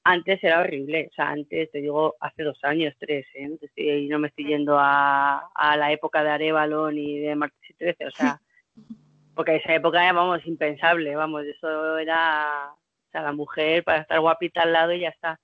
Antes 0.02 0.42
era 0.42 0.60
horrible, 0.60 1.08
o 1.10 1.14
sea, 1.14 1.28
antes, 1.28 1.70
te 1.70 1.82
digo, 1.82 2.16
hace 2.20 2.42
dos 2.42 2.58
años, 2.62 2.94
tres, 2.98 3.26
¿eh? 3.34 3.48
no, 3.48 3.56
estoy, 3.60 4.08
no 4.08 4.18
me 4.18 4.28
estoy 4.28 4.46
yendo 4.46 4.78
a, 4.78 5.50
a 5.54 5.76
la 5.76 5.92
época 5.92 6.24
de 6.24 6.30
Arevalo 6.30 6.90
ni 6.90 7.18
de 7.18 7.36
Martes 7.36 7.60
y 7.68 7.74
Trece, 7.74 8.06
o 8.06 8.10
sea, 8.10 8.40
porque 9.34 9.56
esa 9.56 9.74
época 9.74 10.02
era, 10.02 10.14
vamos, 10.14 10.46
impensable, 10.46 11.16
vamos, 11.16 11.44
eso 11.44 11.98
era, 11.98 12.72
o 12.72 13.10
sea, 13.12 13.22
la 13.22 13.32
mujer 13.32 13.84
para 13.84 13.98
estar 14.00 14.18
guapita 14.20 14.62
al 14.62 14.72
lado 14.72 14.92
y 14.94 15.00
ya 15.00 15.10
está. 15.10 15.38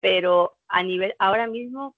Pero 0.00 0.56
a 0.66 0.82
nivel, 0.82 1.14
ahora 1.20 1.46
mismo 1.46 1.94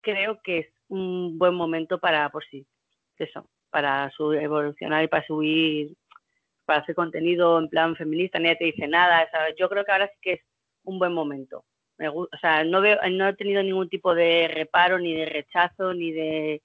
creo 0.00 0.40
que 0.42 0.58
es 0.58 0.77
un 0.88 1.38
buen 1.38 1.54
momento 1.54 1.98
para, 1.98 2.28
por 2.30 2.44
sí, 2.46 2.66
eso, 3.18 3.48
para 3.70 4.10
su, 4.10 4.32
evolucionar 4.32 5.04
y 5.04 5.08
para 5.08 5.26
subir, 5.26 5.94
para 6.64 6.80
hacer 6.80 6.94
contenido 6.94 7.58
en 7.58 7.68
plan 7.68 7.96
feminista, 7.96 8.38
nadie 8.38 8.56
te 8.56 8.64
dice 8.66 8.88
nada, 8.88 9.28
yo 9.58 9.68
creo 9.68 9.84
que 9.84 9.92
ahora 9.92 10.08
sí 10.08 10.18
que 10.20 10.32
es 10.34 10.40
un 10.84 10.98
buen 10.98 11.12
momento. 11.12 11.64
Me, 11.98 12.08
o 12.08 12.28
sea, 12.40 12.64
no, 12.64 12.80
veo, 12.80 12.98
no 13.10 13.28
he 13.28 13.34
tenido 13.34 13.62
ningún 13.62 13.88
tipo 13.88 14.14
de 14.14 14.48
reparo, 14.48 14.98
ni 14.98 15.14
de 15.14 15.26
rechazo, 15.26 15.94
ni 15.94 16.12
de, 16.12 16.62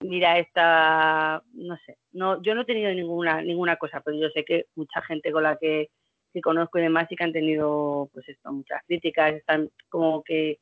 mira 0.00 0.38
esta, 0.38 1.42
no 1.52 1.76
sé, 1.86 1.96
no, 2.12 2.42
yo 2.42 2.54
no 2.54 2.62
he 2.62 2.66
tenido 2.66 2.92
ninguna, 2.92 3.40
ninguna 3.42 3.76
cosa, 3.76 4.00
pero 4.04 4.16
yo 4.18 4.28
sé 4.30 4.44
que 4.44 4.66
mucha 4.74 5.00
gente 5.02 5.32
con 5.32 5.42
la 5.42 5.56
que 5.56 5.90
que 6.34 6.40
conozco 6.40 6.78
y 6.78 6.82
demás 6.82 7.06
y 7.10 7.16
que 7.16 7.24
han 7.24 7.32
tenido, 7.32 8.10
pues 8.12 8.28
esto, 8.28 8.52
muchas 8.52 8.82
críticas, 8.86 9.34
están 9.34 9.70
como 9.88 10.24
que, 10.24 10.58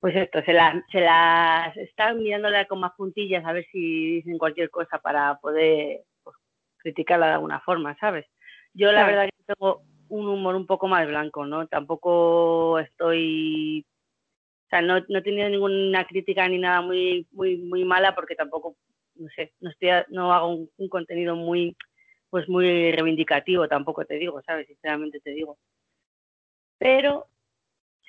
pues 0.00 0.14
esto, 0.14 0.42
se 0.42 0.52
las, 0.52 0.82
se 0.90 1.00
las 1.00 1.76
están 1.76 2.18
mirándola 2.18 2.66
con 2.66 2.80
más 2.80 2.92
puntillas 2.96 3.44
a 3.44 3.52
ver 3.52 3.66
si 3.72 4.16
dicen 4.16 4.38
cualquier 4.38 4.70
cosa 4.70 4.98
para 4.98 5.38
poder 5.40 6.02
pues, 6.22 6.36
criticarla 6.78 7.26
de 7.26 7.32
alguna 7.34 7.60
forma, 7.60 7.96
¿sabes? 7.98 8.26
Yo 8.74 8.86
la 8.92 9.04
Claro. 9.04 9.06
verdad 9.08 9.24
que 9.26 9.54
tengo 9.54 9.82
un 10.08 10.28
humor 10.28 10.54
un 10.54 10.66
poco 10.66 10.86
más 10.88 11.06
blanco, 11.06 11.44
¿no? 11.46 11.66
Tampoco 11.66 12.78
estoy 12.78 13.84
o 14.66 14.70
sea, 14.70 14.82
no, 14.82 15.00
no 15.08 15.18
he 15.18 15.22
tenido 15.22 15.48
ninguna 15.48 16.06
crítica 16.06 16.46
ni 16.46 16.58
nada 16.58 16.82
muy, 16.82 17.26
muy, 17.32 17.56
muy 17.56 17.86
mala 17.86 18.14
porque 18.14 18.34
tampoco, 18.34 18.76
no 19.14 19.26
sé, 19.34 19.54
no 19.60 19.70
estoy, 19.70 19.88
no 20.10 20.30
hago 20.34 20.48
un, 20.48 20.70
un 20.76 20.88
contenido 20.90 21.34
muy, 21.34 21.74
pues 22.28 22.46
muy 22.50 22.92
reivindicativo, 22.92 23.66
tampoco 23.66 24.04
te 24.04 24.16
digo, 24.16 24.42
¿sabes? 24.42 24.66
Sinceramente 24.66 25.20
te 25.20 25.30
digo. 25.30 25.56
Pero 26.76 27.28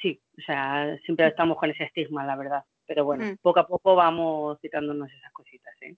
sí, 0.01 0.19
o 0.37 0.41
sea, 0.41 0.97
siempre 1.05 1.27
estamos 1.27 1.57
con 1.57 1.69
ese 1.69 1.83
estigma, 1.85 2.25
la 2.25 2.35
verdad. 2.35 2.63
Pero 2.87 3.05
bueno, 3.05 3.25
Mm. 3.25 3.37
poco 3.41 3.59
a 3.59 3.67
poco 3.67 3.95
vamos 3.95 4.59
quitándonos 4.61 5.11
esas 5.11 5.31
cositas, 5.33 5.73
¿eh? 5.81 5.95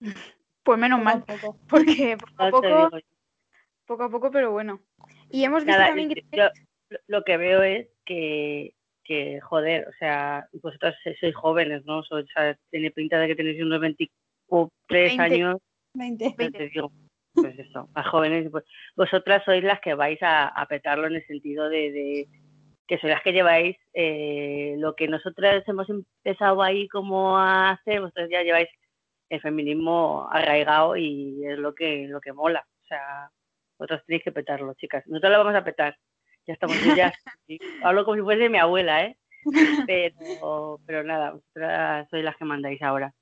Pues 0.64 0.78
menos 0.78 1.02
mal, 1.02 1.24
porque 1.68 2.16
poco 2.18 2.42
a 2.44 2.50
poco, 2.50 2.90
poco 3.84 4.02
a 4.04 4.10
poco, 4.10 4.30
pero 4.30 4.52
bueno. 4.52 4.80
Y 5.28 5.42
hemos 5.44 5.64
visto 5.64 5.76
Nada, 5.76 5.88
también 5.88 6.08
que... 6.08 6.22
yo 6.32 6.48
lo- 7.08 7.24
que 7.24 7.36
veo 7.36 7.62
es 7.64 7.88
que, 8.04 8.74
que, 9.02 9.40
joder, 9.40 9.88
o 9.88 9.92
sea, 9.98 10.46
vosotros 10.62 10.94
sois 11.18 11.34
jóvenes, 11.34 11.84
¿no? 11.84 11.98
O 11.98 12.04
sea, 12.04 12.56
tiene 12.70 12.92
pinta 12.92 13.18
de 13.18 13.26
que 13.28 13.34
tenéis 13.34 13.60
unos 13.62 13.80
23 13.80 14.70
Veinte. 14.88 15.22
años. 15.22 15.56
20. 15.94 16.34
Yo 16.38 16.50
te 16.52 16.68
digo, 16.68 16.92
pues 17.34 17.58
eso, 17.58 17.88
a 17.94 18.02
jóvenes, 18.04 18.48
pues, 18.50 18.64
vosotras 18.94 19.42
sois 19.44 19.64
las 19.64 19.80
que 19.80 19.94
vais 19.94 20.22
a, 20.22 20.46
a 20.48 20.66
petarlo 20.66 21.06
en 21.08 21.14
el 21.16 21.26
sentido 21.26 21.68
de, 21.68 21.90
de 21.90 22.28
que 22.92 22.98
sois 22.98 23.14
las 23.14 23.22
que 23.22 23.32
lleváis 23.32 23.74
eh, 23.94 24.74
lo 24.76 24.94
que 24.94 25.08
nosotras 25.08 25.66
hemos 25.66 25.88
empezado 25.88 26.62
ahí 26.62 26.88
como 26.88 27.38
a 27.38 27.70
hacer, 27.70 28.02
vosotras 28.02 28.28
ya 28.30 28.42
lleváis 28.42 28.68
el 29.30 29.40
feminismo 29.40 30.28
arraigado 30.30 30.94
y 30.98 31.42
es 31.46 31.58
lo 31.58 31.74
que, 31.74 32.06
lo 32.06 32.20
que 32.20 32.34
mola. 32.34 32.66
O 32.82 32.86
sea, 32.86 33.30
vosotros 33.78 34.04
tenéis 34.04 34.24
que 34.24 34.32
petarlo, 34.32 34.74
chicas. 34.74 35.06
Nosotros 35.06 35.32
lo 35.32 35.38
vamos 35.38 35.54
a 35.54 35.64
petar. 35.64 35.96
Ya 36.46 36.52
estamos, 36.52 36.76
ya 36.94 37.14
hablo 37.82 38.04
como 38.04 38.18
si 38.18 38.22
fuese 38.24 38.50
mi 38.50 38.58
abuela, 38.58 39.06
¿eh? 39.06 39.16
Pero, 39.86 40.78
pero 40.86 41.02
nada, 41.02 41.30
vosotras 41.30 42.06
sois 42.10 42.22
las 42.22 42.36
que 42.36 42.44
mandáis 42.44 42.82
ahora. 42.82 43.14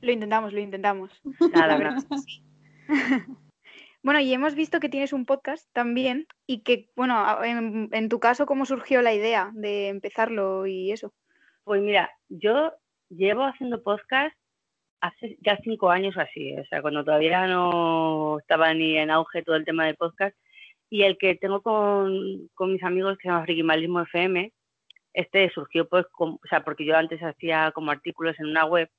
Lo 0.00 0.12
intentamos, 0.12 0.52
lo 0.52 0.60
intentamos. 0.60 1.10
Nada, 1.52 1.66
La 1.66 1.76
verdad 1.78 2.04
sí. 2.24 2.44
Bueno, 4.02 4.18
y 4.18 4.32
hemos 4.32 4.56
visto 4.56 4.80
que 4.80 4.88
tienes 4.88 5.12
un 5.12 5.26
podcast 5.26 5.68
también 5.72 6.26
y 6.46 6.62
que, 6.62 6.90
bueno, 6.96 7.42
en, 7.44 8.08
tu 8.08 8.18
caso, 8.18 8.46
¿cómo 8.46 8.66
surgió 8.66 9.00
la 9.00 9.14
idea 9.14 9.50
de 9.54 9.88
empezarlo 9.88 10.66
y 10.66 10.90
eso? 10.90 11.12
Pues 11.62 11.80
mira, 11.82 12.10
yo 12.28 12.72
llevo 13.10 13.44
haciendo 13.44 13.82
podcast 13.82 14.36
hace 15.00 15.38
ya 15.40 15.56
cinco 15.62 15.90
años 15.90 16.16
así, 16.16 16.52
o 16.56 16.64
sea, 16.66 16.82
cuando 16.82 17.04
todavía 17.04 17.46
no 17.46 18.38
estaba 18.40 18.74
ni 18.74 18.98
en 18.98 19.10
auge 19.10 19.42
todo 19.42 19.54
el 19.54 19.64
tema 19.64 19.86
del 19.86 19.96
podcast. 19.96 20.36
Y 20.90 21.04
el 21.04 21.16
que 21.16 21.36
tengo 21.36 21.62
con, 21.62 22.48
con 22.54 22.72
mis 22.72 22.82
amigos 22.82 23.16
que 23.16 23.22
se 23.22 23.28
llama 23.28 23.44
Frikimalismo 23.44 24.00
FM, 24.00 24.52
este 25.14 25.48
surgió 25.50 25.88
pues, 25.88 26.06
con- 26.10 26.34
o 26.34 26.48
sea, 26.50 26.64
porque 26.64 26.84
yo 26.84 26.96
antes 26.96 27.20
hacía 27.22 27.70
como 27.72 27.92
artículos 27.92 28.38
en 28.40 28.46
una 28.46 28.64
web 28.64 28.90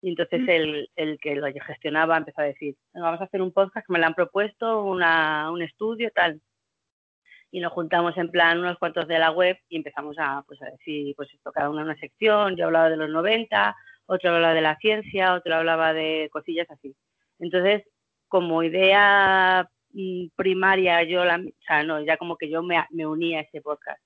y 0.00 0.10
entonces 0.10 0.46
el, 0.48 0.90
el 0.96 1.18
que 1.18 1.34
lo 1.36 1.46
gestionaba 1.66 2.16
empezó 2.16 2.40
a 2.40 2.44
decir, 2.44 2.76
"Venga, 2.92 3.06
vamos 3.06 3.20
a 3.20 3.24
hacer 3.24 3.42
un 3.42 3.52
podcast 3.52 3.86
que 3.86 3.92
me 3.92 3.98
lo 3.98 4.06
han 4.06 4.14
propuesto, 4.14 4.84
una, 4.84 5.50
un 5.50 5.62
estudio, 5.62 6.10
tal 6.14 6.40
y 7.50 7.60
nos 7.60 7.72
juntamos 7.72 8.16
en 8.16 8.30
plan 8.30 8.58
unos 8.58 8.78
cuantos 8.78 9.08
de 9.08 9.18
la 9.18 9.30
web 9.30 9.58
y 9.68 9.76
empezamos 9.76 10.16
a, 10.18 10.42
pues, 10.46 10.60
a 10.62 10.66
decir, 10.66 11.14
pues 11.16 11.32
esto, 11.32 11.50
cada 11.52 11.70
una 11.70 11.82
una 11.82 11.96
sección, 11.96 12.56
yo 12.56 12.66
hablaba 12.66 12.90
de 12.90 12.96
los 12.96 13.08
90, 13.10 13.74
otro 14.06 14.34
hablaba 14.34 14.54
de 14.54 14.60
la 14.60 14.76
ciencia, 14.76 15.34
otro 15.34 15.54
hablaba 15.54 15.92
de 15.92 16.28
cosillas 16.32 16.70
así. 16.70 16.94
Entonces, 17.38 17.84
como 18.28 18.62
idea 18.62 19.68
mm, 19.92 20.28
primaria, 20.36 21.02
yo 21.04 21.24
la, 21.24 21.36
o 21.36 21.62
sea, 21.66 21.82
no, 21.84 22.02
ya 22.04 22.16
como 22.18 22.36
que 22.36 22.50
yo 22.50 22.62
me, 22.62 22.84
me 22.90 23.06
uní 23.06 23.36
a 23.36 23.40
ese 23.40 23.60
podcast. 23.62 24.00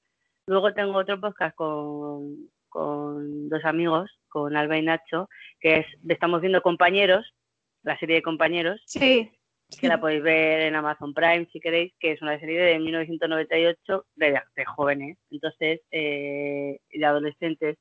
Luego 0.47 0.73
tengo 0.75 0.99
otro 0.99 1.21
podcast 1.21 1.55
con, 1.57 2.49
con 2.73 3.51
dos 3.51 3.65
amigos, 3.65 4.11
con 4.29 4.57
Alba 4.57 4.79
y 4.79 4.83
Nacho, 4.83 5.29
que 5.61 5.81
es 5.81 5.87
Estamos 6.09 6.41
viendo 6.41 6.63
compañeros, 6.63 7.35
la 7.83 7.99
serie 7.99 8.17
de 8.17 8.23
compañeros. 8.23 8.83
Sí. 8.87 9.31
Que 9.79 9.89
la 9.89 10.01
podéis 10.01 10.23
ver 10.23 10.63
en 10.63 10.75
Amazon 10.75 11.15
Prime 11.15 11.49
si 11.53 11.61
queréis, 11.61 11.95
que 11.99 12.13
es 12.13 12.23
una 12.23 12.39
serie 12.41 12.61
de 12.61 12.79
1998 12.79 14.07
de, 14.17 14.41
de 14.55 14.65
jóvenes, 14.65 15.19
entonces, 15.31 15.81
eh, 15.91 16.79
de 16.91 17.05
adolescentes. 17.05 17.79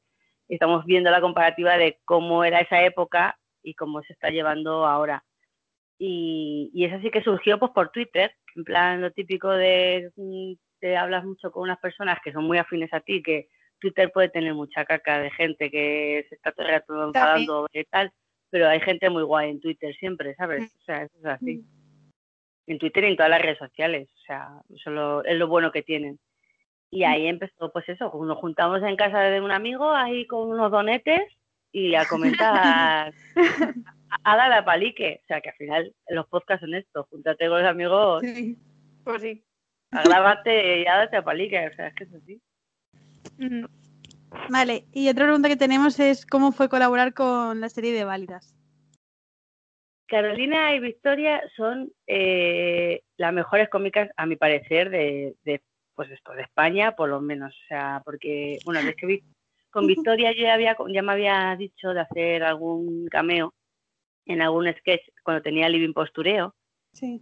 Estamos 0.47 0.85
viendo 0.85 1.09
la 1.09 1.21
comparativa 1.21 1.77
de 1.77 1.99
cómo 2.05 2.43
era 2.43 2.59
esa 2.59 2.83
época 2.83 3.37
y 3.63 3.73
cómo 3.73 4.01
se 4.03 4.13
está 4.13 4.29
llevando 4.29 4.85
ahora. 4.85 5.23
Y, 5.97 6.71
y 6.73 6.85
eso 6.85 6.99
sí 7.01 7.11
que 7.11 7.23
surgió 7.23 7.59
pues 7.59 7.71
por 7.73 7.89
Twitter, 7.91 8.33
en 8.55 8.63
plan 8.63 9.01
lo 9.01 9.11
típico 9.11 9.49
de 9.49 10.11
mm, 10.15 10.53
te 10.79 10.97
hablas 10.97 11.23
mucho 11.23 11.51
con 11.51 11.63
unas 11.63 11.79
personas 11.79 12.19
que 12.23 12.33
son 12.33 12.45
muy 12.45 12.57
afines 12.57 12.93
a 12.93 13.01
ti, 13.01 13.21
que 13.21 13.47
Twitter 13.82 14.09
puede 14.13 14.29
tener 14.29 14.53
mucha 14.53 14.86
caca 14.86 15.19
de 15.19 15.29
gente 15.32 15.69
que 15.69 16.25
se 16.29 16.36
está 16.36 16.51
todo 16.53 16.65
el 16.67 16.71
rato 16.71 16.93
enfadando 17.07 17.67
y 17.73 17.84
tal, 17.86 18.11
pero 18.49 18.69
hay 18.69 18.79
gente 18.79 19.09
muy 19.09 19.23
guay 19.23 19.49
en 19.49 19.59
Twitter 19.59 19.93
siempre, 19.95 20.34
¿sabes? 20.36 20.73
O 20.82 20.84
sea, 20.86 21.03
eso 21.03 21.17
es 21.19 21.25
así. 21.25 21.63
En 22.67 22.77
Twitter 22.77 23.03
y 23.03 23.07
en 23.07 23.15
todas 23.17 23.29
las 23.32 23.41
redes 23.41 23.57
sociales, 23.57 24.07
o 24.15 24.19
sea, 24.25 24.49
eso 24.73 24.91
lo- 24.91 25.25
es 25.25 25.36
lo 25.38 25.47
bueno 25.47 25.71
que 25.71 25.82
tienen. 25.82 26.19
Y 26.91 27.03
ahí 27.05 27.25
empezó, 27.27 27.71
pues 27.71 27.88
eso, 27.89 28.11
nos 28.23 28.38
juntamos 28.38 28.82
en 28.84 28.95
casa 28.95 29.19
de 29.21 29.41
un 29.41 29.51
amigo, 29.51 29.89
ahí 29.91 30.25
con 30.27 30.49
unos 30.49 30.71
donetes 30.71 31.21
y 31.71 31.95
a 31.95 32.05
comentar, 32.05 33.13
a, 33.36 34.19
a 34.23 34.36
dar 34.38 34.51
a 34.53 34.63
palique. 34.65 35.21
O 35.23 35.25
sea, 35.27 35.41
que 35.41 35.49
al 35.49 35.55
final 35.55 35.95
los 36.09 36.27
podcasts 36.27 36.61
son 36.65 36.73
esto, 36.75 37.07
júntate 37.09 37.47
con 37.47 37.61
los 37.61 37.69
amigos, 37.69 38.21
Pues 39.03 39.21
sí. 39.21 39.43
agrábate 39.91 40.82
y 40.82 40.86
a 40.86 40.97
darte 40.97 41.17
a 41.17 41.23
palique. 41.23 41.67
O 41.67 41.73
sea, 41.73 41.88
es 41.88 41.95
que 41.95 42.03
es 42.03 42.13
así. 42.13 42.41
Vale, 44.49 44.86
y 44.93 45.09
otra 45.09 45.25
pregunta 45.25 45.49
que 45.49 45.55
tenemos 45.55 45.99
es 45.99 46.25
cómo 46.25 46.51
fue 46.51 46.69
colaborar 46.69 47.13
con 47.13 47.59
la 47.59 47.69
serie 47.69 47.93
de 47.93 48.03
Válidas. 48.05 48.55
Carolina 50.07 50.75
y 50.75 50.79
Victoria 50.82 51.41
son 51.55 51.89
eh, 52.05 53.01
las 53.15 53.34
mejores 53.34 53.69
cómicas, 53.69 54.09
a 54.17 54.25
mi 54.25 54.36
parecer, 54.36 54.89
de, 54.89 55.36
de, 55.45 55.61
pues 55.95 56.11
esto, 56.11 56.34
de 56.34 56.41
España, 56.41 56.95
por 56.97 57.07
lo 57.09 57.21
menos. 57.21 57.53
O 57.53 57.67
sea, 57.69 58.01
porque, 58.03 58.59
bueno, 58.65 58.82
es 58.82 58.95
que 58.97 59.05
vi- 59.05 59.23
con 59.69 59.88
Victoria 59.88 60.34
yo 60.34 60.41
ya, 60.41 60.53
había, 60.55 60.75
ya 60.93 61.01
me 61.01 61.13
había 61.13 61.55
dicho 61.57 61.93
de 61.93 62.01
hacer 62.01 62.43
algún 62.43 63.07
cameo 63.07 63.53
en 64.25 64.41
algún 64.41 64.67
sketch 64.79 65.01
cuando 65.23 65.41
tenía 65.41 65.69
Living 65.69 65.93
Postureo. 65.93 66.53
Sí. 66.91 67.21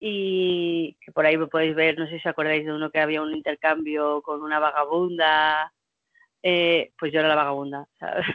Y 0.00 0.96
que 1.04 1.12
por 1.12 1.26
ahí 1.26 1.36
me 1.36 1.46
podéis 1.46 1.74
ver, 1.74 1.98
no 1.98 2.06
sé 2.06 2.12
si 2.12 2.16
os 2.16 2.26
acordáis 2.26 2.64
de 2.64 2.72
uno 2.72 2.90
que 2.90 3.00
había 3.00 3.20
un 3.22 3.34
intercambio 3.34 4.22
con 4.22 4.42
una 4.42 4.58
vagabunda. 4.58 5.72
Eh, 6.42 6.92
pues 6.98 7.12
yo 7.12 7.20
era 7.20 7.28
la 7.28 7.34
vagabunda, 7.34 7.86
¿sabes? 7.98 8.26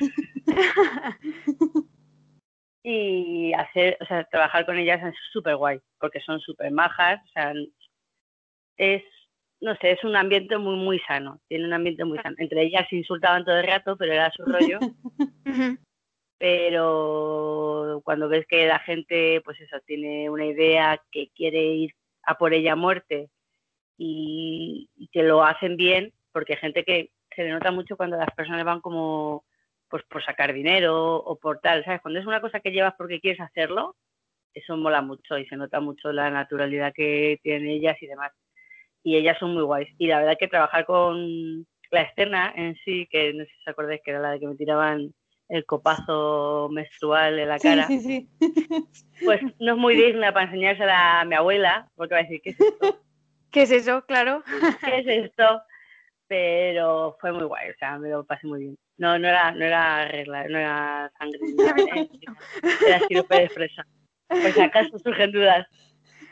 y 2.84 3.52
hacer, 3.54 3.98
o 4.00 4.06
sea, 4.06 4.24
trabajar 4.26 4.64
con 4.68 4.78
ellas 4.78 5.04
es 5.04 5.16
súper 5.34 5.56
guay, 5.56 5.80
porque 6.00 6.20
son 6.20 6.40
súper 6.40 6.72
majas, 6.72 7.20
o 7.26 7.28
sea, 7.34 7.52
es, 8.78 9.04
no 9.60 9.76
sé, 9.78 9.92
es 9.92 10.04
un 10.04 10.16
ambiente 10.16 10.58
muy, 10.60 10.76
muy 10.76 11.00
sano, 11.00 11.42
tiene 11.48 11.66
un 11.66 11.74
ambiente 11.74 12.06
muy 12.06 12.20
sano. 12.20 12.36
Entre 12.38 12.62
ellas 12.62 12.86
se 12.90 12.98
insultaban 12.98 13.44
todo 13.44 13.58
el 13.58 13.66
rato, 13.66 13.98
pero 13.98 14.14
era 14.14 14.32
su 14.32 14.44
rollo. 14.46 14.80
pero 16.38 18.02
cuando 18.04 18.28
ves 18.28 18.46
que 18.48 18.68
la 18.68 18.80
gente, 18.80 19.42
pues 19.44 19.60
eso, 19.62 19.78
tiene 19.86 20.30
una 20.30 20.46
idea 20.46 21.02
que 21.12 21.30
quiere 21.36 21.64
ir 21.64 21.96
a 22.24 22.38
por 22.38 22.54
ella 22.54 22.74
a 22.74 22.76
muerte 22.76 23.30
y, 23.98 24.90
que 25.12 25.24
lo 25.24 25.44
hacen 25.44 25.78
bien, 25.78 26.14
porque 26.32 26.54
hay 26.54 26.60
gente 26.60 26.84
que 26.84 27.12
se 27.36 27.44
le 27.44 27.52
nota 27.52 27.72
mucho 27.72 27.98
cuando 27.98 28.18
las 28.18 28.32
personas 28.36 28.64
van 28.66 28.82
como 28.82 29.46
pues 29.90 30.04
por 30.10 30.24
sacar 30.26 30.54
dinero 30.54 31.16
o 31.16 31.38
por 31.38 31.60
tal, 31.60 31.86
¿sabes? 31.86 32.02
Cuando 32.02 32.20
es 32.20 32.26
una 32.26 32.42
cosa 32.42 32.60
que 32.60 32.72
llevas 32.72 32.96
porque 32.98 33.20
quieres 33.22 33.40
hacerlo, 33.40 33.96
eso 34.54 34.76
mola 34.78 35.02
mucho 35.02 35.38
y 35.38 35.46
se 35.48 35.56
nota 35.56 35.80
mucho 35.80 36.12
la 36.12 36.30
naturalidad 36.30 36.94
que 36.94 37.40
tienen 37.44 37.70
ellas 37.70 37.96
y 38.02 38.08
demás. 38.08 38.32
Y 39.04 39.16
ellas 39.18 39.38
son 39.40 39.54
muy 39.54 39.64
guays. 39.64 39.90
Y 39.98 40.08
la 40.08 40.20
verdad 40.20 40.38
que 40.40 40.48
trabajar 40.48 40.86
con 40.86 41.66
la 41.92 42.02
escena 42.02 42.52
en 42.56 42.76
sí, 42.84 43.08
que 43.12 43.34
no 43.34 43.44
sé 43.44 43.52
si 43.52 43.62
os 43.62 43.68
acordáis 43.68 44.02
que 44.04 44.12
era 44.12 44.20
la 44.20 44.32
de 44.32 44.40
que 44.40 44.48
me 44.48 44.56
tiraban 44.56 45.14
el 45.50 45.66
copazo 45.66 46.70
menstrual 46.72 47.38
en 47.40 47.48
la 47.50 47.60
Sí, 47.60 47.68
cara, 47.68 47.88
sí, 47.88 48.00
sí. 48.00 48.30
pues 49.24 49.42
no 49.60 49.74
es 49.74 49.78
muy 49.78 49.96
digna 49.96 50.34
para 50.34 50.46
enseñársela 50.48 51.22
a 51.22 51.26
mi 51.26 51.36
abuela, 51.36 51.90
porque 51.96 52.16
va 52.16 52.20
a 52.22 52.24
decir, 52.24 52.42
¿qué 52.42 52.50
es 52.52 52.60
esto? 52.60 53.02
¿Qué 53.52 53.62
es 53.64 53.72
eso? 53.72 54.04
Claro. 54.08 54.44
¿Qué 54.84 55.00
es 55.00 55.08
esto? 55.26 55.62
Pero 56.28 57.16
fue 57.22 57.32
muy 57.32 57.44
guay, 57.44 57.70
o 57.70 57.74
sea, 57.78 57.98
me 58.00 58.10
lo 58.10 58.26
pasé 58.26 58.48
muy 58.48 58.60
bien. 58.62 58.76
No, 58.98 59.20
no 59.20 59.28
era, 59.28 59.52
no 59.52 59.64
era 59.66 60.08
regla, 60.08 60.48
no 60.48 60.58
era 60.58 61.12
sangre, 61.20 61.40
¿eh? 61.96 62.10
era 62.88 63.00
sirope 63.08 63.42
de 63.42 63.50
fresa. 63.50 63.86
Pues 64.28 64.58
acaso 64.58 64.98
surgen 64.98 65.32
dudas. 65.32 65.68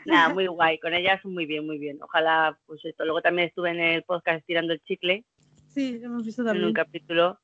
Nada, 0.06 0.30
muy 0.34 0.46
guay. 0.46 0.78
Con 0.80 0.92
ellas 0.94 1.24
muy 1.24 1.46
bien, 1.46 1.64
muy 1.64 1.78
bien. 1.78 1.98
Ojalá, 2.02 2.58
pues 2.66 2.84
esto. 2.84 3.04
Luego 3.04 3.22
también 3.22 3.48
estuve 3.48 3.70
en 3.70 3.80
el 3.80 4.02
podcast 4.02 4.44
Tirando 4.46 4.72
el 4.72 4.80
Chicle, 4.82 5.24
Sí, 5.68 5.98
lo 5.98 6.06
hemos 6.06 6.24
visto 6.24 6.42
en 6.42 6.46
también. 6.48 6.66
un 6.68 6.72
capítulo 6.72 7.38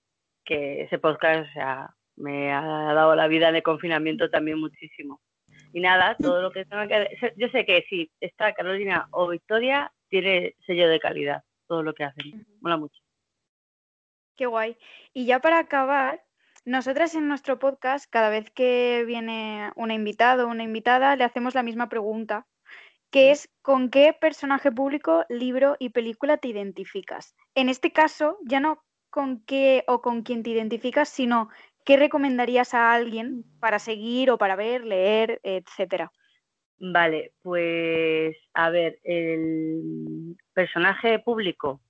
que 0.50 0.82
ese 0.82 0.98
podcast, 0.98 1.48
o 1.48 1.52
sea, 1.52 1.94
me 2.16 2.52
ha 2.52 2.60
dado 2.92 3.14
la 3.14 3.28
vida 3.28 3.52
de 3.52 3.62
confinamiento 3.62 4.28
también 4.30 4.58
muchísimo. 4.58 5.20
Y 5.72 5.78
nada, 5.78 6.16
todo 6.16 6.42
lo 6.42 6.50
que 6.50 6.64
tenga 6.64 6.88
que... 6.88 7.16
Yo 7.36 7.46
sé 7.50 7.64
que 7.64 7.84
si 7.88 8.10
está 8.20 8.52
Carolina 8.52 9.06
o 9.12 9.28
Victoria, 9.28 9.92
tiene 10.08 10.56
sello 10.66 10.88
de 10.88 10.98
calidad, 10.98 11.44
todo 11.68 11.84
lo 11.84 11.94
que 11.94 12.02
hacen. 12.02 12.44
Mola 12.60 12.78
mucho. 12.78 13.00
Qué 14.36 14.46
guay. 14.46 14.76
Y 15.12 15.24
ya 15.24 15.38
para 15.38 15.60
acabar, 15.60 16.20
nosotras 16.64 17.14
en 17.14 17.28
nuestro 17.28 17.60
podcast, 17.60 18.10
cada 18.10 18.28
vez 18.28 18.50
que 18.50 19.04
viene 19.06 19.70
una 19.76 19.94
invitado 19.94 20.48
o 20.48 20.50
una 20.50 20.64
invitada, 20.64 21.14
le 21.14 21.22
hacemos 21.22 21.54
la 21.54 21.62
misma 21.62 21.88
pregunta, 21.88 22.48
que 23.12 23.30
es 23.30 23.48
¿con 23.62 23.88
qué 23.88 24.16
personaje 24.20 24.72
público, 24.72 25.24
libro 25.28 25.76
y 25.78 25.90
película 25.90 26.38
te 26.38 26.48
identificas? 26.48 27.36
En 27.54 27.68
este 27.68 27.92
caso, 27.92 28.38
ya 28.42 28.58
no 28.58 28.82
con 29.10 29.40
qué 29.44 29.84
o 29.86 30.00
con 30.00 30.22
quién 30.22 30.42
te 30.42 30.50
identificas, 30.50 31.08
sino 31.08 31.48
qué 31.84 31.96
recomendarías 31.96 32.74
a 32.74 32.92
alguien 32.92 33.44
para 33.60 33.78
seguir 33.78 34.30
o 34.30 34.38
para 34.38 34.56
ver, 34.56 34.84
leer, 34.84 35.40
etcétera. 35.42 36.12
Vale, 36.78 37.34
pues 37.42 38.36
a 38.54 38.70
ver, 38.70 38.98
el 39.04 40.36
personaje 40.54 41.18
público, 41.18 41.80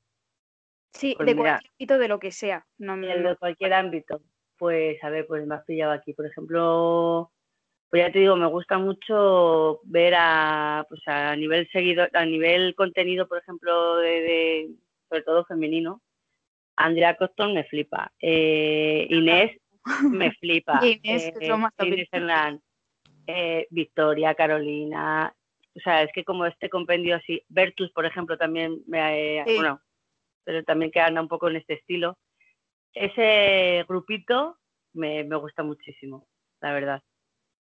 Sí, 0.92 1.14
Pues 1.16 1.26
de 1.26 1.34
mira. 1.34 1.50
cualquier 1.52 1.70
ámbito 1.78 1.98
de 1.98 2.08
lo 2.08 2.18
que 2.18 2.32
sea. 2.32 2.66
No 2.78 2.96
me- 2.96 3.06
de 3.16 3.36
cualquier 3.36 3.72
ámbito, 3.74 4.20
pues 4.58 5.02
a 5.04 5.10
ver, 5.10 5.26
pues 5.26 5.46
me 5.46 5.54
has 5.54 5.64
pillado 5.64 5.92
aquí. 5.92 6.12
Por 6.14 6.26
ejemplo, 6.26 7.30
pues 7.88 8.02
ya 8.04 8.12
te 8.12 8.18
digo, 8.20 8.36
me 8.36 8.46
gusta 8.46 8.78
mucho 8.78 9.80
ver 9.84 10.14
a, 10.16 10.84
pues 10.88 11.00
a 11.06 11.36
nivel 11.36 11.68
seguidor, 11.70 12.10
a 12.12 12.24
nivel 12.26 12.74
contenido, 12.74 13.28
por 13.28 13.38
ejemplo, 13.38 13.96
de, 13.96 14.08
de- 14.20 14.70
sobre 15.08 15.22
todo 15.22 15.44
femenino, 15.44 16.02
Andrea 16.84 17.16
Coston 17.16 17.54
me 17.54 17.64
flipa, 17.64 18.12
eh, 18.20 19.06
Inés 19.10 19.58
me 20.10 20.32
flipa, 20.32 20.80
Inés, 20.84 21.32
más 21.58 21.72
Hernán, 22.12 22.60
eh, 23.26 23.66
Victoria, 23.70 24.34
Carolina, 24.34 25.34
o 25.76 25.80
sea, 25.80 26.02
es 26.02 26.10
que 26.12 26.24
como 26.24 26.46
este 26.46 26.68
compendio 26.68 27.16
así, 27.16 27.42
Bertus, 27.48 27.90
por 27.92 28.04
ejemplo, 28.04 28.36
también 28.36 28.82
me, 28.86 29.38
eh, 29.38 29.44
Sí. 29.46 29.56
bueno, 29.56 29.80
pero 30.44 30.64
también 30.64 30.90
que 30.90 31.00
anda 31.00 31.20
un 31.20 31.28
poco 31.28 31.48
en 31.48 31.56
este 31.56 31.74
estilo. 31.74 32.18
Ese 32.92 33.84
grupito 33.88 34.58
me, 34.94 35.22
me 35.24 35.36
gusta 35.36 35.62
muchísimo, 35.62 36.26
la 36.60 36.72
verdad. 36.72 37.02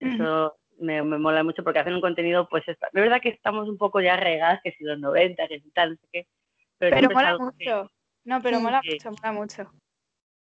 Eso 0.01 0.57
me, 0.79 1.03
me 1.03 1.19
mola 1.19 1.45
mucho 1.45 1.63
porque 1.63 1.79
hacen 1.79 1.95
un 1.95 2.01
contenido, 2.01 2.49
pues, 2.49 2.67
es 2.67 2.77
verdad 2.93 3.21
que 3.21 3.29
estamos 3.29 3.69
un 3.69 3.77
poco 3.77 4.01
ya 4.01 4.17
regadas, 4.17 4.61
que 4.65 4.73
si 4.73 4.85
los 4.85 4.99
90, 4.99 5.47
que 5.49 5.61
si 5.61 5.71
tal, 5.71 5.91
no 5.91 5.97
sé 5.97 6.09
qué, 6.13 6.27
pero, 6.79 7.11
mola 7.11 7.37
que 7.37 7.45
mucho. 7.45 7.91
No, 8.25 8.41
pero 8.43 8.59
Sí. 8.59 8.63
mola 8.63 8.81
Sí. 8.83 8.91
mucho, 8.93 9.11
mola 9.11 9.33
mucho. 9.33 9.73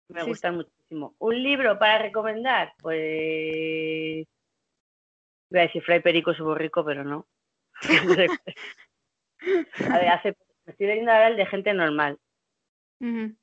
me 0.10 0.22
Sí, 0.22 0.28
gustan 0.30 0.56
muchísimo. 0.56 1.16
¿Un 1.20 1.42
libro 1.42 1.80
para 1.80 2.00
recomendar? 2.00 2.74
Pues... 2.82 4.28
Voy 5.50 5.60
a 5.60 5.64
decir 5.64 5.82
Fray 5.84 6.00
Perico 6.02 6.34
Subo 6.34 6.54
Rico, 6.56 6.84
pero 6.86 7.04
no. 7.04 7.28
a 9.90 9.98
ver, 9.98 10.08
hace, 10.10 10.38
me 10.66 10.72
estoy 10.72 10.88
leyendo 10.88 11.12
ahora 11.12 11.28
el 11.30 11.38
de 11.38 11.46
Gente 11.46 11.74
Normal, 11.74 12.20
que 13.00 13.36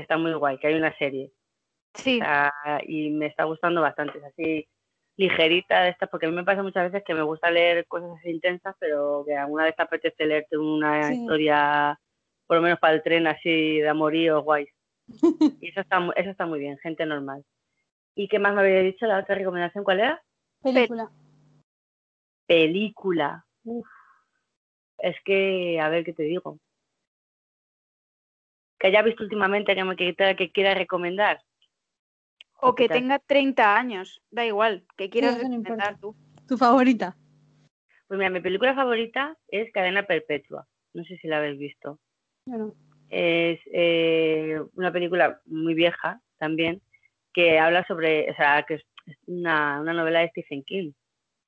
está 0.00 0.16
muy 0.16 0.32
guay, 0.34 0.58
que 0.58 0.68
hay 0.68 0.74
una 0.74 0.96
serie. 0.96 1.30
Sí. 1.94 2.20
Y 2.86 3.10
me 3.10 3.26
está 3.26 3.44
gustando 3.44 3.80
bastante, 3.80 4.18
es 4.18 4.24
así 4.24 4.68
ligerita 5.16 5.82
de 5.82 5.90
estas, 5.90 6.08
porque 6.08 6.26
a 6.26 6.28
mí 6.28 6.34
me 6.34 6.42
pasa 6.44 6.62
muchas 6.64 6.90
veces 6.90 7.04
que 7.06 7.14
me 7.14 7.22
gusta 7.22 7.50
leer 7.50 7.86
cosas 7.86 8.24
intensas, 8.24 8.74
pero 8.80 9.22
que 9.26 9.36
alguna 9.36 9.64
vez 9.64 9.76
te 9.76 9.82
apetece 9.82 10.26
leerte 10.26 10.58
una 10.58 11.08
Sí. 11.08 11.20
historia, 11.20 12.00
por 12.46 12.56
lo 12.56 12.62
menos 12.62 12.78
para 12.78 12.94
el 12.94 13.02
tren, 13.02 13.26
así 13.26 13.78
de 13.78 13.88
amorío, 13.88 14.42
guay. 14.42 14.66
Y 15.60 15.68
eso 15.68 15.80
está, 15.80 15.98
eso 16.16 16.30
está 16.30 16.46
muy 16.46 16.60
bien, 16.60 16.78
gente 16.78 17.06
normal. 17.06 17.44
¿Y 18.14 18.28
qué 18.28 18.38
más 18.38 18.54
me 18.54 18.60
había 18.62 18.80
dicho? 18.80 19.06
La 19.06 19.18
otra 19.18 19.34
recomendación, 19.34 19.84
¿cuál 19.84 20.00
era? 20.00 20.22
Película. 20.62 21.10
Película. 22.46 23.46
Uf. 23.64 23.86
Es 24.98 25.16
que, 25.24 25.80
a 25.80 25.88
ver 25.88 26.04
qué 26.04 26.12
te 26.12 26.22
digo. 26.22 26.58
Que 28.78 28.88
haya 28.88 29.02
visto 29.02 29.22
últimamente 29.22 29.74
que 29.74 29.84
me 29.84 29.96
que, 29.96 30.14
que 30.14 30.52
quiera 30.52 30.74
recomendar. 30.74 31.42
O 32.60 32.74
que 32.74 32.88
tenga 32.88 33.18
30 33.18 33.76
años, 33.76 34.22
da 34.30 34.46
igual, 34.46 34.86
que 34.96 35.10
quieras 35.10 35.36
no 35.36 35.42
recomendar 35.42 35.98
tú. 35.98 36.16
¿Tu 36.48 36.56
favorita? 36.56 37.16
Pues 38.06 38.18
mira, 38.18 38.30
mi 38.30 38.40
película 38.40 38.74
favorita 38.74 39.36
es 39.48 39.72
Cadena 39.72 40.04
Perpetua. 40.04 40.66
No 40.94 41.04
sé 41.04 41.16
si 41.18 41.26
la 41.26 41.38
habéis 41.38 41.58
visto. 41.58 41.98
Es 43.10 43.60
eh, 43.72 44.60
una 44.74 44.92
película 44.92 45.40
muy 45.46 45.74
vieja 45.74 46.20
también, 46.38 46.80
que 47.32 47.58
habla 47.58 47.84
sobre, 47.86 48.30
o 48.30 48.34
sea, 48.34 48.64
que 48.66 48.74
es 48.74 48.84
una, 49.26 49.80
una 49.80 49.92
novela 49.92 50.20
de 50.20 50.28
Stephen 50.30 50.62
King. 50.64 50.92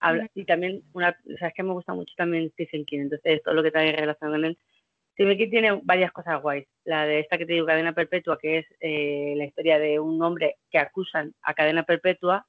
Habla, 0.00 0.28
Y 0.34 0.44
también, 0.44 0.82
una, 0.92 1.16
o 1.34 1.36
sea, 1.38 1.48
es 1.48 1.54
que 1.54 1.62
me 1.62 1.72
gusta 1.72 1.94
mucho 1.94 2.12
también 2.16 2.50
Stephen 2.52 2.84
King, 2.84 3.00
entonces 3.00 3.42
todo 3.42 3.54
lo 3.54 3.62
que 3.62 3.70
trae 3.70 3.92
relación 3.92 4.30
con 4.30 4.44
él. 4.44 4.58
Stephen 5.14 5.38
King 5.38 5.50
tiene 5.50 5.80
varias 5.82 6.12
cosas 6.12 6.40
guays. 6.42 6.66
La 6.84 7.06
de 7.06 7.20
esta 7.20 7.38
que 7.38 7.46
te 7.46 7.54
digo, 7.54 7.66
Cadena 7.66 7.94
Perpetua, 7.94 8.38
que 8.38 8.58
es 8.58 8.66
eh, 8.80 9.34
la 9.36 9.44
historia 9.46 9.78
de 9.78 9.98
un 9.98 10.20
hombre 10.22 10.56
que 10.70 10.78
acusan 10.78 11.34
a 11.42 11.54
Cadena 11.54 11.84
Perpetua 11.84 12.46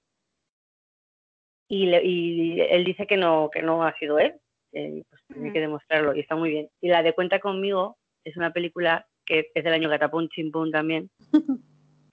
y, 1.70 1.86
le- 1.88 2.04
y 2.04 2.62
él 2.62 2.84
dice 2.86 3.08
que 3.08 3.18
no, 3.18 3.50
que 3.52 3.62
no 3.62 3.84
ha 3.84 3.98
sido 3.98 4.20
él, 4.20 4.34
pues 4.72 5.22
tiene 5.34 5.54
que 5.54 5.62
demostrarlo 5.62 6.14
y 6.16 6.20
está 6.20 6.36
muy 6.36 6.50
bien. 6.50 6.70
Y 6.82 6.90
la 6.90 7.02
de 7.04 7.14
Cuenta 7.14 7.40
conmigo 7.40 7.98
es 8.28 8.38
una 8.38 8.52
película 8.52 9.06
que 9.26 9.52
es 9.54 9.64
del 9.64 9.74
año 9.74 9.90
Catapum 9.90 10.28
Chimpún 10.30 10.72
también, 10.72 11.10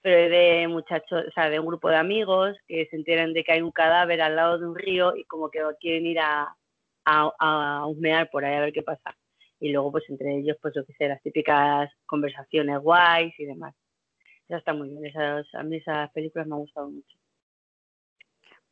pero 0.01 0.17
es 0.17 0.29
de 0.29 0.67
muchachos, 0.67 1.25
o 1.27 1.31
sea, 1.31 1.49
de 1.49 1.59
un 1.59 1.65
grupo 1.65 1.89
de 1.89 1.97
amigos 1.97 2.57
que 2.67 2.87
se 2.89 2.95
enteran 2.95 3.33
de 3.33 3.43
que 3.43 3.53
hay 3.53 3.61
un 3.61 3.71
cadáver 3.71 4.21
al 4.21 4.35
lado 4.35 4.59
de 4.59 4.67
un 4.67 4.75
río 4.75 5.15
y 5.15 5.23
como 5.25 5.49
que 5.49 5.61
quieren 5.79 6.05
ir 6.05 6.19
a, 6.19 6.55
a, 7.05 7.31
a 7.39 7.87
husmear 7.87 8.29
por 8.29 8.45
ahí 8.45 8.55
a 8.55 8.61
ver 8.61 8.73
qué 8.73 8.83
pasa. 8.83 9.15
Y 9.59 9.71
luego, 9.71 9.93
pues 9.93 10.03
entre 10.09 10.37
ellos, 10.37 10.57
pues 10.61 10.73
yo 10.75 10.85
qué 10.85 10.93
sé, 10.93 11.07
las 11.07 11.21
típicas 11.21 11.89
conversaciones 12.05 12.79
guays 12.79 13.33
y 13.39 13.45
demás. 13.45 13.73
Esa 14.47 14.57
está 14.57 14.73
muy 14.73 14.89
bien, 14.89 15.05
esas, 15.05 15.47
a 15.55 15.63
mí 15.63 15.77
esas 15.77 16.11
películas 16.11 16.47
me 16.47 16.55
han 16.55 16.61
gustado 16.61 16.89
mucho. 16.91 17.17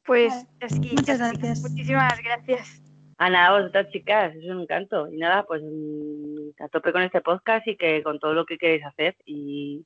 Pues 0.06 0.46
es 0.60 0.80
que 0.80 0.94
Muchas 0.96 1.18
gracias. 1.18 1.62
Muchísimas 1.62 2.22
gracias. 2.22 2.93
A 3.24 3.30
nada, 3.30 3.58
vosotras 3.58 3.90
chicas, 3.90 4.36
es 4.36 4.50
un 4.50 4.64
encanto. 4.64 5.08
Y 5.08 5.16
nada, 5.16 5.44
pues 5.44 5.62
mm, 5.64 6.62
a 6.62 6.68
tope 6.68 6.92
con 6.92 7.04
este 7.04 7.22
podcast 7.22 7.66
y 7.66 7.78
que 7.78 8.04
con 8.04 8.20
todo 8.20 8.34
lo 8.34 8.46
que 8.46 8.58
queréis 8.58 8.84
hacer. 8.84 9.16
Y, 9.24 9.86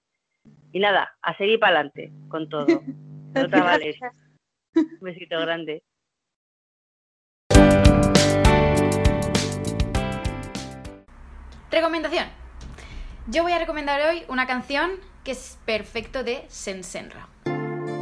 y 0.72 0.80
nada, 0.80 1.16
a 1.22 1.38
seguir 1.38 1.60
para 1.60 1.76
adelante 1.76 2.12
con 2.30 2.50
todo. 2.50 2.66
Vosotras 3.36 3.64
valéis. 3.64 4.00
Un 4.74 5.00
besito 5.02 5.40
grande. 5.40 5.84
Recomendación. 11.70 12.26
Yo 13.28 13.44
voy 13.44 13.52
a 13.52 13.60
recomendar 13.60 14.02
hoy 14.10 14.24
una 14.30 14.48
canción 14.48 14.94
que 15.24 15.34
es 15.34 15.60
perfecto 15.64 16.24
de 16.24 16.44
Sensenra. 16.48 17.28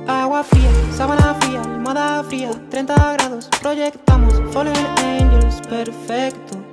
Agua 0.07 0.43
fría, 0.43 0.69
sábana 0.91 1.33
fría, 1.41 1.61
almohada 1.61 2.23
fría, 2.23 2.51
30 2.69 3.13
grados, 3.13 3.49
proyectamos 3.59 4.39
Fallen 4.53 4.75
Angels, 4.99 5.61
perfecto. 5.67 6.63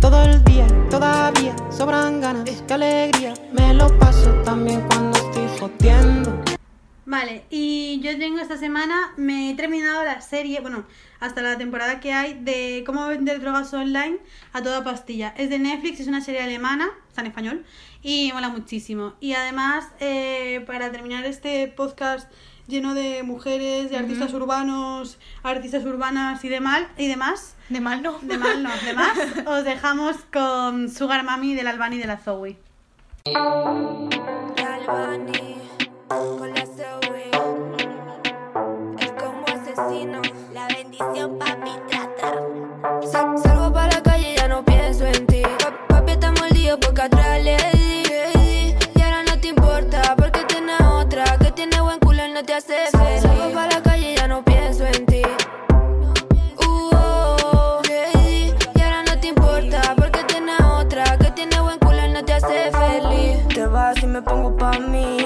Todo 0.00 0.22
el 0.22 0.42
día, 0.44 0.66
todavía 0.88 1.54
sobran 1.70 2.22
ganas, 2.22 2.64
qué 2.66 2.74
alegría, 2.74 3.34
me 3.52 3.74
lo 3.74 3.88
paso 3.98 4.30
también 4.42 4.80
cuando 4.88 5.18
estoy 5.18 5.48
jodiendo. 5.60 6.42
Vale, 7.04 7.44
y 7.50 8.00
yo 8.02 8.18
tengo 8.18 8.38
esta 8.38 8.56
semana, 8.56 9.12
me 9.18 9.50
he 9.50 9.54
terminado 9.54 10.02
la 10.04 10.22
serie, 10.22 10.60
bueno, 10.60 10.84
hasta 11.20 11.42
la 11.42 11.58
temporada 11.58 12.00
que 12.00 12.14
hay 12.14 12.34
de 12.40 12.84
cómo 12.86 13.06
vender 13.06 13.40
drogas 13.40 13.72
online 13.74 14.18
a 14.52 14.62
toda 14.62 14.82
pastilla. 14.82 15.34
Es 15.36 15.50
de 15.50 15.58
Netflix, 15.58 16.00
es 16.00 16.06
una 16.06 16.22
serie 16.22 16.42
alemana, 16.42 16.88
está 17.08 17.20
en 17.20 17.26
español, 17.26 17.64
y 18.02 18.30
mola 18.32 18.48
muchísimo. 18.48 19.14
Y 19.20 19.34
además, 19.34 19.88
eh, 20.00 20.62
para 20.66 20.90
terminar 20.90 21.24
este 21.26 21.68
podcast 21.68 22.30
lleno 22.68 22.94
de 22.94 23.22
mujeres, 23.22 23.90
de 23.90 23.96
artistas 23.96 24.32
urbanos, 24.34 25.18
artistas 25.42 25.84
urbanas 25.84 26.44
y, 26.44 26.48
de 26.48 26.60
mal, 26.60 26.86
y 26.98 27.08
demás, 27.08 27.56
De 27.70 27.80
mal 27.80 28.02
no. 28.02 28.18
de 28.20 28.38
mal 28.38 28.62
no, 28.62 28.70
de 28.84 28.92
más, 28.92 29.18
os 29.46 29.64
dejamos 29.64 30.16
con 30.32 30.88
Sugar 30.90 31.24
Mami 31.24 31.54
del 31.54 31.66
Albani 31.66 31.96
de 31.98 32.06
la 32.06 32.18
Zoe. 32.18 32.56
con 36.08 36.54
la 36.54 36.66
Zoe. 36.66 37.30
Es 39.00 39.12
como 39.12 39.46
asesino, 39.46 40.20
la 40.52 40.68
bendición, 40.68 41.38
papi, 41.38 41.70
trata. 41.88 43.47
Me 64.18 64.22
pongo 64.22 64.50
pa' 64.56 64.80
mí. 64.80 65.17